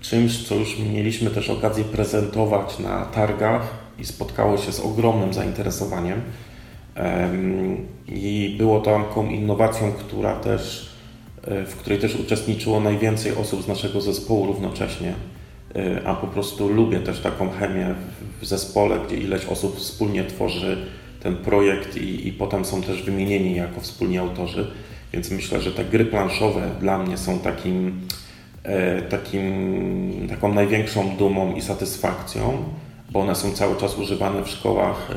czymś, 0.00 0.48
co 0.48 0.54
już 0.54 0.78
mieliśmy 0.78 1.30
też 1.30 1.50
okazję 1.50 1.84
prezentować 1.84 2.78
na 2.78 3.04
targach 3.04 3.74
i 3.98 4.04
spotkało 4.04 4.58
się 4.58 4.72
z 4.72 4.80
ogromnym 4.80 5.34
zainteresowaniem. 5.34 6.20
I 8.08 8.54
było 8.58 8.80
taką 8.80 9.30
innowacją, 9.30 9.92
która 9.92 10.36
też, 10.36 10.90
e, 11.44 11.64
w 11.64 11.76
której 11.76 11.98
też 11.98 12.16
uczestniczyło 12.16 12.80
najwięcej 12.80 13.36
osób 13.36 13.62
z 13.62 13.68
naszego 13.68 14.00
zespołu 14.00 14.46
równocześnie. 14.46 15.14
E, 15.74 16.06
a 16.06 16.14
po 16.14 16.26
prostu 16.26 16.68
lubię 16.68 17.00
też 17.00 17.20
taką 17.20 17.50
chemię 17.50 17.94
w 18.40 18.46
zespole, 18.46 18.98
gdzie 19.06 19.16
ileś 19.16 19.46
osób 19.46 19.76
wspólnie 19.76 20.24
tworzy 20.24 20.86
ten 21.22 21.36
projekt 21.36 21.96
i, 21.96 22.28
i 22.28 22.32
potem 22.32 22.64
są 22.64 22.82
też 22.82 23.02
wymienieni 23.02 23.54
jako 23.54 23.80
wspólni 23.80 24.18
autorzy. 24.18 24.70
Więc 25.12 25.30
myślę, 25.30 25.60
że 25.60 25.72
te 25.72 25.84
gry 25.84 26.04
planszowe 26.04 26.70
dla 26.80 26.98
mnie 26.98 27.18
są 27.18 27.38
takim, 27.38 28.00
e, 28.62 29.02
takim, 29.02 30.26
taką 30.30 30.54
największą 30.54 31.16
dumą 31.16 31.54
i 31.54 31.62
satysfakcją, 31.62 32.64
bo 33.10 33.20
one 33.20 33.34
są 33.34 33.52
cały 33.52 33.76
czas 33.76 33.98
używane 33.98 34.44
w 34.44 34.48
szkołach 34.48 35.08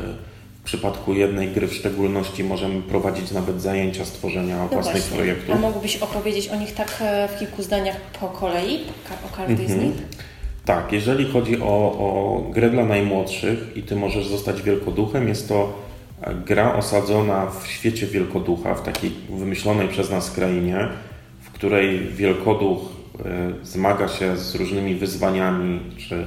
w 0.63 0.65
przypadku 0.65 1.13
jednej 1.13 1.47
gry 1.47 1.67
w 1.67 1.73
szczególności 1.73 2.43
możemy 2.43 2.81
prowadzić 2.81 3.31
nawet 3.31 3.61
zajęcia 3.61 4.05
stworzenia 4.05 4.57
no 4.57 4.67
własnych 4.67 4.95
właśnie. 4.95 5.17
projektów. 5.17 5.55
A 5.55 5.59
mógłbyś 5.59 5.97
opowiedzieć 5.97 6.47
o 6.47 6.55
nich 6.55 6.73
tak 6.73 6.97
e, 7.01 7.27
w 7.27 7.39
kilku 7.39 7.63
zdaniach 7.63 7.95
po 8.19 8.27
kolei, 8.27 8.79
o 9.25 9.37
każdej 9.37 9.65
mhm. 9.65 9.79
z 9.79 9.83
nich? 9.83 9.93
Tak, 10.65 10.91
jeżeli 10.91 11.31
chodzi 11.31 11.61
o, 11.61 11.65
o 11.91 12.41
grę 12.49 12.69
dla 12.69 12.85
najmłodszych 12.85 13.77
i 13.77 13.83
Ty 13.83 13.95
możesz 13.95 14.27
zostać 14.27 14.61
wielkoduchem, 14.61 15.27
jest 15.27 15.47
to 15.47 15.73
gra 16.45 16.75
osadzona 16.75 17.47
w 17.47 17.67
świecie 17.67 18.07
wielkoducha, 18.07 18.75
w 18.75 18.83
takiej 18.83 19.11
wymyślonej 19.29 19.87
przez 19.87 20.11
nas 20.11 20.31
krainie, 20.31 20.87
w 21.41 21.51
której 21.51 21.99
wielkoduch 21.99 22.79
e, 23.25 23.65
zmaga 23.65 24.07
się 24.07 24.37
z 24.37 24.55
różnymi 24.55 24.95
wyzwaniami 24.95 25.79
czy 25.97 26.25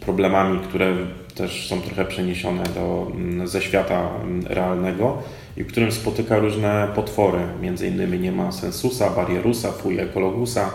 problemami, 0.00 0.60
które 0.60 0.94
też 1.34 1.68
są 1.68 1.80
trochę 1.80 2.04
przeniesione 2.04 2.64
do, 2.74 3.12
mm, 3.14 3.48
ze 3.48 3.62
świata 3.62 4.10
mm, 4.22 4.46
realnego 4.46 5.22
i 5.56 5.64
w 5.64 5.66
którym 5.66 5.92
spotyka 5.92 6.38
różne 6.38 6.88
potwory. 6.94 7.38
Między 7.62 7.88
innymi 7.88 8.18
nie 8.18 8.32
ma 8.32 8.52
sensusa, 8.52 9.10
barierusa, 9.10 9.72
fuj 9.72 9.98
ekologusa 9.98 10.70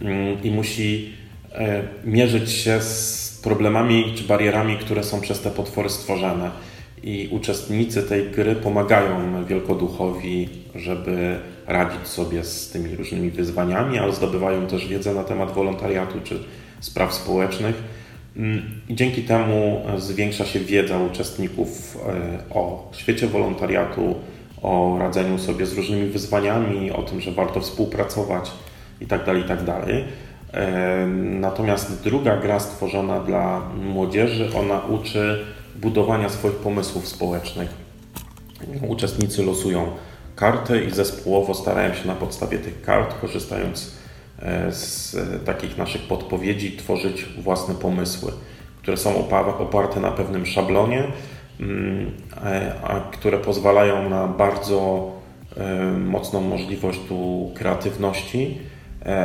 mm, 0.00 0.42
i 0.42 0.50
musi 0.50 1.12
e, 1.52 1.82
mierzyć 2.04 2.50
się 2.50 2.80
z 2.80 3.40
problemami 3.42 4.12
czy 4.16 4.24
barierami, 4.24 4.76
które 4.76 5.04
są 5.04 5.20
przez 5.20 5.40
te 5.40 5.50
potwory 5.50 5.90
stworzone. 5.90 6.50
I 7.02 7.28
uczestnicy 7.32 8.02
tej 8.02 8.30
gry 8.30 8.54
pomagają 8.54 9.44
wielkoduchowi, 9.44 10.48
żeby 10.74 11.38
radzić 11.66 12.06
sobie 12.06 12.44
z 12.44 12.70
tymi 12.70 12.96
różnymi 12.96 13.30
wyzwaniami, 13.30 13.98
ale 13.98 14.12
zdobywają 14.12 14.66
też 14.66 14.88
wiedzę 14.88 15.14
na 15.14 15.24
temat 15.24 15.52
wolontariatu 15.52 16.20
czy 16.24 16.38
spraw 16.80 17.14
społecznych 17.14 17.82
Mm, 18.36 18.62
I 18.88 18.94
dzięki 18.94 19.22
temu 19.22 19.82
e, 19.88 20.00
zwiększa 20.00 20.44
się 20.44 20.60
wiedza 20.60 20.98
uczestników 20.98 21.98
e, 22.06 22.54
o 22.54 22.90
świecie 22.92 23.26
wolontariatu, 23.26 24.14
o 24.62 24.96
radzeniu 24.98 25.38
sobie 25.38 25.66
z 25.66 25.72
różnymi 25.72 26.06
wyzwaniami, 26.06 26.90
o 26.90 27.02
tym, 27.02 27.20
że 27.20 27.32
warto 27.32 27.60
współpracować 27.60 28.50
itd. 29.00 29.24
Tak 29.24 29.36
itd. 29.36 29.64
Tak 29.66 29.88
e, 30.52 31.06
natomiast 31.40 32.02
druga 32.02 32.36
gra 32.36 32.60
stworzona 32.60 33.20
dla 33.20 33.62
młodzieży, 33.84 34.50
ona 34.58 34.80
uczy 34.80 35.44
budowania 35.82 36.28
swoich 36.28 36.56
pomysłów 36.56 37.08
społecznych. 37.08 37.70
Uczestnicy 38.88 39.42
losują 39.42 39.86
karty 40.36 40.84
i 40.84 40.90
zespołowo 40.90 41.54
starają 41.54 41.94
się 41.94 42.08
na 42.08 42.14
podstawie 42.14 42.58
tych 42.58 42.82
kart, 42.82 43.14
korzystając 43.20 44.02
E, 44.42 44.72
z 44.72 45.16
takich 45.44 45.78
naszych 45.78 46.02
podpowiedzi 46.02 46.76
tworzyć 46.76 47.24
własne 47.24 47.74
pomysły, 47.74 48.32
które 48.82 48.96
są 48.96 49.28
oparte 49.58 50.00
na 50.00 50.10
pewnym 50.10 50.46
szablonie, 50.46 51.04
mm, 51.60 52.10
e, 52.44 52.74
a 52.82 53.00
które 53.00 53.38
pozwalają 53.38 54.08
na 54.08 54.26
bardzo 54.26 55.10
e, 55.56 55.92
mocną 55.92 56.40
możliwość 56.40 57.00
tu 57.08 57.50
kreatywności, 57.54 58.58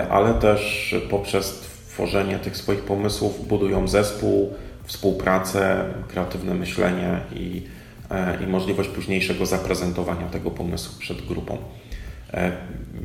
ale 0.09 0.33
też 0.33 0.95
poprzez 1.09 1.59
tworzenie 1.59 2.39
tych 2.39 2.57
swoich 2.57 2.81
pomysłów 2.81 3.47
budują 3.47 3.87
zespół, 3.87 4.53
współpracę, 4.87 5.85
kreatywne 6.07 6.53
myślenie 6.53 7.19
i, 7.35 7.63
i 8.43 8.47
możliwość 8.47 8.89
późniejszego 8.89 9.45
zaprezentowania 9.45 10.27
tego 10.27 10.51
pomysłu 10.51 10.99
przed 10.99 11.25
grupą. 11.25 11.57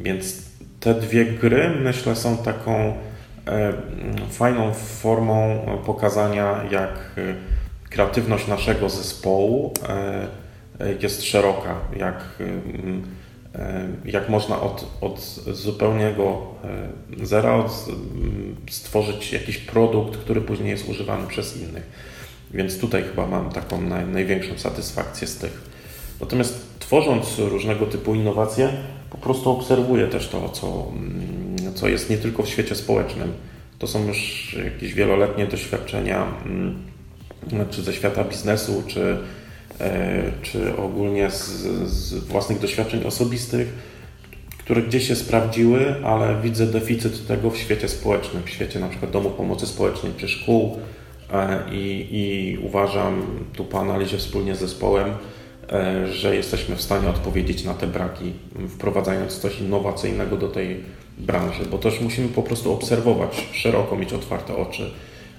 Więc 0.03 0.53
te 0.81 0.95
dwie 0.95 1.25
gry, 1.25 1.71
myślę, 1.71 2.17
są 2.17 2.37
taką 2.37 2.73
e, 3.47 3.73
fajną 4.31 4.75
formą 4.75 5.67
pokazania, 5.87 6.65
jak 6.71 6.91
e, 6.91 7.35
kreatywność 7.91 8.49
naszego 8.49 8.89
zespołu 8.89 9.73
e, 9.89 10.29
jest 11.01 11.23
szeroka, 11.23 11.75
jak, 11.97 12.39
jak 14.05 14.29
można 14.29 14.61
od, 14.61 14.87
od 15.01 15.21
zupełnego 15.53 16.43
zera 17.23 17.55
od, 17.55 17.87
stworzyć 18.71 19.33
jakiś 19.33 19.59
produkt, 19.59 20.17
który 20.17 20.41
później 20.41 20.71
jest 20.71 20.89
używany 20.89 21.27
przez 21.27 21.57
innych. 21.57 21.83
Więc 22.51 22.79
tutaj 22.79 23.03
chyba 23.03 23.27
mam 23.27 23.51
taką 23.51 23.81
naj, 23.81 24.07
największą 24.07 24.59
satysfakcję 24.59 25.27
z 25.27 25.37
tych. 25.37 25.63
Natomiast 26.21 26.79
tworząc 26.79 27.39
różnego 27.39 27.87
typu 27.87 28.15
innowacje, 28.15 28.73
po 29.11 29.19
prostu 29.19 29.51
obserwuję 29.51 30.07
też 30.07 30.29
to, 30.29 30.49
co, 30.49 30.87
mm, 30.97 31.75
co 31.75 31.89
jest 31.89 32.11
nie 32.11 32.19
tylko 32.19 32.43
w 32.43 32.49
świecie 32.49 32.75
społecznym. 32.75 33.33
To 33.79 33.87
są 33.87 34.07
już 34.07 34.53
jakieś 34.65 34.95
wieloletnie 34.95 35.47
doświadczenia, 35.47 36.27
mm, 36.47 36.83
czy 37.71 37.83
ze 37.83 37.93
świata 37.93 38.25
biznesu, 38.25 38.83
czy, 38.87 39.01
e, 39.03 39.19
czy 40.43 40.77
ogólnie 40.77 41.31
z, 41.31 41.41
z 41.89 42.15
własnych 42.15 42.59
doświadczeń 42.59 43.05
osobistych, 43.05 43.69
które 44.59 44.83
gdzieś 44.83 45.09
się 45.09 45.17
sprawdziły, 45.17 45.95
ale 46.05 46.41
widzę 46.43 46.67
deficyt 46.67 47.27
tego 47.27 47.51
w 47.51 47.57
świecie 47.57 47.89
społecznym, 47.89 48.43
w 48.43 48.51
świecie 48.51 48.81
na 48.81 48.89
przykład 48.89 49.11
domu 49.11 49.31
pomocy 49.31 49.67
społecznej 49.67 50.13
czy 50.17 50.29
szkół. 50.29 50.79
E, 51.33 51.63
i, 51.73 52.09
i 52.11 52.59
uważam 52.59 53.23
tu 53.57 53.65
po 53.65 53.81
analizie 53.81 54.19
wspólnie 54.19 54.55
z 54.55 54.59
zespołem, 54.59 55.15
E, 55.73 56.13
że 56.13 56.37
jesteśmy 56.37 56.77
w 56.77 56.83
stanie 56.83 57.09
odpowiedzieć 57.09 57.65
na 57.65 57.75
te 57.75 57.87
braki, 57.87 58.33
wprowadzając 58.69 59.39
coś 59.39 59.61
innowacyjnego 59.61 60.37
do 60.37 60.49
tej 60.49 60.81
branży, 61.19 61.65
bo 61.71 61.79
też 61.79 62.01
musimy 62.01 62.29
po 62.29 62.43
prostu 62.43 62.73
obserwować 62.73 63.47
szeroko, 63.53 63.97
mieć 63.97 64.13
otwarte 64.13 64.57
oczy, 64.57 64.91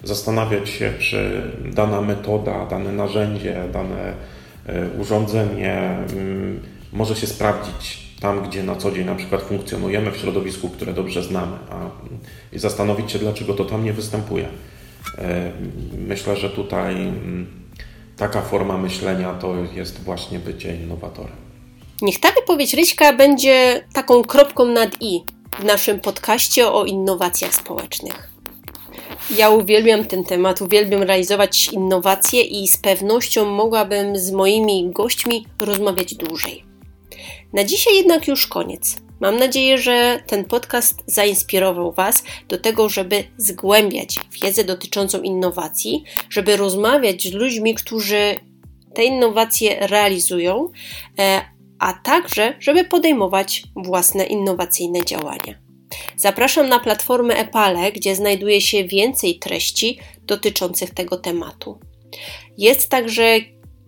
zastanawiać 0.03 0.69
się, 0.69 0.93
czy 0.99 1.41
dana 1.65 2.01
metoda, 2.01 2.65
dane 2.65 2.91
narzędzie, 2.91 3.63
dane 3.73 4.13
e, 4.65 4.89
urządzenie 5.01 5.97
mm, 6.13 6.59
może 6.93 7.15
się 7.15 7.27
sprawdzić 7.27 8.03
tam, 8.21 8.49
gdzie 8.49 8.63
na 8.63 8.75
co 8.75 8.91
dzień 8.91 9.05
na 9.05 9.15
przykład 9.15 9.41
funkcjonujemy 9.41 10.11
w 10.11 10.17
środowisku, 10.17 10.69
które 10.69 10.93
dobrze 10.93 11.23
znamy, 11.23 11.57
a, 11.71 11.89
i 12.55 12.59
zastanowić 12.59 13.11
się, 13.11 13.19
dlaczego 13.19 13.53
to 13.53 13.65
tam 13.65 13.83
nie 13.83 13.93
występuje. 13.93 14.47
E, 15.17 15.51
myślę, 16.07 16.35
że 16.35 16.49
tutaj 16.49 16.93
mm, 16.95 17.47
taka 18.17 18.41
forma 18.41 18.77
myślenia 18.77 19.33
to 19.33 19.55
jest 19.75 20.03
właśnie 20.03 20.39
bycie 20.39 20.75
innowatorem. 20.75 21.35
Niech 22.01 22.19
ta 22.19 22.31
wypowiedź 22.31 22.73
Ryśka 22.73 23.13
będzie 23.13 23.83
taką 23.93 24.23
kropką 24.23 24.65
nad 24.65 24.89
i 25.01 25.23
w 25.59 25.63
naszym 25.63 25.99
podcaście 25.99 26.67
o 26.67 26.85
innowacjach 26.85 27.53
społecznych. 27.53 28.32
Ja 29.31 29.49
uwielbiam 29.49 30.05
ten 30.05 30.23
temat, 30.23 30.61
uwielbiam 30.61 31.03
realizować 31.03 31.67
innowacje 31.67 32.41
i 32.41 32.67
z 32.67 32.77
pewnością 32.77 33.45
mogłabym 33.45 34.17
z 34.17 34.31
moimi 34.31 34.89
gośćmi 34.91 35.45
rozmawiać 35.59 36.15
dłużej. 36.15 36.65
Na 37.53 37.63
dzisiaj 37.63 37.95
jednak 37.95 38.27
już 38.27 38.47
koniec. 38.47 38.95
Mam 39.19 39.37
nadzieję, 39.37 39.77
że 39.77 40.23
ten 40.27 40.45
podcast 40.45 41.03
zainspirował 41.07 41.91
Was 41.91 42.23
do 42.47 42.57
tego, 42.57 42.89
żeby 42.89 43.23
zgłębiać 43.37 44.15
wiedzę 44.43 44.63
dotyczącą 44.63 45.21
innowacji, 45.21 46.03
żeby 46.29 46.57
rozmawiać 46.57 47.23
z 47.23 47.33
ludźmi, 47.33 47.75
którzy 47.75 48.35
te 48.93 49.03
innowacje 49.03 49.87
realizują, 49.87 50.71
e, 51.19 51.41
a 51.79 51.93
także, 51.93 52.53
żeby 52.59 52.83
podejmować 52.83 53.63
własne 53.75 54.25
innowacyjne 54.25 55.05
działania. 55.05 55.62
Zapraszam 56.17 56.69
na 56.69 56.79
platformę 56.79 57.35
Epale, 57.35 57.91
gdzie 57.91 58.15
znajduje 58.15 58.61
się 58.61 58.83
więcej 58.83 59.39
treści 59.39 59.99
dotyczących 60.21 60.93
tego 60.93 61.17
tematu. 61.17 61.79
Jest 62.57 62.89
także 62.89 63.39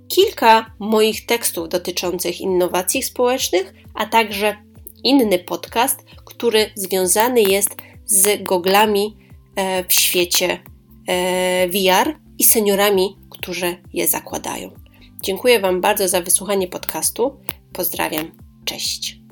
kilka 0.08 0.72
moich 0.80 1.26
tekstów 1.26 1.70
dotyczących 1.70 2.42
innowacji 2.42 3.04
społecznych, 3.04 3.74
a 3.94 4.06
także 4.06 4.56
inny 5.04 5.40
podcast, 5.40 6.04
który 6.26 6.72
związany 6.76 7.42
jest 7.42 7.76
z 8.06 8.44
goglami 8.44 9.18
e, 9.56 9.84
w 9.84 9.94
świecie 9.94 10.60
e, 11.08 11.68
VR 11.68 12.20
i 12.40 12.44
seniorami, 12.44 13.18
którzy 13.30 13.78
je 13.94 14.08
zakładają. 14.08 14.72
Dziękuję 15.22 15.60
Wam 15.60 15.82
bardzo 15.82 16.08
za 16.08 16.22
wysłuchanie 16.22 16.68
podcastu. 16.68 17.40
Pozdrawiam. 17.74 18.32
Cześć. 18.66 19.25